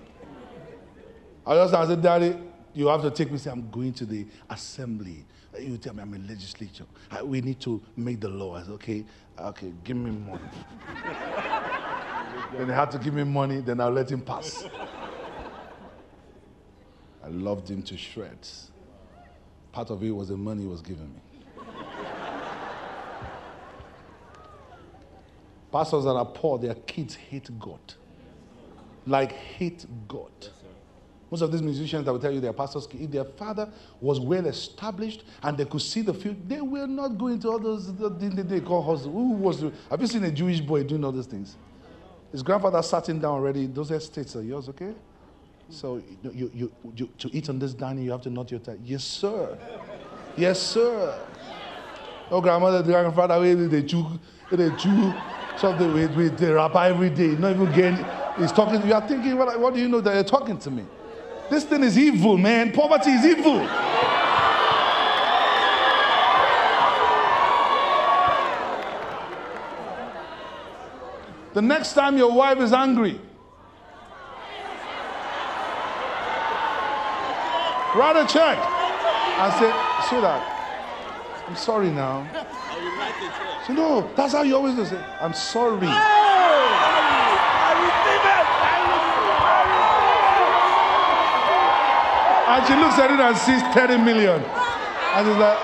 I 1.46 1.56
just 1.56 1.74
I 1.74 1.88
said, 1.88 2.02
Daddy, 2.02 2.36
you 2.74 2.88
have 2.88 3.02
to 3.02 3.12
take 3.12 3.32
me. 3.32 3.38
Say, 3.38 3.52
I'm 3.52 3.70
going 3.70 3.94
to 3.94 4.06
the 4.06 4.26
assembly. 4.50 5.26
You 5.60 5.78
tell 5.78 5.94
me 5.94 6.02
I'm 6.02 6.14
in 6.14 6.28
legislature. 6.28 6.86
We 7.24 7.42
need 7.42 7.60
to 7.62 7.82
make 7.96 8.20
the 8.20 8.30
law. 8.30 8.56
I 8.56 8.64
said, 8.64 8.72
okay, 8.72 9.06
okay, 9.40 9.72
give 9.84 9.98
me 9.98 10.12
money. 10.12 10.42
then 12.58 12.68
he 12.68 12.74
had 12.74 12.92
to 12.92 12.98
give 12.98 13.14
me 13.14 13.24
money, 13.24 13.62
then 13.62 13.80
I'll 13.80 13.92
let 13.92 14.12
him 14.12 14.22
pass. 14.22 14.66
I 17.24 17.28
loved 17.28 17.70
him 17.70 17.84
to 17.84 17.98
shreds. 17.98 18.72
Part 19.72 19.90
of 19.90 20.04
it 20.04 20.12
was 20.12 20.30
the 20.30 20.38
money 20.38 20.64
he 20.64 20.68
was 20.68 20.82
giving 20.82 21.14
me. 21.14 21.20
Pastors 25.74 26.04
that 26.04 26.12
are 26.12 26.26
poor, 26.26 26.60
their 26.60 26.76
kids 26.76 27.16
hate 27.16 27.50
God. 27.60 27.80
Like 29.08 29.32
hate 29.32 29.88
God. 30.08 30.32
Most 31.32 31.42
of 31.42 31.52
these 31.52 31.64
musicians 31.64 32.06
that 32.06 32.14
will 32.14 32.20
tell 32.20 32.32
you 32.32 32.40
their 32.40 32.54
pastors, 32.54 32.88
if 32.94 33.10
their 33.10 33.26
father 33.26 33.68
was 34.00 34.20
well 34.20 34.46
established 34.46 35.24
and 35.42 35.58
they 35.58 35.66
could 35.66 35.82
see 35.82 36.04
the 36.04 36.14
future, 36.14 36.38
they 36.48 36.62
will 36.62 36.86
not 36.86 37.18
go 37.18 37.26
into 37.26 37.50
all 37.50 37.58
those 37.58 37.88
things 37.88 38.36
they 38.44 38.60
call 38.60 38.84
hustle. 38.84 39.12
Who 39.12 39.32
was? 39.32 39.66
Have 39.90 40.00
you 40.00 40.06
seen 40.06 40.24
a 40.26 40.32
Jewish 40.32 40.62
boy 40.62 40.84
doing 40.84 41.04
all 41.04 41.12
those 41.12 41.26
things? 41.26 41.58
His 42.32 42.44
grandfather 42.44 42.84
sat 42.84 43.10
him 43.10 43.20
down 43.20 43.32
already. 43.32 43.66
Those 43.66 43.90
estates 43.90 44.36
are 44.36 44.44
yours, 44.44 44.70
okay? 44.70 44.94
So 45.70 46.04
you, 46.22 46.52
you, 46.54 46.72
you, 46.96 47.10
to 47.18 47.36
eat 47.36 47.50
on 47.50 47.58
this 47.58 47.74
dining, 47.74 48.06
you 48.06 48.12
have 48.12 48.22
to 48.22 48.30
nod 48.30 48.52
your 48.52 48.60
tie. 48.60 48.78
Yes, 48.84 49.04
sir. 49.04 49.58
Yes, 50.38 50.62
sir. 50.62 51.20
Oh, 52.30 52.42
grandmother, 52.42 52.84
grandfather, 52.84 53.56
they 53.68 53.82
chew, 53.82 54.06
they 54.52 54.70
chew 54.76 55.14
something 55.58 55.94
with, 55.94 56.16
with 56.16 56.38
the 56.38 56.54
rabbi 56.54 56.90
every 56.90 57.10
day. 57.10 57.30
Not 57.30 57.52
even 57.56 57.72
getting, 57.72 58.06
he's 58.38 58.52
talking. 58.52 58.86
You 58.86 58.94
are 58.94 59.08
thinking, 59.08 59.38
what, 59.38 59.60
what 59.60 59.74
do 59.74 59.80
you 59.80 59.88
know 59.88 60.02
that 60.02 60.14
you're 60.14 60.24
talking 60.24 60.58
to 60.60 60.72
me? 60.72 60.86
This 61.50 61.64
thing 61.66 61.84
is 61.84 61.98
evil, 61.98 62.38
man. 62.38 62.72
Poverty 62.72 63.12
is 63.12 63.26
evil. 63.26 63.68
The 71.54 71.62
next 71.62 71.94
time 71.94 72.18
your 72.18 72.32
wife 72.32 72.58
is 72.58 72.74
angry, 72.74 73.22
write 77.96 78.16
a 78.16 78.26
check. 78.28 78.58
I 79.36 79.50
said, 79.60 80.10
sweetheart, 80.10 80.53
I'm 81.48 81.56
sorry 81.56 81.90
now. 81.92 82.28
So, 83.68 83.72
no, 83.72 84.12
that's 84.18 84.34
how 84.34 84.42
you 84.44 84.58
always 84.58 84.76
do 84.76 84.82
it. 84.82 85.02
I'm 85.22 85.34
sorry. 85.34 85.88
And 92.54 92.68
she 92.68 92.76
looks 92.76 93.00
at 93.00 93.10
it 93.10 93.20
and 93.20 93.38
sees 93.38 93.62
30 93.74 93.98
million. 94.04 94.42
And 94.42 95.28
she's 95.28 95.38
like, 95.38 95.58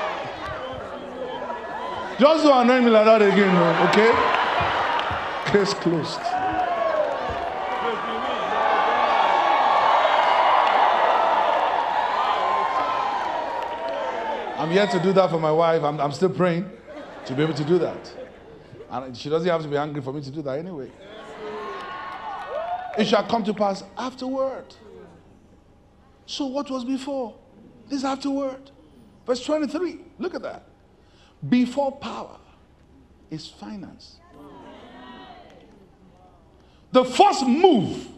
just 2.19 2.43
don't 2.43 2.69
annoy 2.69 2.81
me 2.85 2.89
like 2.89 3.05
that 3.05 3.21
again, 3.21 3.55
okay? 3.89 4.11
Case 5.51 5.73
closed. 5.73 6.38
I'm 14.59 14.73
yet 14.73 14.91
to 14.91 14.99
do 14.99 15.13
that 15.13 15.29
for 15.29 15.39
my 15.39 15.53
wife. 15.53 15.83
I'm, 15.83 16.01
I'm 16.01 16.11
still 16.11 16.29
praying 16.29 16.69
to 17.25 17.33
be 17.33 17.43
able 17.43 17.53
to 17.53 17.63
do 17.63 17.79
that. 17.79 18.13
And 18.91 19.15
she 19.15 19.29
doesn't 19.29 19.47
have 19.47 19.61
to 19.61 19.69
be 19.69 19.77
angry 19.77 20.01
for 20.01 20.11
me 20.11 20.21
to 20.21 20.29
do 20.29 20.41
that 20.41 20.59
anyway. 20.59 20.91
It 22.97 23.07
shall 23.07 23.23
come 23.23 23.45
to 23.45 23.53
pass 23.53 23.85
afterward. 23.97 24.65
So 26.25 26.47
what 26.47 26.69
was 26.69 26.83
before? 26.83 27.35
This 27.87 28.03
afterward. 28.03 28.71
Verse 29.25 29.41
23. 29.45 30.01
Look 30.19 30.35
at 30.35 30.41
that. 30.41 30.63
Before 31.47 31.93
power 31.93 32.37
is 33.31 33.47
finance. 33.47 34.17
The 36.91 37.05
first 37.05 37.45
move 37.47 38.09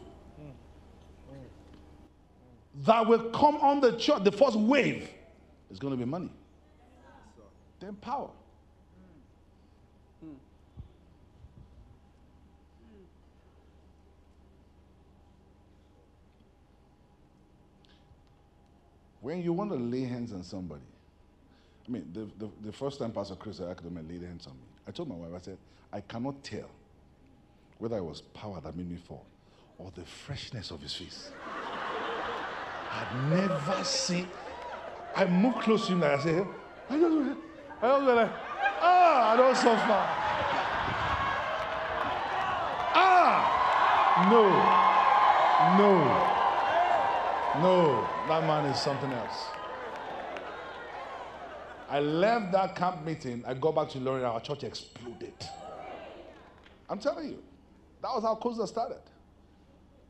that 2.78 3.06
will 3.06 3.30
come 3.30 3.58
on 3.58 3.80
the 3.80 3.96
church, 3.98 4.24
the 4.24 4.32
first 4.32 4.58
wave, 4.58 5.08
is 5.72 5.80
going 5.80 5.92
to 5.92 5.98
be 5.98 6.06
money. 6.06 6.30
Then 7.80 7.96
power. 7.96 8.30
When 19.22 19.44
you 19.44 19.54
want 19.54 19.70
to 19.72 19.78
lay 19.78 20.04
hands 20.04 20.34
on 20.34 20.44
somebody, 20.44 20.82
I 21.88 21.92
mean, 21.92 22.12
the, 22.12 22.28
the, 22.44 22.52
the 22.66 22.72
first 22.72 23.00
time 23.00 23.12
Pastor 23.12 23.36
Chris 23.36 23.60
Oyakhilome 23.60 24.10
laid 24.10 24.24
hands 24.24 24.48
on 24.48 24.54
me, 24.54 24.66
I 24.88 24.92
told 24.92 25.10
my 25.10 25.16
wife, 25.16 25.30
I 25.36 25.46
said, 25.46 25.58
I 25.94 26.02
cannot 26.02 26.44
tell 26.44 26.70
whether 27.78 27.98
it 27.98 28.04
was 28.04 28.22
power 28.22 28.60
that 28.62 28.76
made 28.76 28.90
me 28.90 28.98
fall 28.98 29.26
or 29.78 29.92
the 29.96 30.04
freshness 30.06 30.72
of 30.72 30.82
his 30.82 30.94
face. 30.94 31.32
I'd 32.92 33.30
never 33.30 33.84
seen. 33.84 34.28
I 35.16 35.26
moved 35.26 35.60
close 35.60 35.88
to 35.88 35.94
him 35.94 36.04
and 36.04 36.12
I 36.14 36.24
said, 36.24 36.48
I 36.90 36.98
just, 36.98 37.38
I 37.82 37.98
was 37.98 38.16
like, 38.16 38.30
ah, 38.82 39.34
I 39.34 39.38
don't 39.38 39.56
suffer. 39.56 40.08
Ah, 42.94 44.28
no, 44.32 44.44
no. 45.78 46.32
No, 47.62 48.08
that 48.30 48.48
man 48.48 48.66
is 48.66 48.80
something 48.80 49.12
else. 49.12 49.46
I 51.90 52.00
left 52.00 52.54
that 52.54 52.76
camp 52.78 53.06
meeting. 53.06 53.44
I 53.46 53.54
got 53.54 53.76
back 53.76 53.90
to 53.90 53.98
Ilorin. 54.00 54.24
Our 54.24 54.40
church 54.40 54.64
exploded. 54.64 55.34
I'm 56.90 57.00
telling 57.00 57.28
you, 57.30 57.44
that 58.02 58.10
was 58.14 58.24
how 58.24 58.36
COZA 58.36 58.68
started. 58.68 59.02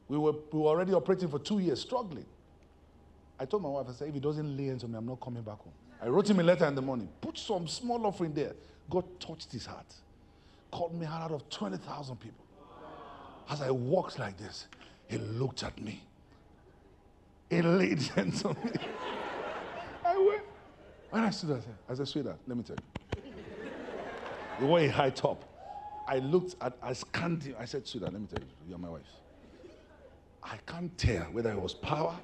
We 0.08 0.18
were, 0.20 0.34
we 0.52 0.60
were 0.60 0.68
already 0.68 0.93
operating 0.93 1.30
for 1.30 1.39
two 1.39 1.58
years, 1.58 1.82
struggling. 1.82 2.26
I 3.42 3.46
told 3.46 3.64
my 3.64 3.70
wife, 3.70 3.88
I 3.89 3.94
said, 3.94 4.08
if 4.10 4.14
he 4.14 4.20
doesn't 4.20 4.56
lay 4.56 4.68
hands 4.68 4.84
on 4.84 4.92
me, 4.92 5.00
I'm 5.00 5.06
not 5.08 5.20
coming 5.20 5.42
back 5.42 5.58
home. 5.58 5.74
I 6.00 6.08
wrote 6.10 6.30
him 6.30 6.39
a 6.39 6.44
letter 6.44 6.68
in 6.68 6.76
the 6.76 6.82
morning. 6.82 7.10
Put 7.22 7.39
some 7.39 7.68
small 7.68 8.06
offering 8.06 8.36
there. 8.36 8.54
God 8.88 9.04
touched 9.20 9.52
his 9.52 9.66
heart. 9.66 9.92
Called 10.70 10.94
me 10.94 11.08
out 11.08 11.32
of 11.32 11.50
20,000 11.50 12.18
people. 12.18 12.46
As 13.50 13.64
I 13.64 13.72
walked 13.72 14.20
like 14.20 14.38
this, 14.38 14.68
he 15.08 15.18
looked 15.18 15.64
at 15.64 15.82
me 15.82 16.04
a 17.50 17.64
lady 17.64 18.04
hands 18.16 18.46
on 18.46 18.56
me. 18.64 18.72
I 20.06 20.18
went. 20.20 20.44
When 21.10 21.24
I 21.24 21.32
stood 21.32 21.50
there, 21.50 21.62
I 21.89 21.96
said, 21.96 22.08
sweetheart, 22.08 22.38
let 22.46 22.56
me 22.56 22.64
tell 22.64 22.76
you. 22.76 23.24
You 24.62 24.68
wore 24.68 24.82
a 24.82 24.88
high 24.88 25.10
top. 25.10 25.44
I 26.08 26.20
looked 26.20 26.58
at, 26.62 26.78
I 26.80 26.94
scanned 26.94 27.42
him. 27.42 27.56
I 27.60 27.66
said, 27.66 27.88
sweetheart, 27.88 28.14
let 28.14 28.22
me 28.22 28.28
tell 28.28 28.39
you, 28.39 28.70
you're 28.70 28.78
my 28.78 28.89
wife. 28.89 29.02
I 30.44 30.58
can't 30.68 30.96
tell 30.96 31.24
whether 31.32 31.52
it 31.52 31.60
was 31.60 31.74
power 31.74 32.16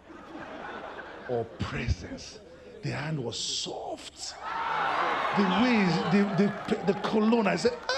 or 1.29 1.45
presence. 1.59 2.39
The 2.81 2.89
hand 2.89 3.23
was 3.23 3.37
soft. 3.37 4.33
The 5.37 5.43
way, 5.43 5.85
the, 6.11 6.25
the, 6.37 6.51
the 6.85 6.93
cologne, 7.01 7.47
I 7.47 7.55
said, 7.55 7.73
ah! 7.89 7.93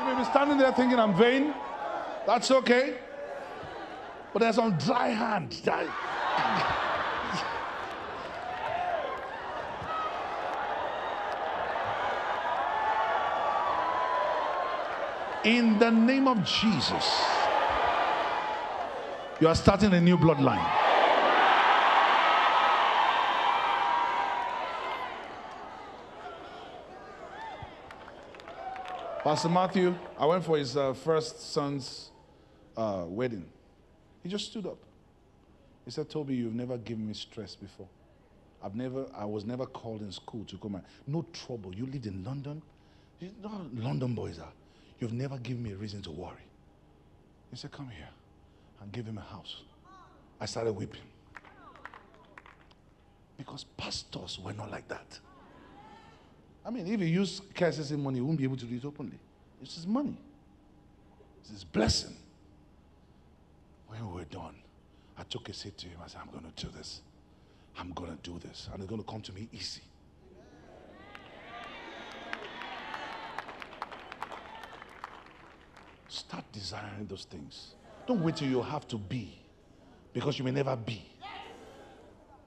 You 0.00 0.14
may 0.14 0.18
be 0.18 0.24
standing 0.30 0.58
there 0.58 0.72
thinking 0.72 0.98
I'm 0.98 1.14
vain. 1.14 1.54
That's 2.26 2.50
okay. 2.50 2.94
But 4.32 4.40
there's 4.40 4.56
some 4.56 4.76
dry 4.78 5.08
hand. 5.08 5.54
In 15.44 15.78
the 15.78 15.90
name 15.90 16.26
of 16.26 16.42
Jesus, 16.44 17.37
you 19.40 19.46
are 19.46 19.54
starting 19.54 19.92
a 19.92 20.00
new 20.00 20.16
bloodline. 20.16 20.64
Pastor 29.22 29.48
Matthew, 29.48 29.94
I 30.18 30.26
went 30.26 30.44
for 30.44 30.56
his 30.56 30.76
uh, 30.76 30.94
first 30.94 31.52
son's 31.52 32.10
uh, 32.76 33.04
wedding. 33.06 33.44
He 34.22 34.28
just 34.28 34.46
stood 34.46 34.66
up. 34.66 34.78
He 35.84 35.90
said, 35.90 36.08
Toby, 36.08 36.34
you've 36.34 36.54
never 36.54 36.76
given 36.78 37.06
me 37.06 37.14
stress 37.14 37.54
before. 37.54 37.88
I've 38.62 38.74
never, 38.74 39.06
I 39.14 39.24
was 39.24 39.44
never 39.44 39.66
called 39.66 40.00
in 40.00 40.10
school 40.10 40.44
to 40.46 40.56
come. 40.56 40.80
No 41.06 41.24
trouble. 41.32 41.74
You 41.74 41.86
lived 41.86 42.06
in 42.06 42.24
London. 42.24 42.60
You 43.20 43.30
know 43.42 43.66
London 43.74 44.14
boys 44.14 44.38
are. 44.38 44.52
You've 44.98 45.12
never 45.12 45.38
given 45.38 45.62
me 45.62 45.72
a 45.72 45.76
reason 45.76 46.02
to 46.02 46.10
worry. 46.10 46.46
He 47.50 47.56
said, 47.56 47.70
Come 47.70 47.88
here 47.88 48.08
and 48.80 48.92
gave 48.92 49.06
him 49.06 49.18
a 49.18 49.22
house. 49.22 49.62
I 50.40 50.46
started 50.46 50.72
weeping. 50.72 51.00
Because 53.36 53.64
pastors 53.76 54.38
were 54.38 54.52
not 54.52 54.70
like 54.70 54.88
that. 54.88 55.18
I 56.64 56.70
mean, 56.70 56.86
if 56.86 57.00
you 57.00 57.06
use 57.06 57.40
curses 57.54 57.92
in 57.92 58.02
money, 58.02 58.18
you 58.18 58.26
won't 58.26 58.38
be 58.38 58.44
able 58.44 58.56
to 58.56 58.66
do 58.66 58.76
it 58.76 58.84
openly. 58.84 59.18
It's 59.62 59.76
his 59.76 59.86
money, 59.86 60.16
it's 61.40 61.50
his 61.50 61.64
blessing. 61.64 62.14
When 63.88 64.06
we 64.08 64.18
were 64.18 64.24
done, 64.24 64.54
I 65.16 65.22
took 65.22 65.48
a 65.48 65.54
seat 65.54 65.78
to 65.78 65.86
him. 65.86 65.98
I 66.04 66.08
said, 66.08 66.20
I'm 66.22 66.30
going 66.30 66.52
to 66.52 66.66
do 66.66 66.70
this. 66.76 67.00
I'm 67.78 67.92
going 67.92 68.16
to 68.16 68.22
do 68.22 68.38
this. 68.38 68.68
And 68.72 68.82
it's 68.82 68.88
going 68.88 69.02
to 69.02 69.08
come 69.08 69.22
to 69.22 69.32
me 69.32 69.48
easy. 69.52 69.80
Start 76.08 76.44
desiring 76.52 77.06
those 77.06 77.24
things. 77.24 77.74
Don't 78.08 78.22
wait 78.22 78.36
till 78.36 78.48
you 78.48 78.62
have 78.62 78.88
to 78.88 78.96
be 78.96 79.38
because 80.14 80.38
you 80.38 80.44
may 80.44 80.50
never 80.50 80.74
be. 80.74 81.04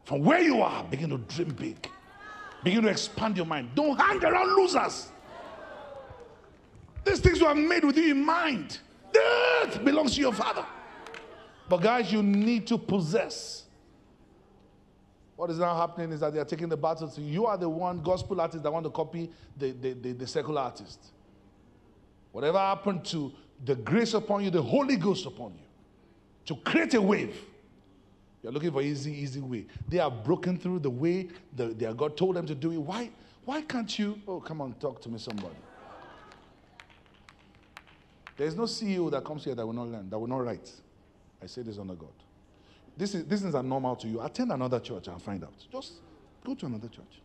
From 0.05 0.24
where 0.24 0.41
you 0.41 0.59
are, 0.59 0.84
begin 0.84 1.12
to 1.12 1.20
dream 1.20 1.49
big. 1.53 1.88
Begin 2.64 2.82
to 2.82 2.89
expand 2.89 3.38
your 3.38 3.45
mind. 3.45 3.70
Don't 3.76 3.95
hang 3.95 4.24
around 4.26 4.55
losers. 4.55 5.12
These 7.05 7.20
things 7.20 7.41
were 7.41 7.53
made 7.53 7.84
with 7.84 7.95
you 7.95 8.09
in 8.09 8.26
mind. 8.26 8.80
Death 9.14 9.86
belongs 9.86 10.16
to 10.16 10.22
your 10.22 10.34
father. 10.34 10.66
But 11.70 11.78
guys, 11.78 12.12
you 12.12 12.24
need 12.24 12.66
to 12.68 12.80
possess. 12.80 13.66
What 15.36 15.51
is 15.51 15.59
now 15.59 15.78
happening 15.78 16.12
is 16.12 16.22
that 16.22 16.34
they 16.34 16.39
are 16.39 16.45
taking 16.45 16.70
the 16.70 16.78
battle 16.78 17.07
to 17.07 17.22
you. 17.22 17.45
are 17.45 17.57
the 17.57 17.70
one 17.70 18.01
gospel 18.01 18.41
artist 18.41 18.64
that 18.64 18.72
want 18.74 18.86
to 18.86 18.91
copy 18.91 19.30
the, 19.55 19.72
the, 19.74 19.93
the, 19.93 20.12
the 20.14 20.28
secular 20.28 20.62
artist. 20.62 20.99
Whatever 22.32 22.57
happened 22.57 23.05
to 23.05 23.32
the 23.66 23.76
grace 23.76 24.14
upon 24.14 24.43
you, 24.43 24.49
the 24.49 24.62
Holy 24.62 24.95
Ghost 24.95 25.26
upon 25.26 25.53
you, 25.53 25.66
to 26.45 26.55
create 26.64 26.93
a 26.93 27.01
wave. 27.01 27.36
You're 28.41 28.51
looking 28.51 28.72
for 28.72 28.82
easy, 28.82 29.12
easy 29.12 29.39
way. 29.39 29.68
They 29.88 29.99
are 29.99 30.09
broken 30.09 30.57
through 30.57 30.80
the 30.80 30.89
way 30.89 31.28
the, 31.55 31.68
their 31.68 31.93
God 31.93 32.18
told 32.18 32.36
them 32.36 32.47
to 32.47 32.55
do 32.55 32.72
it. 32.72 32.78
Why? 32.78 33.09
Why 33.45 33.62
can't 33.62 33.99
you? 33.99 34.20
Oh, 34.28 34.39
come 34.39 34.62
on, 34.62 34.74
talk 34.74 35.01
to 35.01 35.09
me, 35.09 35.20
somebody. 35.20 35.55
There's 38.38 38.55
no 38.55 38.64
CEO 38.64 39.12
that 39.12 39.24
comes 39.24 39.43
here 39.43 39.53
that 39.53 39.66
will 39.66 39.74
not 39.74 39.88
learn, 39.88 40.09
that 40.09 40.18
will 40.18 40.28
not 40.28 40.43
write. 40.43 40.72
I 41.41 41.45
say 41.45 41.62
this 41.62 41.78
under 41.78 41.93
God. 41.93 42.09
This 42.97 43.14
is 43.16 43.26
this 43.26 43.43
is 43.43 43.53
normal 43.53 43.95
to 43.97 44.07
you. 44.07 44.22
Attend 44.22 44.51
another 44.51 44.80
church 44.80 45.07
and 45.07 45.22
find 45.22 45.43
out. 45.43 45.53
Just 45.72 45.93
go 46.43 46.55
to 46.55 46.66
another 46.66 46.88
church. 46.88 47.22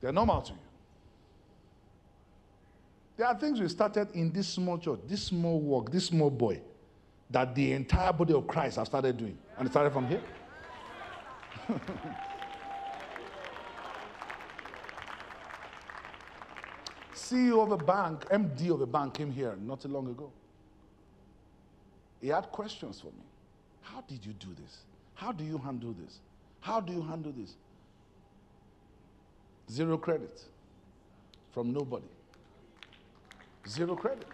They're 0.00 0.12
normal 0.12 0.42
to 0.42 0.52
you. 0.52 0.58
There 3.16 3.26
are 3.26 3.34
things 3.34 3.60
we 3.60 3.68
started 3.68 4.08
in 4.12 4.30
this 4.30 4.48
small 4.48 4.78
church, 4.78 5.00
this 5.08 5.22
small 5.24 5.58
work, 5.60 5.90
this 5.90 6.06
small 6.06 6.30
boy, 6.30 6.60
that 7.30 7.54
the 7.54 7.72
entire 7.72 8.12
body 8.12 8.34
of 8.34 8.46
Christ 8.46 8.76
have 8.76 8.86
started 8.86 9.16
doing. 9.16 9.38
And 9.58 9.66
it 9.66 9.70
started 9.70 9.92
from 9.92 10.06
here. 10.06 10.22
CEO 17.14 17.60
of 17.60 17.72
a 17.72 17.76
bank, 17.76 18.24
MD 18.28 18.70
of 18.72 18.80
a 18.82 18.86
bank 18.86 19.14
came 19.14 19.32
here 19.32 19.56
not 19.60 19.80
too 19.80 19.88
long 19.88 20.06
ago. 20.08 20.30
He 22.20 22.28
had 22.28 22.52
questions 22.52 23.00
for 23.00 23.08
me. 23.08 23.24
How 23.82 24.02
did 24.02 24.24
you 24.24 24.32
do 24.34 24.48
this? 24.62 24.78
How 25.14 25.32
do 25.32 25.42
you 25.42 25.58
handle 25.58 25.94
this? 26.00 26.20
How 26.60 26.80
do 26.80 26.92
you 26.92 27.02
handle 27.02 27.32
this? 27.36 27.54
Zero 29.70 29.96
credit 29.96 30.40
from 31.52 31.72
nobody. 31.72 32.06
Zero 33.68 33.96
credit. 33.96 34.26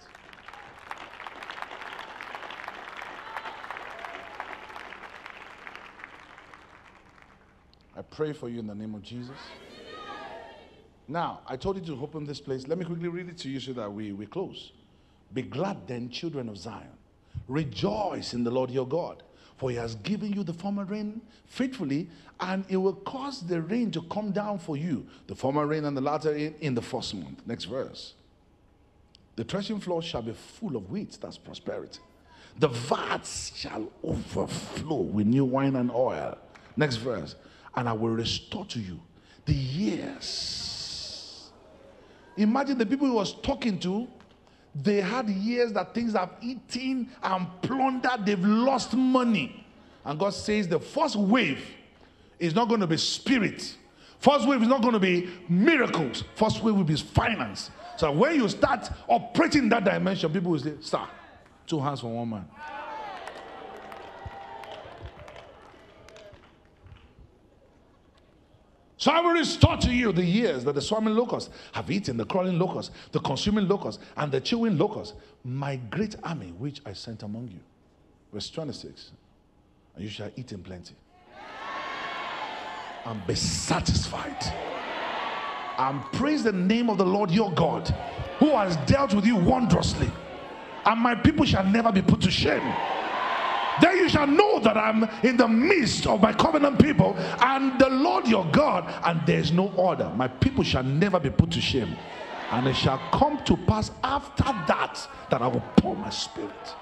I 7.97 8.03
pray 8.03 8.33
for 8.33 8.49
you 8.49 8.61
in 8.61 8.66
the 8.66 8.74
name 8.74 8.95
of 8.95 9.03
Jesus. 9.03 9.37
Now, 11.09 11.41
I 11.47 11.57
told 11.57 11.76
you 11.76 11.95
to 11.95 12.03
open 12.03 12.24
this 12.24 12.41
place. 12.41 12.66
Let 12.66 12.78
me 12.78 12.85
quickly 12.85 13.09
read 13.09 13.28
it 13.28 13.39
to 13.39 13.49
you 13.49 13.61
so 13.61 13.72
that 13.74 13.93
we, 13.93 14.12
we 14.12 14.26
close. 14.26 14.72
Be 15.35 15.43
glad 15.43 15.87
then, 15.87 16.11
children 16.11 16.49
of 16.49 16.57
Zion. 16.57 16.89
Rejoice 17.49 18.35
in 18.35 18.45
the 18.45 18.51
Lord 18.51 18.70
your 18.70 18.87
God, 18.87 19.22
for 19.57 19.70
he 19.70 19.76
has 19.76 19.95
given 19.97 20.33
you 20.33 20.43
the 20.43 20.53
former 20.53 20.85
rain 20.85 21.20
faithfully, 21.47 22.09
and 22.41 22.64
it 22.68 22.76
will 22.76 22.95
cause 22.95 23.43
the 23.47 23.61
rain 23.61 23.91
to 23.91 24.03
come 24.03 24.30
down 24.33 24.59
for 24.59 24.76
you, 24.76 25.07
the 25.26 25.35
former 25.35 25.66
rain 25.66 25.85
and 25.85 25.97
the 25.97 26.01
latter 26.01 26.33
rain 26.33 26.55
in 26.61 26.74
the 26.74 26.83
first 26.83 27.14
month. 27.14 27.47
Next 27.47 27.64
verse. 27.64 28.14
The 29.37 29.45
threshing 29.45 29.80
floor 29.80 30.03
shall 30.03 30.22
be 30.22 30.33
full 30.33 30.76
of 30.76 30.91
wheat, 30.91 31.18
that's 31.20 31.39
prosperity. 31.39 32.01
The 32.59 32.68
vats 32.68 33.53
shall 33.57 33.91
overflow 34.05 35.01
with 35.01 35.26
new 35.26 35.45
wine 35.45 35.76
and 35.76 35.91
oil. 35.91 36.37
Next 36.76 36.97
verse. 36.97 37.35
And 37.74 37.89
I 37.89 37.93
will 37.93 38.11
restore 38.11 38.66
to 38.66 38.78
you 38.78 39.01
the 39.47 39.55
years. 39.55 41.51
Imagine 42.37 42.78
the 42.78 42.87
people 42.87 43.07
he 43.07 43.12
was 43.12 43.35
talking 43.41 43.78
to, 43.80 44.07
they 44.74 45.01
had 45.01 45.28
years 45.28 45.72
that 45.72 45.95
things 45.95 46.14
have 46.14 46.30
eaten 46.41 47.09
and 47.22 47.47
plundered, 47.62 48.24
they've 48.24 48.43
lost 48.43 48.95
money. 48.95 49.66
And 50.05 50.18
God 50.18 50.35
says 50.35 50.66
the 50.66 50.80
first 50.80 51.16
wave 51.16 51.62
is 52.39 52.55
not 52.55 52.68
going 52.68 52.80
to 52.80 52.87
be 52.87 52.97
spirit. 52.97 53.76
First 54.18 54.49
wave 54.49 54.62
is 54.62 54.68
not 54.68 54.83
going 54.83 54.95
to 54.95 55.01
be 55.01 55.28
miracles. 55.49 56.24
First 56.35 56.62
wave 56.62 56.74
will 56.74 56.85
be 56.85 56.97
finance. 56.97 57.70
So 57.97 58.11
when 58.12 58.36
you 58.36 58.49
start 58.49 58.90
operating 59.09 59.68
that 59.68 59.84
dimension, 59.84 60.32
people 60.32 60.53
will 60.53 60.59
say, 60.59 60.74
Sir, 60.80 61.07
two 61.66 61.80
hands 61.80 62.01
for 62.01 62.09
one 62.09 62.30
man. 62.30 62.49
So 69.03 69.11
I 69.11 69.20
will 69.20 69.32
restore 69.32 69.76
to 69.78 69.90
you 69.93 70.12
the 70.12 70.24
years 70.24 70.62
that 70.62 70.76
the 70.76 70.80
swarming 70.80 71.16
locusts 71.16 71.51
have 71.72 71.90
eaten, 71.90 72.16
the 72.16 72.24
crawling 72.24 72.57
locusts, 72.57 72.95
the 73.11 73.18
consuming 73.18 73.66
locusts, 73.66 74.01
and 74.16 74.30
the 74.30 74.40
chewing 74.40 74.78
locusts, 74.78 75.14
my 75.43 75.74
great 75.74 76.14
army 76.22 76.53
which 76.57 76.80
I 76.86 76.93
sent 76.93 77.24
among 77.24 77.49
you. 77.49 77.59
Verse 78.32 78.49
26. 78.49 79.11
And 79.97 80.05
you 80.05 80.09
shall 80.09 80.30
eat 80.36 80.53
in 80.53 80.62
plenty. 80.62 80.95
And 83.05 83.26
be 83.26 83.34
satisfied. 83.34 84.71
And 85.78 86.02
praise 86.12 86.42
the 86.42 86.52
name 86.52 86.90
of 86.90 86.98
the 86.98 87.06
Lord 87.06 87.30
your 87.30 87.52
God, 87.52 87.88
who 88.38 88.50
has 88.50 88.76
dealt 88.86 89.14
with 89.14 89.24
you 89.24 89.36
wondrously. 89.36 90.10
And 90.84 91.00
my 91.00 91.14
people 91.14 91.44
shall 91.44 91.64
never 91.64 91.92
be 91.92 92.02
put 92.02 92.20
to 92.22 92.30
shame. 92.30 92.62
Then 93.80 93.96
you 93.96 94.08
shall 94.08 94.26
know 94.26 94.60
that 94.60 94.76
I'm 94.76 95.04
in 95.22 95.36
the 95.36 95.48
midst 95.48 96.06
of 96.06 96.20
my 96.20 96.32
covenant 96.32 96.78
people 96.78 97.14
and 97.16 97.78
the 97.80 97.88
Lord 97.88 98.28
your 98.28 98.44
God, 98.52 98.92
and 99.04 99.26
there's 99.26 99.50
no 99.52 99.72
order. 99.72 100.12
My 100.14 100.28
people 100.28 100.62
shall 100.62 100.82
never 100.82 101.18
be 101.18 101.30
put 101.30 101.50
to 101.52 101.60
shame. 101.60 101.96
And 102.50 102.66
it 102.68 102.76
shall 102.76 102.98
come 103.12 103.42
to 103.44 103.56
pass 103.56 103.90
after 104.04 104.44
that 104.44 105.08
that 105.30 105.40
I 105.40 105.46
will 105.46 105.64
pour 105.76 105.96
my 105.96 106.10
spirit. 106.10 106.74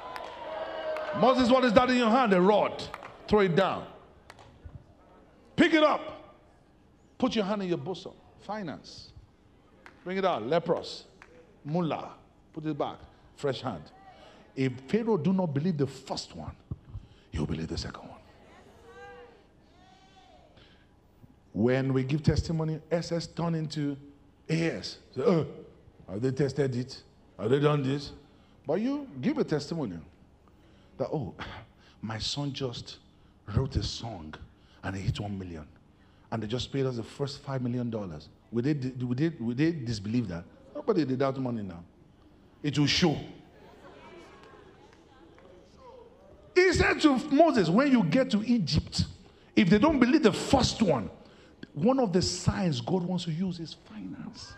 Moses, 1.20 1.49
what 1.49 1.64
is 1.64 1.72
that 1.74 1.88
in 1.91 1.97
your 1.97 2.11
hand? 2.11 2.32
A 2.32 2.41
rod. 2.41 2.82
Throw 3.28 3.41
it 3.41 3.55
down. 3.55 3.86
Pick 5.55 5.74
it 5.74 5.84
up. 5.84 6.01
Put 7.18 7.36
your 7.36 7.45
hand 7.45 7.62
in 7.62 7.68
your 7.68 7.78
bosom. 7.78 8.12
Finance. 8.41 9.11
Bring 10.05 10.16
it 10.16 10.24
out. 10.24 10.47
Leprous. 10.47 11.05
Mullah. 11.64 12.12
Put 12.53 12.66
it 12.66 12.76
back. 12.76 12.97
Fresh 13.36 13.62
hand. 13.62 13.82
If 14.57 14.72
Pharaoh 14.88 15.16
do 15.16 15.32
not 15.32 15.55
believe 15.55 15.78
the 15.78 15.86
first 15.86 16.34
one, 16.34 16.53
you'll 17.30 17.47
believe 17.47 17.68
the 17.68 17.78
second 17.78 18.09
one. 18.09 18.18
When 21.53 21.93
we 21.93 22.05
give 22.05 22.22
testimony, 22.22 22.80
SS 22.91 23.28
turn 23.28 23.55
into 23.55 23.97
AS. 24.49 24.99
So, 25.14 25.22
oh, 25.22 25.47
have 26.12 26.22
they 26.22 26.30
tested 26.30 26.74
it? 26.76 27.03
Have 27.38 27.51
they 27.51 27.61
done 27.61 27.82
this? 27.82 28.12
But 28.66 28.80
you 28.80 29.09
give 29.20 29.38
a 29.38 29.45
testimony 29.45 29.99
that, 30.99 31.09
oh, 31.12 31.34
my 32.03 32.18
son 32.18 32.53
just 32.53 32.99
wrote 33.55 33.76
a 33.76 33.82
song 33.82 34.34
and 34.82 34.97
he 34.97 35.03
hit 35.03 35.18
one 35.20 35.38
million. 35.38 35.66
And 36.33 36.43
they 36.43 36.47
just 36.47 36.72
paid 36.72 36.87
us 36.87 36.97
the 36.97 37.03
first 37.03 37.41
five 37.41 37.62
million 37.62 37.91
dollars. 37.91 38.28
Would 38.53 38.64
they, 38.64 39.05
would, 39.05 39.18
they, 39.18 39.28
would 39.41 39.57
they 39.57 39.72
disbelieve 39.72 40.28
that? 40.28 40.45
Nobody 40.74 41.05
did 41.05 41.18
that 41.18 41.37
money 41.39 41.62
now. 41.62 41.83
It 42.62 42.78
will 42.78 42.87
show. 42.87 43.16
He 46.55 46.72
said 46.72 47.01
to 47.01 47.16
Moses, 47.33 47.68
when 47.68 47.91
you 47.91 48.05
get 48.05 48.31
to 48.31 48.43
Egypt, 48.45 49.05
if 49.57 49.70
they 49.70 49.78
don't 49.78 49.99
believe 49.99 50.22
the 50.22 50.33
first 50.33 50.83
one, 50.83 51.11
one 51.72 51.99
of 52.01 52.12
the 52.12 52.22
signs 52.22 52.81
God 52.81 53.03
wants 53.03 53.24
to 53.24 53.33
use 53.33 53.61
is 53.61 53.76
finance. 53.89 54.53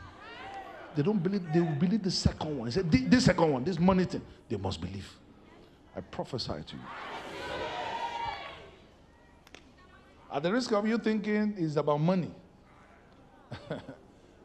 They 0.95 1.03
don't 1.03 1.23
believe, 1.23 1.43
they 1.53 1.61
will 1.61 1.75
believe 1.75 2.03
the 2.03 2.11
second 2.11 2.59
one. 2.59 2.69
He 2.69 2.73
said, 2.73 2.91
this 2.91 3.25
second 3.25 3.51
one, 3.51 3.65
this 3.65 3.79
money 3.79 4.05
thing, 4.05 4.23
they 4.49 4.57
must 4.57 4.81
believe. 4.81 5.09
I 5.97 6.01
prophesy 6.01 6.53
to 6.67 6.75
you. 6.75 6.83
At 10.33 10.43
the 10.43 10.53
risk 10.53 10.73
of 10.73 10.87
you 10.87 10.97
thinking 10.97 11.55
it's 11.59 11.77
about 11.77 11.99
money, 11.99 12.31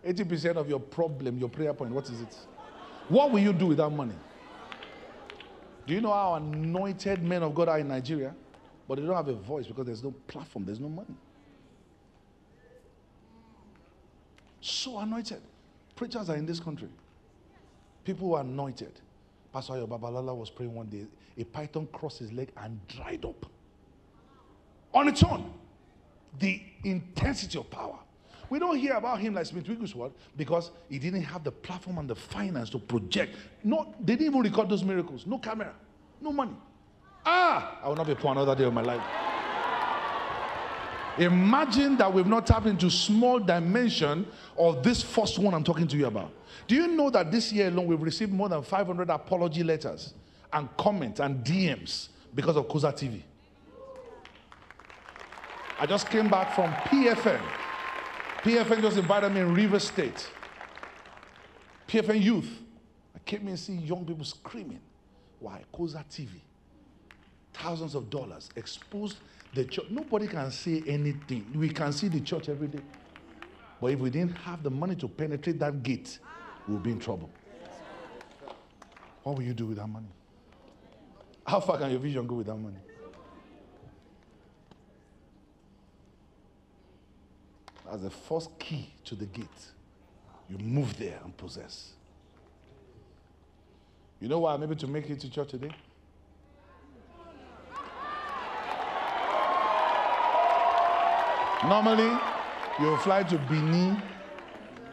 80% 0.05 0.57
of 0.57 0.67
your 0.67 0.81
problem, 0.81 1.37
your 1.37 1.47
prayer 1.47 1.73
point, 1.73 1.91
what 1.91 2.09
is 2.09 2.19
it? 2.21 2.35
What 3.07 3.31
will 3.31 3.39
you 3.39 3.53
do 3.53 3.67
without 3.67 3.93
money? 3.93 4.15
Do 5.85 5.93
you 5.93 6.01
know 6.01 6.11
how 6.11 6.33
anointed 6.35 7.23
men 7.23 7.41
of 7.41 7.55
God 7.55 7.69
are 7.69 7.79
in 7.79 7.87
Nigeria? 7.87 8.35
But 8.85 8.95
they 8.95 9.05
don't 9.05 9.15
have 9.15 9.29
a 9.29 9.33
voice 9.33 9.65
because 9.67 9.85
there's 9.85 10.03
no 10.03 10.11
platform, 10.27 10.65
there's 10.65 10.81
no 10.81 10.89
money. 10.89 11.15
So 14.59 14.99
anointed. 14.99 15.41
Preachers 15.95 16.29
are 16.29 16.35
in 16.35 16.45
this 16.45 16.59
country. 16.59 16.89
People 18.03 18.35
are 18.35 18.41
anointed. 18.41 18.91
Pastor 19.53 19.73
Ayo 19.73 19.87
Babalola 19.87 20.35
was 20.35 20.49
praying 20.49 20.73
one 20.73 20.87
day. 20.87 21.05
A 21.37 21.45
python 21.45 21.87
crossed 21.93 22.19
his 22.19 22.33
leg 22.33 22.49
and 22.57 22.85
dried 22.89 23.23
up. 23.23 23.45
On 24.93 25.07
its 25.07 25.23
own. 25.23 25.53
The 26.39 26.61
intensity 26.83 27.57
of 27.57 27.69
power. 27.69 27.99
We 28.49 28.59
don't 28.59 28.77
hear 28.77 28.93
about 28.93 29.19
him 29.19 29.33
like 29.33 29.45
Smith 29.45 29.67
Wigglesworth 29.67 30.13
because 30.37 30.71
he 30.89 30.99
didn't 30.99 31.23
have 31.23 31.43
the 31.43 31.51
platform 31.51 31.97
and 31.97 32.09
the 32.09 32.15
finance 32.15 32.69
to 32.71 32.79
project. 32.79 33.35
No, 33.63 33.93
they 33.99 34.15
didn't 34.15 34.27
even 34.27 34.41
record 34.41 34.69
those 34.69 34.83
miracles. 34.83 35.25
No 35.25 35.37
camera, 35.37 35.73
no 36.21 36.31
money. 36.31 36.55
Ah, 37.25 37.79
I 37.83 37.89
will 37.89 37.95
not 37.95 38.07
be 38.07 38.15
poor 38.15 38.31
another 38.31 38.55
day 38.55 38.63
of 38.63 38.73
my 38.73 38.81
life. 38.81 39.01
Imagine 41.17 41.97
that 41.97 42.13
we've 42.13 42.27
not 42.27 42.45
tapped 42.45 42.67
into 42.67 42.91
small 42.91 43.39
dimension 43.39 44.27
of 44.55 44.83
this 44.83 45.01
first 45.01 45.39
one 45.39 45.53
I'm 45.53 45.63
talking 45.63 45.87
to 45.87 45.97
you 45.97 46.05
about. 46.05 46.31
Do 46.67 46.75
you 46.75 46.87
know 46.87 47.09
that 47.09 47.31
this 47.31 47.51
year 47.51 47.67
alone 47.69 47.87
we've 47.87 48.01
received 48.01 48.31
more 48.31 48.49
than 48.49 48.61
500 48.61 49.09
apology 49.09 49.63
letters 49.63 50.13
and 50.53 50.69
comments 50.77 51.19
and 51.19 51.43
DMs 51.43 52.09
because 52.35 52.55
of 52.55 52.67
COZA 52.67 52.93
TV? 52.93 53.21
I 55.79 55.85
just 55.85 56.09
came 56.09 56.27
back 56.27 56.55
from 56.55 56.71
PFN. 56.73 57.41
PFN 58.41 58.81
just 58.81 58.97
invited 58.97 59.29
me 59.31 59.41
in 59.41 59.53
River 59.53 59.79
State. 59.79 60.27
PFN 61.87 62.21
Youth. 62.21 62.61
I 63.15 63.19
came 63.19 63.41
in 63.41 63.49
and 63.49 63.59
see 63.59 63.73
young 63.73 64.03
people 64.03 64.25
screaming. 64.25 64.79
Why? 65.39 65.63
COZA 65.73 66.03
TV. 66.09 66.29
Thousands 67.53 67.93
of 67.93 68.09
dollars 68.09 68.49
exposed 68.55 69.17
the 69.53 69.65
church. 69.65 69.85
Nobody 69.89 70.27
can 70.27 70.49
say 70.49 70.83
anything. 70.87 71.45
We 71.55 71.69
can 71.69 71.91
see 71.91 72.07
the 72.07 72.21
church 72.21 72.49
every 72.49 72.67
day. 72.67 72.81
But 73.79 73.91
if 73.91 73.99
we 73.99 74.09
didn't 74.09 74.35
have 74.37 74.63
the 74.63 74.71
money 74.71 74.95
to 74.95 75.07
penetrate 75.07 75.59
that 75.59 75.83
gate, 75.83 76.17
we'll 76.67 76.79
be 76.79 76.91
in 76.91 76.99
trouble. 76.99 77.29
What 79.21 79.37
will 79.37 79.43
you 79.43 79.53
do 79.53 79.67
with 79.67 79.77
that 79.77 79.87
money? 79.87 80.07
How 81.45 81.59
far 81.59 81.77
can 81.77 81.91
your 81.91 81.99
vision 81.99 82.25
go 82.25 82.35
with 82.35 82.47
that 82.47 82.55
money? 82.55 82.77
As 87.91 88.01
the 88.01 88.09
first 88.09 88.57
key 88.59 88.89
to 89.05 89.15
the 89.15 89.25
gate. 89.25 89.47
You 90.49 90.57
move 90.57 90.97
there 90.97 91.19
and 91.23 91.35
possess. 91.35 91.91
You 94.19 94.27
know 94.27 94.39
why 94.39 94.53
I'm 94.53 94.63
able 94.63 94.75
to 94.75 94.87
make 94.87 95.09
it 95.09 95.19
to 95.21 95.29
church 95.29 95.49
today? 95.49 95.71
Normally, 101.67 102.17
you 102.79 102.97
fly 102.97 103.23
to 103.23 103.37
Benin, 103.49 104.01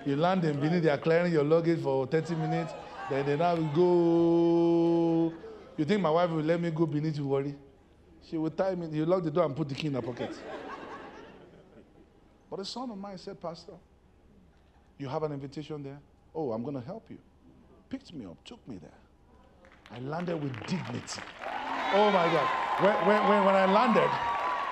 you 0.04 0.16
land 0.16 0.44
in 0.44 0.58
Benin, 0.58 0.82
they 0.82 0.88
are 0.88 0.98
clearing 0.98 1.32
your 1.32 1.44
luggage 1.44 1.80
for 1.80 2.06
30 2.06 2.34
minutes, 2.34 2.72
then 3.10 3.24
they 3.26 3.36
now 3.36 3.54
go. 3.54 5.32
You 5.76 5.84
think 5.84 6.00
my 6.00 6.10
wife 6.10 6.30
will 6.30 6.42
let 6.42 6.60
me 6.60 6.70
go 6.70 6.86
Benin 6.86 7.12
to 7.12 7.24
worry? 7.24 7.54
She 8.28 8.38
will 8.38 8.50
tie 8.50 8.74
me, 8.74 8.88
you 8.96 9.04
lock 9.04 9.22
the 9.22 9.30
door 9.30 9.44
and 9.44 9.54
put 9.54 9.68
the 9.68 9.74
key 9.74 9.88
in 9.88 9.94
her 9.94 10.02
pocket. 10.02 10.34
But 12.54 12.60
a 12.60 12.64
son 12.66 12.88
of 12.88 12.98
mine 12.98 13.18
said, 13.18 13.42
Pastor, 13.42 13.72
you 14.96 15.08
have 15.08 15.24
an 15.24 15.32
invitation 15.32 15.82
there? 15.82 15.98
Oh, 16.32 16.52
I'm 16.52 16.62
going 16.62 16.76
to 16.76 16.86
help 16.86 17.10
you. 17.10 17.18
Picked 17.90 18.14
me 18.14 18.26
up, 18.26 18.36
took 18.44 18.60
me 18.68 18.78
there. 18.80 18.94
I 19.90 19.98
landed 19.98 20.40
with 20.40 20.52
dignity. 20.68 21.20
Oh 21.92 22.12
my 22.12 22.28
God. 22.30 22.46
When, 22.84 23.28
when, 23.28 23.44
when, 23.44 23.54
I 23.56 23.66
landed, 23.66 24.08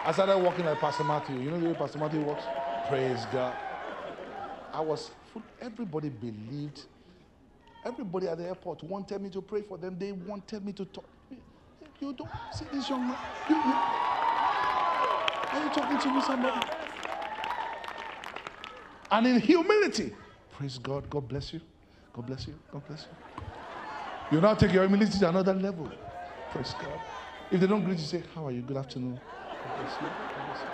I 0.07 0.13
started 0.13 0.39
walking 0.39 0.65
like 0.65 0.79
Pastor 0.79 1.03
Matthew. 1.03 1.41
You 1.41 1.51
know 1.51 1.59
the 1.59 1.67
way 1.67 1.75
Pastor 1.75 1.99
Matthew 1.99 2.21
walks? 2.21 2.45
Praise 2.89 3.27
God. 3.33 3.57
I 4.73 4.81
was 4.81 5.11
full. 5.33 5.43
Everybody 5.61 6.09
believed. 6.09 6.83
Everybody 7.85 8.29
at 8.29 8.39
the 8.39 8.47
airport 8.47 8.85
wanted 8.85 9.21
me 9.21 9.29
to 9.31 9.43
pray 9.43 9.63
for 9.63 9.77
them. 9.77 9.99
They 9.99 10.13
wanted 10.13 10.65
me 10.65 10.73
to 10.75 10.85
talk. 10.85 11.09
You 11.99 12.13
don't 12.13 12.31
see 12.53 12.65
this 12.73 12.89
young 12.89 13.09
man. 13.09 13.19
You, 13.51 13.57
you, 13.57 13.75
are 15.51 15.65
you 15.65 15.75
talking 15.75 15.99
to 15.99 16.15
me, 16.15 16.23
somebody? 16.23 16.82
And 19.13 19.27
in 19.27 19.41
humility. 19.41 20.15
Praise 20.53 20.79
God. 20.79 21.09
God 21.11 21.29
bless 21.29 21.53
you. 21.53 21.61
God 22.15 22.27
bless 22.27 22.47
you. 22.47 22.55
God 22.73 22.83
bless 22.87 23.03
you. 23.03 23.09
You 24.33 24.41
now 24.41 24.55
take 24.55 24.73
your 24.73 24.89
humility 24.89 25.19
to 25.19 25.29
another 25.29 25.53
level. 25.53 25.91
Praise 26.51 26.75
God. 26.81 26.99
If 27.51 27.61
they 27.61 27.67
don't 27.67 27.85
greet 27.85 27.99
you, 27.99 28.05
say, 28.07 28.23
How 28.35 28.47
are 28.47 28.51
you? 28.51 28.63
Good 28.63 28.79
afternoon. 28.79 29.21
God 29.21 29.77
bless 29.77 29.93
you. 30.01 30.07
God 30.09 30.47
bless 30.47 30.61
you. 30.63 30.67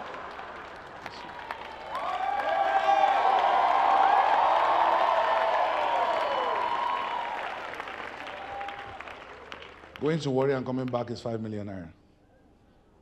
Going 10.00 10.20
to 10.20 10.30
Warri 10.30 10.52
and 10.52 10.64
coming 10.64 10.86
back 10.86 11.10
is 11.10 11.20
five 11.20 11.40
million 11.40 11.66
naira. 11.66 11.88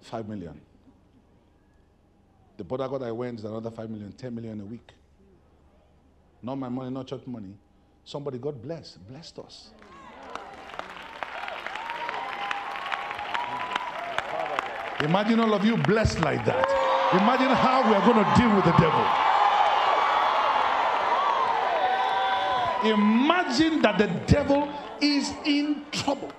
Five 0.01 0.27
million. 0.27 0.59
The 2.57 2.65
Port 2.65 2.81
Harcourt 2.81 3.03
I 3.03 3.13
went 3.13 3.41
is 3.41 3.45
another 3.45 3.71
five 3.71 3.91
million, 3.91 4.13
ten 4.13 4.35
million 4.35 4.63
a 4.63 4.65
week. 4.65 4.93
Not 6.47 6.59
my 6.59 6.69
money, 6.69 6.91
not 6.91 7.09
church 7.09 7.27
money. 7.27 7.53
Somebody 8.05 8.39
God 8.39 8.63
bless, 8.63 8.99
blessed 8.99 9.41
us. 9.41 9.71
Imagine 15.01 15.41
all 15.41 15.53
of 15.55 15.65
you 15.65 15.77
blessed 15.77 16.21
like 16.21 16.45
that. 16.45 16.69
Imagine 17.15 17.49
how 17.49 17.83
we 17.89 17.97
are 17.97 18.07
going 18.07 18.25
to 18.25 18.41
deal 18.41 18.55
with 18.55 18.65
the 18.65 18.71
devil. 18.79 19.07
Imagine 22.95 23.83
that 23.83 23.99
the 23.99 24.07
devil 24.33 24.73
is 25.01 25.33
in 25.45 25.85
trouble. 25.91 26.31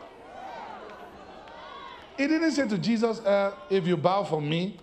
He 2.16 2.28
didn't 2.28 2.52
say 2.54 2.66
to 2.66 2.78
Jesus, 2.78 3.20
uh, 3.20 3.56
If 3.70 3.86
you 3.86 3.98
bow 3.98 4.24
for 4.24 4.42
me, 4.42 4.78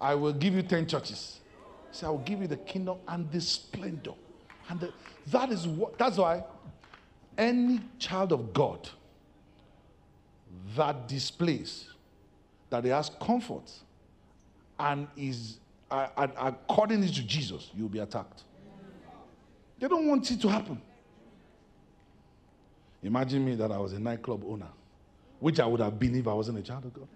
I 0.00 0.16
will 0.16 0.32
give 0.32 0.54
you 0.54 0.62
10 0.62 0.88
churches. 0.88 1.38
He 1.92 1.98
said, 1.98 2.06
I 2.08 2.10
will 2.10 2.18
give 2.18 2.40
you 2.40 2.48
the 2.48 2.56
kingdom 2.56 2.98
and 3.06 3.30
the 3.30 3.40
splendor. 3.40 4.14
And 4.68 4.80
the, 4.80 4.92
that 5.28 5.50
is 5.50 5.66
what, 5.66 5.98
that's 5.98 6.18
why 6.18 6.44
any 7.36 7.80
child 7.98 8.32
of 8.32 8.52
God 8.52 8.88
that 10.76 11.08
displays 11.08 11.88
that 12.70 12.84
he 12.84 12.90
has 12.90 13.10
comfort 13.20 13.70
and 14.78 15.06
is 15.16 15.58
uh, 15.90 16.08
according 16.16 17.02
to 17.02 17.10
Jesus, 17.10 17.70
you'll 17.74 17.88
be 17.88 17.98
attacked. 17.98 18.44
They 19.78 19.88
don't 19.88 20.06
want 20.06 20.30
it 20.30 20.40
to 20.40 20.48
happen. 20.48 20.80
Imagine 23.02 23.44
me 23.44 23.56
that 23.56 23.70
I 23.72 23.78
was 23.78 23.92
a 23.92 23.98
nightclub 23.98 24.44
owner, 24.46 24.68
which 25.40 25.60
I 25.60 25.66
would 25.66 25.80
have 25.80 25.98
been 25.98 26.14
if 26.14 26.26
I 26.26 26.32
wasn't 26.32 26.58
a 26.58 26.62
child 26.62 26.84
of 26.84 26.94
God. 26.94 27.08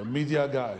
a 0.00 0.04
media 0.04 0.48
guy. 0.48 0.78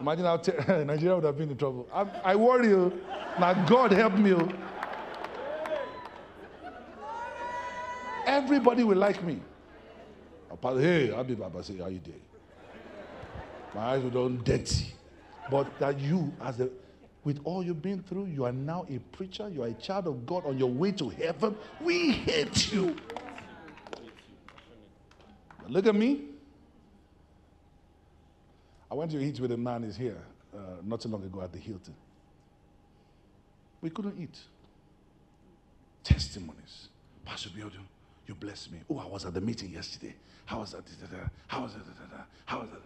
Imagine 0.00 0.24
how 0.24 0.36
te- 0.36 0.52
Nigeria 0.84 1.14
would 1.14 1.24
have 1.24 1.38
been 1.38 1.50
in 1.50 1.56
trouble. 1.56 1.88
I, 1.92 2.32
I 2.32 2.36
worry 2.36 2.68
you. 2.68 3.00
Now 3.38 3.54
God 3.66 3.92
help 3.92 4.14
me. 4.14 4.32
Oh. 4.32 4.48
Everybody 8.26 8.84
will 8.84 8.98
like 8.98 9.22
me. 9.22 9.40
Hey, 10.62 11.10
Abi 11.12 11.34
Baba 11.34 11.62
say, 11.62 11.76
how 11.78 11.86
you 11.86 11.98
doing? 11.98 12.20
My 13.74 13.94
eyes 13.94 14.02
were 14.02 14.10
done 14.10 14.40
dirty. 14.42 14.86
But 15.50 15.78
that 15.78 16.00
you, 16.00 16.32
as 16.42 16.60
a, 16.60 16.68
with 17.24 17.40
all 17.44 17.62
you've 17.62 17.82
been 17.82 18.02
through, 18.02 18.26
you 18.26 18.44
are 18.44 18.52
now 18.52 18.86
a 18.90 18.98
preacher, 19.16 19.48
you 19.48 19.62
are 19.62 19.68
a 19.68 19.74
child 19.74 20.06
of 20.08 20.26
God 20.26 20.44
on 20.46 20.58
your 20.58 20.70
way 20.70 20.92
to 20.92 21.08
heaven. 21.08 21.56
We 21.80 22.12
hate 22.12 22.72
you. 22.72 22.96
Look 25.68 25.86
at 25.86 25.94
me. 25.94 26.35
I 28.90 28.94
went 28.94 29.10
to 29.10 29.18
eat 29.18 29.40
with 29.40 29.52
a 29.52 29.56
man, 29.56 29.82
he's 29.82 29.96
here, 29.96 30.22
uh, 30.54 30.58
not 30.84 31.00
too 31.00 31.08
long 31.08 31.24
ago 31.24 31.42
at 31.42 31.52
the 31.52 31.58
Hilton. 31.58 31.94
We 33.80 33.90
couldn't 33.90 34.20
eat. 34.20 34.38
Testimonies. 36.04 36.88
Pastor 37.24 37.48
Biodun, 37.50 37.84
you 38.26 38.34
blessed 38.34 38.72
me. 38.72 38.78
Oh, 38.88 38.98
I 38.98 39.06
was 39.06 39.24
at 39.24 39.34
the 39.34 39.40
meeting 39.40 39.70
yesterday. 39.70 40.14
How 40.44 40.60
was 40.60 40.72
that? 40.72 40.84
How 41.48 41.62
was 41.62 41.74
that? 41.74 41.82
How 42.44 42.60
was 42.60 42.70
that? 42.70 42.80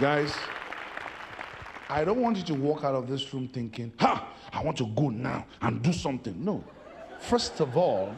Guys, 0.00 0.34
I 1.90 2.04
don't 2.04 2.22
want 2.22 2.38
you 2.38 2.42
to 2.44 2.54
walk 2.54 2.84
out 2.84 2.94
of 2.94 3.06
this 3.06 3.34
room 3.34 3.48
thinking, 3.48 3.92
ha, 4.00 4.32
I 4.50 4.62
want 4.62 4.78
to 4.78 4.86
go 4.86 5.10
now 5.10 5.44
and 5.60 5.82
do 5.82 5.92
something. 5.92 6.42
No. 6.42 6.64
First 7.20 7.60
of 7.60 7.76
all, 7.76 8.14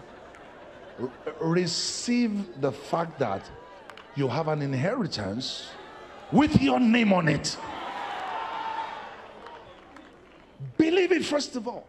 receive 1.41 2.61
the 2.61 2.73
fact 2.73 3.19
that 3.19 3.51
you 4.15 4.29
have 4.29 4.49
an 4.49 4.63
inheritance 4.63 5.69
with 6.31 6.61
your 6.63 6.81
name 6.81 7.13
on 7.13 7.29
it. 7.29 7.57
Believe 10.79 11.13
it 11.13 11.25
first 11.25 11.57
of 11.57 11.69
all. 11.69 11.87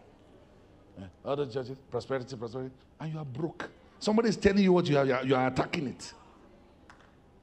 Other 1.24 1.46
churches, 1.46 1.76
prosperity, 1.90 2.36
prosperity, 2.36 2.70
and 3.00 3.12
you 3.12 3.18
are 3.18 3.24
broke. 3.24 3.70
Somebody 3.98 4.28
is 4.28 4.36
telling 4.36 4.62
you 4.62 4.72
what 4.72 4.86
you 4.86 4.96
have, 4.96 5.06
you 5.06 5.14
are, 5.14 5.24
you 5.24 5.34
are 5.34 5.46
attacking 5.46 5.88
it. 5.88 6.12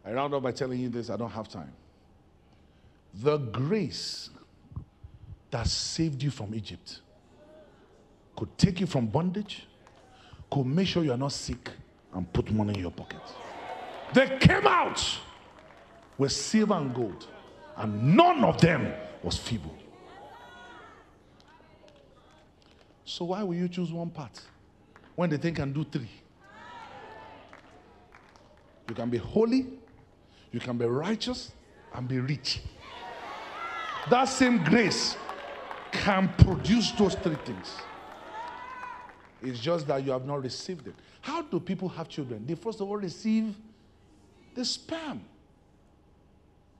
I 0.05 0.13
round 0.13 0.33
up 0.33 0.43
by 0.43 0.51
telling 0.51 0.79
you 0.79 0.89
this, 0.89 1.09
I 1.09 1.17
don't 1.17 1.31
have 1.31 1.47
time. 1.47 1.73
The 3.13 3.37
grace 3.37 4.29
that 5.49 5.67
saved 5.67 6.21
you 6.21 6.31
from 6.31 6.53
Egypt 6.55 7.01
could 8.41 8.57
take 8.57 8.79
you 8.79 8.87
from 8.87 9.05
bondage, 9.05 9.67
could 10.49 10.65
make 10.65 10.87
sure 10.87 11.03
you 11.03 11.11
are 11.11 11.17
not 11.17 11.31
sick 11.31 11.69
and 12.11 12.33
put 12.33 12.51
money 12.51 12.73
in 12.73 12.79
your 12.79 12.89
pocket. 12.89 13.21
They 14.15 14.35
came 14.39 14.65
out 14.65 14.99
with 16.17 16.31
silver 16.31 16.73
and 16.73 16.91
gold, 16.91 17.27
and 17.77 18.15
none 18.17 18.43
of 18.43 18.59
them 18.59 18.91
was 19.21 19.37
feeble. 19.37 19.75
So 23.05 23.25
why 23.25 23.43
will 23.43 23.53
you 23.53 23.69
choose 23.69 23.91
one 23.91 24.09
part 24.09 24.41
when 25.15 25.29
the 25.29 25.37
thing 25.37 25.53
can 25.53 25.71
do 25.71 25.83
three? 25.83 26.09
You 28.89 28.95
can 28.95 29.11
be 29.11 29.19
holy, 29.19 29.67
you 30.51 30.59
can 30.59 30.79
be 30.79 30.85
righteous, 30.85 31.51
and 31.93 32.07
be 32.07 32.19
rich. 32.19 32.59
That 34.09 34.25
same 34.25 34.63
grace 34.63 35.15
can 35.91 36.33
produce 36.39 36.89
those 36.93 37.13
three 37.13 37.37
things. 37.45 37.77
It's 39.41 39.59
just 39.59 39.87
that 39.87 40.03
you 40.03 40.11
have 40.11 40.25
not 40.25 40.43
received 40.43 40.87
it. 40.87 40.95
How 41.21 41.41
do 41.41 41.59
people 41.59 41.89
have 41.89 42.07
children? 42.07 42.45
They 42.45 42.55
first 42.55 42.79
of 42.81 42.87
all 42.87 42.97
receive 42.97 43.55
the 44.53 44.63
sperm. 44.63 45.21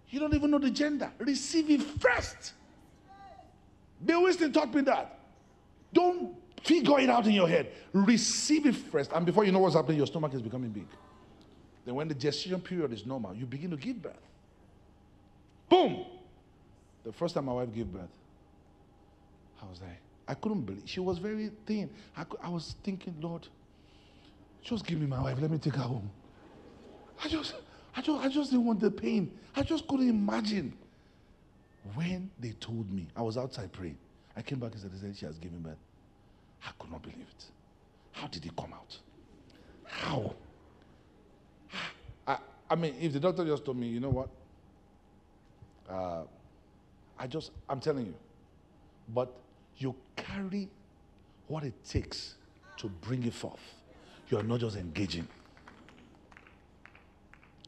You 0.10 0.20
don't 0.20 0.34
even 0.34 0.52
know 0.52 0.60
the 0.60 0.70
gender. 0.70 1.12
Receive 1.20 1.70
it 1.70 1.82
first. 1.82 2.54
Bill 4.06 4.24
Winston 4.24 4.52
taught 4.52 4.74
me 4.74 4.82
that. 4.82 5.20
Don't 5.94 6.36
figure 6.64 7.00
it 7.00 7.10
out 7.10 7.26
in 7.26 7.34
your 7.34 7.48
head. 7.48 7.72
Receive 7.94 8.66
it 8.66 8.76
first. 8.76 9.12
And 9.14 9.26
before 9.26 9.46
you 9.46 9.52
know 9.52 9.60
what's 9.60 9.76
happening, 9.76 9.98
your 9.98 10.08
stomach 10.08 10.34
is 10.34 10.42
becoming 10.42 10.70
big. 10.70 10.88
Then, 11.86 11.96
when 11.96 12.08
the 12.08 12.14
gestation 12.14 12.60
period 12.62 12.94
is 12.94 13.06
normal, 13.06 13.34
you 13.36 13.46
begin 13.46 13.72
to 13.72 13.78
give 13.78 14.02
birth. 14.02 14.14
Boom! 15.70 16.06
The 17.04 17.12
first 17.12 17.34
time 17.34 17.46
my 17.46 17.54
wife 17.54 17.74
gave 17.74 17.92
birth, 17.92 18.10
I 19.62 19.66
was 19.66 19.82
like, 19.82 20.00
I 20.28 20.34
couldn't 20.34 20.62
believe. 20.62 20.84
She 20.86 21.00
was 21.00 21.18
very 21.18 21.52
thin. 21.66 21.90
I, 22.16 22.26
I 22.42 22.50
was 22.50 22.76
thinking, 22.84 23.16
Lord, 23.20 23.48
just 24.64 24.86
give 24.86 25.00
me 25.00 25.08
my 25.08 25.22
wife. 25.22 25.38
Let 25.42 25.52
me 25.52 25.58
take 25.58 25.76
her 25.76 25.82
home. 25.82 26.10
I 27.24 27.28
just, 27.28 27.56
I 27.96 28.02
just, 28.02 28.24
I 28.24 28.30
just 28.30 28.52
didn't 28.52 28.66
want 28.66 28.80
the 28.80 28.92
pain. 28.92 29.32
I 29.56 29.64
just 29.64 29.88
couldn't 29.88 30.10
imagine. 30.10 30.74
When 31.96 32.30
they 32.40 32.52
told 32.52 32.92
me, 32.92 33.08
I 33.16 33.24
was 33.24 33.38
outside 33.38 33.72
praying. 33.72 33.98
I 34.38 34.42
came 34.42 34.60
back 34.60 34.72
and 34.74 34.82
said, 34.82 34.92
said 35.00 35.18
she 35.18 35.26
has 35.26 35.38
given 35.40 35.60
birth. 35.60 35.78
I 36.64 36.70
could 36.80 36.92
not 36.92 37.02
believe 37.02 37.20
it. 37.20 37.46
How 38.12 38.28
did 38.28 38.46
it 38.46 38.56
come 38.56 38.74
out? 38.74 38.98
How? 39.84 40.36
I, 42.28 42.38
I 42.70 42.76
mean, 42.76 42.96
if 43.02 43.14
the 43.14 43.20
doctor 43.20 43.44
just 43.44 43.66
told 43.66 43.78
me, 43.78 43.88
you 43.88 44.00
know 44.00 44.10
what? 44.10 44.30
Uh, 45.90 46.24
I 47.18 47.28
just, 47.28 47.52
I'm 47.68 47.80
telling 47.80 48.06
you. 48.06 48.16
But 49.14 49.36
you 49.78 49.96
carry 50.16 50.70
what 51.48 51.64
it 51.64 51.74
takes 51.84 52.36
to 52.78 52.88
bring 52.88 53.24
it 53.24 53.34
forth. 53.34 53.60
You 54.30 54.38
are 54.38 54.44
not 54.44 54.60
just 54.60 54.78
engaging. 54.78 55.28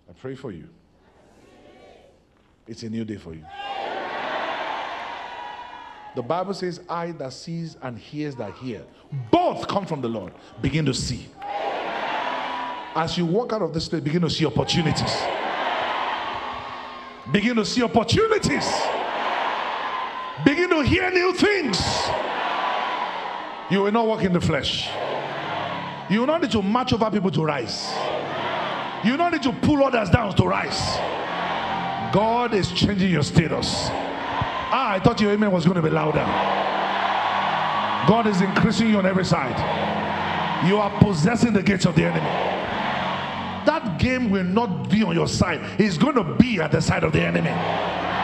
I 0.10 0.14
pray 0.14 0.36
for 0.36 0.52
you. 0.52 0.68
It's 2.68 2.84
a 2.84 2.90
new 2.90 3.04
day 3.04 3.18
for 3.18 3.34
you. 3.34 3.46
The 6.16 6.22
Bible 6.22 6.54
says, 6.54 6.80
"I 6.88 7.12
that 7.14 7.34
sees 7.34 7.76
and 7.82 7.98
hears 7.98 8.36
that 8.36 8.54
hear, 8.54 8.86
both 9.32 9.68
come 9.68 9.86
from 9.86 10.02
the 10.02 10.08
Lord. 10.08 10.32
Begin 10.62 10.86
to 10.86 10.94
see. 10.94 11.28
As 12.96 13.18
you 13.18 13.26
walk 13.26 13.52
out 13.54 13.64
of 13.64 13.74
this 13.74 13.90
place, 13.90 14.04
begin 14.04 14.22
to 14.22 14.30
see 14.30 14.46
opportunities. 14.46 15.18
Begin 17.32 17.56
to 17.56 17.66
see 17.66 17.82
opportunities. 17.82 18.68
Begin 20.46 20.70
to 20.70 20.82
hear 20.82 21.12
new 21.12 21.34
things. 21.34 21.80
You 23.70 23.84
will 23.84 23.92
not 23.92 24.08
walk 24.08 24.24
in 24.24 24.34
the 24.34 24.42
flesh. 24.42 24.90
You 26.10 26.22
will 26.22 26.28
not 26.28 26.42
need 26.42 26.52
to 26.52 26.62
march 26.62 26.92
over 26.92 27.10
people 27.10 27.32
to 27.32 27.44
rise. 27.44 27.92
You 29.04 29.12
will 29.12 29.18
not 29.20 29.32
need 29.34 29.44
to 29.44 29.52
pull 29.52 29.84
others 29.84 30.10
down 30.10 30.36
to 30.36 30.44
rise. 30.46 30.98
God 32.14 32.54
is 32.54 32.72
changing 32.72 33.12
your 33.12 33.24
status. 33.24 33.88
Ah, 34.76 34.92
I 34.92 35.00
thought 35.00 35.22
your 35.22 35.32
amen 35.32 35.52
was 35.52 35.66
going 35.66 35.76
to 35.76 35.82
be 35.82 35.90
louder. 35.90 36.26
God 38.08 38.28
is 38.28 38.42
increasing 38.42 38.90
you 38.90 38.98
on 38.98 39.06
every 39.06 39.26
side. 39.26 39.58
You 40.68 40.78
are 40.78 40.90
possessing 41.00 41.54
the 41.54 41.64
gates 41.64 41.86
of 41.86 41.96
the 41.96 42.06
enemy. 42.06 42.26
That 43.66 43.98
game 44.00 44.30
will 44.30 44.44
not 44.44 44.90
be 44.90 45.04
on 45.04 45.16
your 45.16 45.28
side, 45.28 45.62
it's 45.80 45.98
going 45.98 46.16
to 46.16 46.24
be 46.24 46.60
at 46.60 46.72
the 46.72 46.82
side 46.82 47.04
of 47.04 47.14
the 47.14 47.22
enemy. 47.22 47.52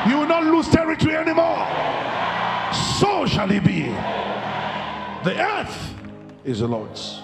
You 0.10 0.19
will 0.19 0.27
not 0.27 0.44
lose 0.44 0.68
territory 0.69 1.15
anymore. 1.15 1.65
Shall 3.40 3.48
be. 3.48 3.84
The 5.24 5.34
earth 5.40 5.95
is 6.44 6.60
the 6.60 6.68
Lord's, 6.68 7.22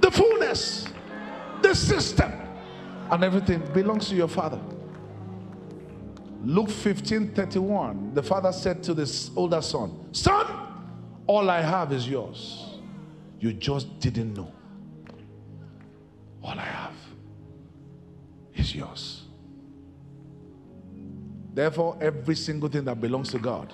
the 0.00 0.08
fullness, 0.08 0.86
the 1.62 1.74
system, 1.74 2.30
and 3.10 3.24
everything 3.24 3.60
belongs 3.74 4.08
to 4.10 4.14
your 4.14 4.28
Father. 4.28 4.60
Luke 6.44 6.70
15 6.70 7.34
31, 7.34 8.14
the 8.14 8.22
father 8.22 8.52
said 8.52 8.84
to 8.84 8.94
this 8.94 9.32
older 9.34 9.60
son, 9.60 9.98
Son, 10.12 10.46
all 11.26 11.50
I 11.50 11.60
have 11.60 11.92
is 11.92 12.08
yours. 12.08 12.78
You 13.40 13.52
just 13.52 13.98
didn't 13.98 14.32
know. 14.32 14.52
All 16.40 16.56
I 16.56 16.66
have 16.66 16.94
is 18.54 18.72
yours. 18.72 19.24
Therefore, 21.52 21.98
every 22.00 22.36
single 22.36 22.68
thing 22.68 22.84
that 22.84 23.00
belongs 23.00 23.32
to 23.32 23.40
God, 23.40 23.72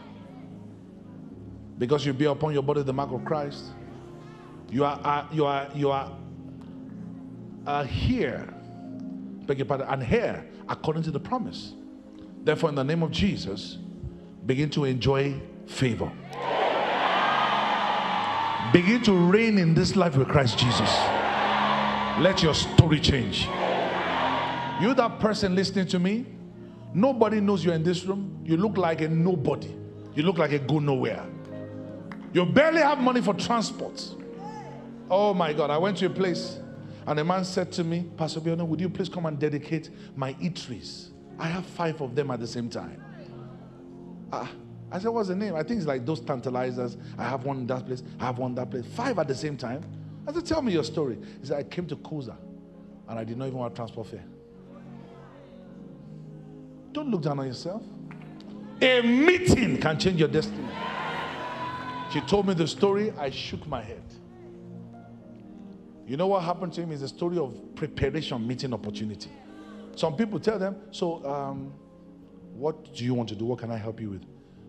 because 1.78 2.06
you 2.06 2.12
bear 2.12 2.28
upon 2.28 2.52
your 2.52 2.62
body 2.62 2.82
the 2.82 2.92
mark 2.92 3.10
of 3.12 3.24
Christ, 3.24 3.64
you 4.70 4.84
are, 4.84 5.28
you 5.32 5.44
are, 5.44 5.68
you 5.74 5.90
are 5.90 6.10
uh, 7.66 7.84
here, 7.84 8.48
beg 9.46 9.58
your 9.58 9.66
pardon, 9.66 9.86
and 9.88 10.02
here 10.02 10.46
according 10.68 11.02
to 11.04 11.10
the 11.10 11.20
promise. 11.20 11.74
Therefore, 12.44 12.70
in 12.70 12.74
the 12.74 12.84
name 12.84 13.02
of 13.02 13.10
Jesus, 13.10 13.78
begin 14.46 14.70
to 14.70 14.84
enjoy 14.84 15.40
favor. 15.66 16.10
Begin 18.72 19.02
to 19.02 19.12
reign 19.12 19.58
in 19.58 19.74
this 19.74 19.96
life 19.96 20.16
with 20.16 20.28
Christ 20.28 20.58
Jesus. 20.58 20.90
Let 22.18 22.42
your 22.42 22.54
story 22.54 23.00
change. 23.00 23.46
You, 24.80 24.94
that 24.94 25.18
person 25.20 25.54
listening 25.54 25.86
to 25.88 25.98
me, 25.98 26.26
nobody 26.94 27.40
knows 27.40 27.64
you're 27.64 27.74
in 27.74 27.82
this 27.84 28.04
room. 28.04 28.40
You 28.44 28.56
look 28.56 28.78
like 28.78 29.02
a 29.02 29.08
nobody. 29.08 29.74
You 30.14 30.22
look 30.22 30.38
like 30.38 30.52
a 30.52 30.58
go 30.58 30.78
nowhere. 30.78 31.24
You 32.32 32.46
barely 32.46 32.80
have 32.80 32.98
money 32.98 33.20
for 33.20 33.34
transport. 33.34 34.14
Oh 35.10 35.34
my 35.34 35.52
God, 35.52 35.70
I 35.70 35.78
went 35.78 35.98
to 35.98 36.06
a 36.06 36.10
place 36.10 36.58
and 37.06 37.18
a 37.18 37.24
man 37.24 37.44
said 37.44 37.72
to 37.72 37.84
me, 37.84 38.06
Pastor 38.16 38.40
Biodun, 38.40 38.66
would 38.66 38.80
you 38.80 38.88
please 38.88 39.08
come 39.08 39.26
and 39.26 39.38
dedicate 39.38 39.90
my 40.16 40.32
eateries? 40.34 41.10
I 41.38 41.48
have 41.48 41.66
five 41.66 42.00
of 42.00 42.14
them 42.14 42.30
at 42.30 42.40
the 42.40 42.46
same 42.46 42.70
time. 42.70 43.02
Ah, 44.32 44.50
I 44.90 44.98
said, 44.98 45.08
What's 45.08 45.28
the 45.28 45.36
name? 45.36 45.54
I 45.54 45.62
think 45.62 45.78
it's 45.78 45.86
like 45.86 46.06
those 46.06 46.20
tantalizers. 46.20 46.96
I 47.18 47.24
have 47.24 47.44
one 47.44 47.58
in 47.58 47.66
that 47.66 47.86
place, 47.86 48.02
I 48.20 48.26
have 48.26 48.38
one 48.38 48.54
that 48.54 48.70
place. 48.70 48.86
Five 48.94 49.18
at 49.18 49.28
the 49.28 49.34
same 49.34 49.56
time. 49.56 49.82
I 50.26 50.32
said, 50.32 50.46
Tell 50.46 50.62
me 50.62 50.72
your 50.72 50.84
story. 50.84 51.18
He 51.40 51.46
said, 51.46 51.58
I 51.58 51.62
came 51.64 51.86
to 51.86 51.96
COZA 51.96 52.36
and 53.08 53.18
I 53.18 53.24
did 53.24 53.36
not 53.36 53.46
even 53.46 53.58
want 53.58 53.74
transport 53.74 54.06
fare. 54.06 54.24
Don't 56.92 57.10
look 57.10 57.22
down 57.22 57.40
on 57.40 57.46
yourself. 57.46 57.82
A 58.80 59.00
meeting 59.00 59.78
can 59.78 59.98
change 59.98 60.18
your 60.18 60.28
destiny. 60.28 60.68
She 62.12 62.20
told 62.20 62.46
me 62.46 62.54
the 62.54 62.66
story. 62.66 63.12
I 63.18 63.30
shook 63.30 63.66
my 63.66 63.80
head. 63.80 64.02
You 66.06 66.16
know 66.16 66.26
what 66.26 66.42
happened 66.42 66.74
to 66.74 66.82
him 66.82 66.92
is 66.92 67.00
a 67.00 67.08
story 67.08 67.38
of 67.38 67.54
preparation 67.74 68.46
meeting 68.46 68.74
opportunity. 68.74 69.30
Some 69.96 70.16
people 70.16 70.38
tell 70.38 70.58
them, 70.58 70.76
So, 70.90 71.24
um, 71.24 71.72
what 72.52 72.94
do 72.94 73.04
you 73.04 73.14
want 73.14 73.30
to 73.30 73.34
do? 73.34 73.46
What 73.46 73.60
can 73.60 73.70
I 73.70 73.78
help 73.78 73.98
you 73.98 74.10
with? 74.10 74.24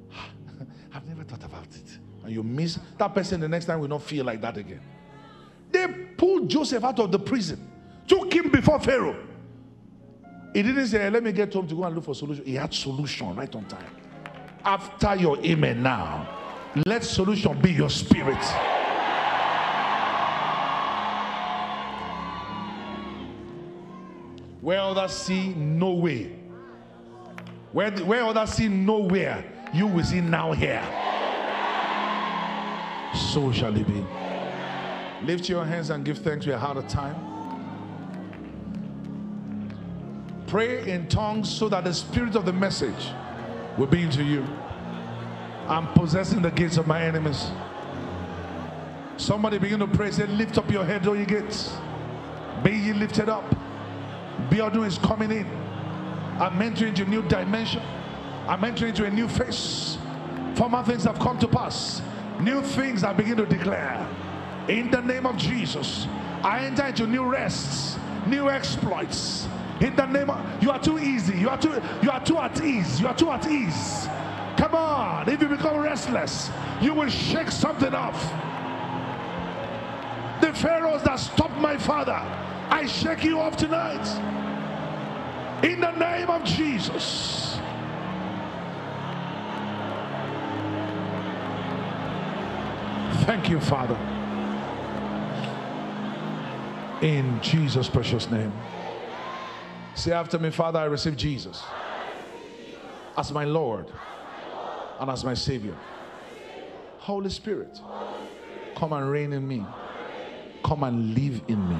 I've 0.93 1.05
never 1.05 1.23
thought 1.23 1.43
about 1.43 1.67
it. 1.75 1.97
And 2.23 2.31
you 2.31 2.43
miss 2.43 2.79
that 2.97 3.13
person 3.13 3.41
the 3.41 3.49
next 3.49 3.65
time 3.65 3.81
will 3.81 3.89
not 3.89 4.03
feel 4.03 4.23
like 4.23 4.39
that 4.41 4.55
again. 4.57 4.79
They 5.71 5.87
pulled 6.15 6.49
Joseph 6.49 6.83
out 6.83 6.99
of 6.99 7.11
the 7.11 7.19
prison, 7.19 7.69
took 8.07 8.31
him 8.31 8.51
before 8.51 8.79
Pharaoh. 8.79 9.21
He 10.53 10.61
didn't 10.61 10.87
say, 10.87 11.09
Let 11.09 11.23
me 11.23 11.33
get 11.33 11.53
home 11.53 11.67
to 11.67 11.75
go 11.75 11.83
and 11.83 11.93
look 11.93 12.05
for 12.05 12.15
solution. 12.15 12.45
He 12.45 12.55
had 12.55 12.73
solution 12.73 13.35
right 13.35 13.53
on 13.53 13.65
time. 13.65 13.83
After 14.63 15.15
your 15.15 15.37
amen 15.39 15.83
now, 15.83 16.42
let 16.85 17.03
solution 17.03 17.59
be 17.61 17.71
your 17.71 17.89
spirit. 17.89 18.43
Where 24.61 24.79
others 24.79 25.11
see 25.11 25.49
no 25.49 25.91
way. 25.91 26.35
Where, 27.73 27.91
where 27.91 28.23
others 28.23 28.51
see 28.51 28.67
nowhere, 28.67 29.43
you 29.73 29.87
will 29.87 30.03
see 30.03 30.21
now 30.21 30.53
here. 30.53 30.81
So 33.13 33.51
shall 33.51 33.75
it 33.75 33.87
be. 33.87 34.05
Lift 35.23 35.49
your 35.49 35.65
hands 35.65 35.89
and 35.89 36.03
give 36.03 36.19
thanks. 36.19 36.45
We 36.45 36.53
are 36.53 36.59
out 36.59 36.77
of 36.77 36.87
time. 36.87 37.15
Pray 40.47 40.89
in 40.89 41.07
tongues 41.07 41.51
so 41.51 41.67
that 41.69 41.83
the 41.83 41.93
spirit 41.93 42.35
of 42.35 42.45
the 42.45 42.53
message 42.53 43.09
will 43.77 43.87
be 43.87 44.03
into 44.03 44.23
you. 44.23 44.45
I'm 45.67 45.87
possessing 45.93 46.41
the 46.41 46.51
gates 46.51 46.77
of 46.77 46.87
my 46.87 47.03
enemies. 47.03 47.51
Somebody 49.17 49.57
begin 49.57 49.79
to 49.79 49.87
pray. 49.87 50.11
Say, 50.11 50.25
lift 50.27 50.57
up 50.57 50.69
your 50.69 50.83
head, 50.83 51.07
O 51.07 51.13
ye 51.13 51.25
gates. 51.25 51.75
Be 52.63 52.71
ye 52.71 52.93
lifted 52.93 53.29
up. 53.29 53.45
Beardo 54.49 54.85
is 54.85 54.97
coming 54.97 55.31
in. 55.31 55.47
I'm 56.39 56.61
entering 56.61 56.89
into 56.89 57.03
a 57.03 57.05
new 57.05 57.21
dimension. 57.23 57.81
I'm 58.47 58.63
entering 58.63 58.89
into 58.89 59.05
a 59.05 59.09
new 59.09 59.27
phase. 59.27 59.97
Former 60.55 60.83
things 60.83 61.03
have 61.05 61.19
come 61.19 61.39
to 61.39 61.47
pass. 61.47 62.01
New 62.39 62.61
things 62.61 63.03
I 63.03 63.13
begin 63.13 63.37
to 63.37 63.45
declare. 63.45 64.05
In 64.67 64.91
the 64.91 65.01
name 65.01 65.25
of 65.25 65.37
Jesus, 65.37 66.07
I 66.43 66.65
enter 66.65 66.85
into 66.85 67.07
new 67.07 67.25
rests, 67.25 67.97
new 68.27 68.49
exploits. 68.49 69.47
In 69.81 69.95
the 69.95 70.05
name 70.05 70.29
of 70.29 70.63
you 70.63 70.71
are 70.71 70.79
too 70.79 70.99
easy. 70.99 71.37
You 71.37 71.49
are 71.49 71.57
too 71.57 71.81
you 72.01 72.11
are 72.11 72.23
too 72.23 72.37
at 72.37 72.61
ease. 72.61 72.99
You 72.99 73.07
are 73.07 73.15
too 73.15 73.29
at 73.29 73.47
ease. 73.47 74.07
On. 75.23 75.33
If 75.33 75.41
you 75.41 75.47
become 75.47 75.79
restless, 75.79 76.49
you 76.81 76.93
will 76.93 77.09
shake 77.09 77.51
something 77.51 77.93
off. 77.93 78.21
The 80.41 80.53
pharaohs 80.53 81.03
that 81.03 81.19
stopped 81.19 81.57
my 81.57 81.77
father, 81.77 82.19
I 82.69 82.85
shake 82.85 83.23
you 83.23 83.39
off 83.39 83.55
tonight. 83.55 84.05
In 85.63 85.79
the 85.79 85.91
name 85.91 86.29
of 86.29 86.43
Jesus. 86.43 87.57
Thank 93.25 93.49
you, 93.49 93.61
Father. 93.61 93.97
In 97.01 97.39
Jesus' 97.41 97.87
precious 97.87 98.29
name. 98.29 98.51
Say 99.95 100.11
after 100.11 100.39
me, 100.39 100.49
Father, 100.49 100.79
I 100.79 100.85
receive 100.85 101.15
Jesus 101.15 101.63
as 103.15 103.31
my 103.31 103.45
Lord 103.45 103.87
and 105.03 105.11
as 105.11 105.25
my 105.25 105.33
Savior. 105.33 105.75
Holy 106.99 107.29
Spirit, 107.29 107.77
come 108.73 108.93
and 108.93 109.11
reign 109.11 109.33
in 109.33 109.45
me. 109.45 109.65
Come 110.63 110.83
and 110.83 111.13
live 111.13 111.41
in 111.49 111.69
me. 111.69 111.75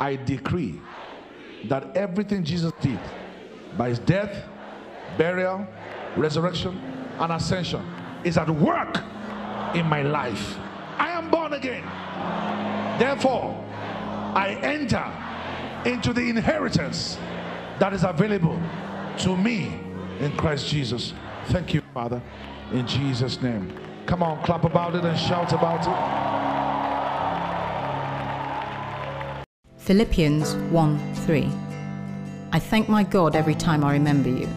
I 0.00 0.16
decree 0.16 0.80
that 1.66 1.96
everything 1.96 2.42
Jesus 2.42 2.72
did 2.80 2.98
by 3.78 3.90
his 3.90 4.00
death, 4.00 4.44
burial, 5.16 5.68
resurrection, 6.16 6.76
and 7.20 7.32
ascension 7.32 7.86
is 8.24 8.36
at 8.36 8.50
work 8.50 8.96
in 9.76 9.86
my 9.86 10.02
life. 10.02 10.58
I 10.98 11.10
am 11.10 11.30
born 11.30 11.52
again. 11.52 11.84
Therefore, 12.98 13.54
I 14.34 14.58
enter 14.64 15.12
into 15.88 16.12
the 16.12 16.28
inheritance 16.28 17.18
that 17.78 17.92
is 17.92 18.02
available 18.02 18.60
to 19.18 19.36
me 19.36 19.78
in 20.18 20.36
Christ 20.36 20.66
Jesus. 20.66 21.12
Thank 21.46 21.74
you, 21.74 21.82
Father, 21.94 22.20
in 22.72 22.86
Jesus' 22.86 23.40
name. 23.40 23.72
Come 24.06 24.22
on, 24.22 24.42
clap 24.44 24.64
about 24.64 24.94
it 24.96 25.04
and 25.04 25.18
shout 25.18 25.52
about 25.52 25.86
it. 25.86 26.26
Philippians 29.78 30.56
1 30.56 31.14
3. 31.14 31.48
I 32.52 32.58
thank 32.58 32.88
my 32.88 33.04
God 33.04 33.36
every 33.36 33.54
time 33.54 33.84
I 33.84 33.92
remember 33.92 34.28
you. 34.28 34.48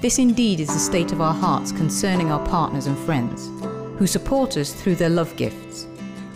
This 0.00 0.18
indeed 0.18 0.60
is 0.60 0.68
the 0.68 0.78
state 0.78 1.12
of 1.12 1.20
our 1.22 1.34
hearts 1.34 1.72
concerning 1.72 2.30
our 2.30 2.44
partners 2.46 2.86
and 2.86 2.98
friends, 2.98 3.48
who 3.98 4.06
support 4.06 4.56
us 4.56 4.74
through 4.74 4.96
their 4.96 5.08
love 5.08 5.34
gifts. 5.36 5.86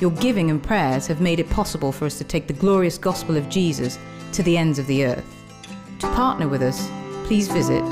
Your 0.01 0.11
giving 0.13 0.51
and 0.51 0.63
prayers 0.63 1.07
have 1.07 1.21
made 1.21 1.41
it 1.41 1.51
possible 1.51 1.93
for 1.93 2.07
us 2.07 2.19
to 2.19 2.25
take 2.25 2.47
the 2.47 2.55
glorious 2.55 2.99
gospel 2.99 3.37
of 3.37 3.49
Jesus 3.49 3.99
to 4.33 4.43
the 4.43 4.57
ends 4.57 4.79
of 4.79 4.87
the 4.87 5.05
earth. 5.05 5.37
To 6.01 6.07
partner 6.09 6.49
with 6.49 6.63
us, 6.63 6.89
please 7.27 7.49
visit 7.49 7.85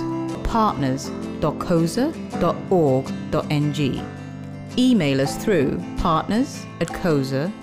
partners.coza.org.ng. 1.41 4.07
Email 4.79 5.21
us 5.21 5.45
through 5.45 5.83
partners 5.99 6.65
at 6.81 6.87
coza.org.ng 6.89 7.59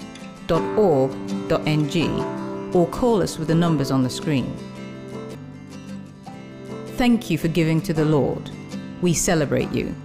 or 2.75 2.87
call 2.87 3.21
us 3.21 3.37
with 3.37 3.47
the 3.47 3.55
numbers 3.55 3.91
on 3.91 4.03
the 4.03 4.09
screen. 4.09 4.53
Thank 6.97 7.29
you 7.29 7.37
for 7.37 7.47
giving 7.47 7.79
to 7.81 7.93
the 7.93 8.05
Lord. 8.05 8.49
We 9.01 9.13
celebrate 9.13 9.71
you. 9.71 9.95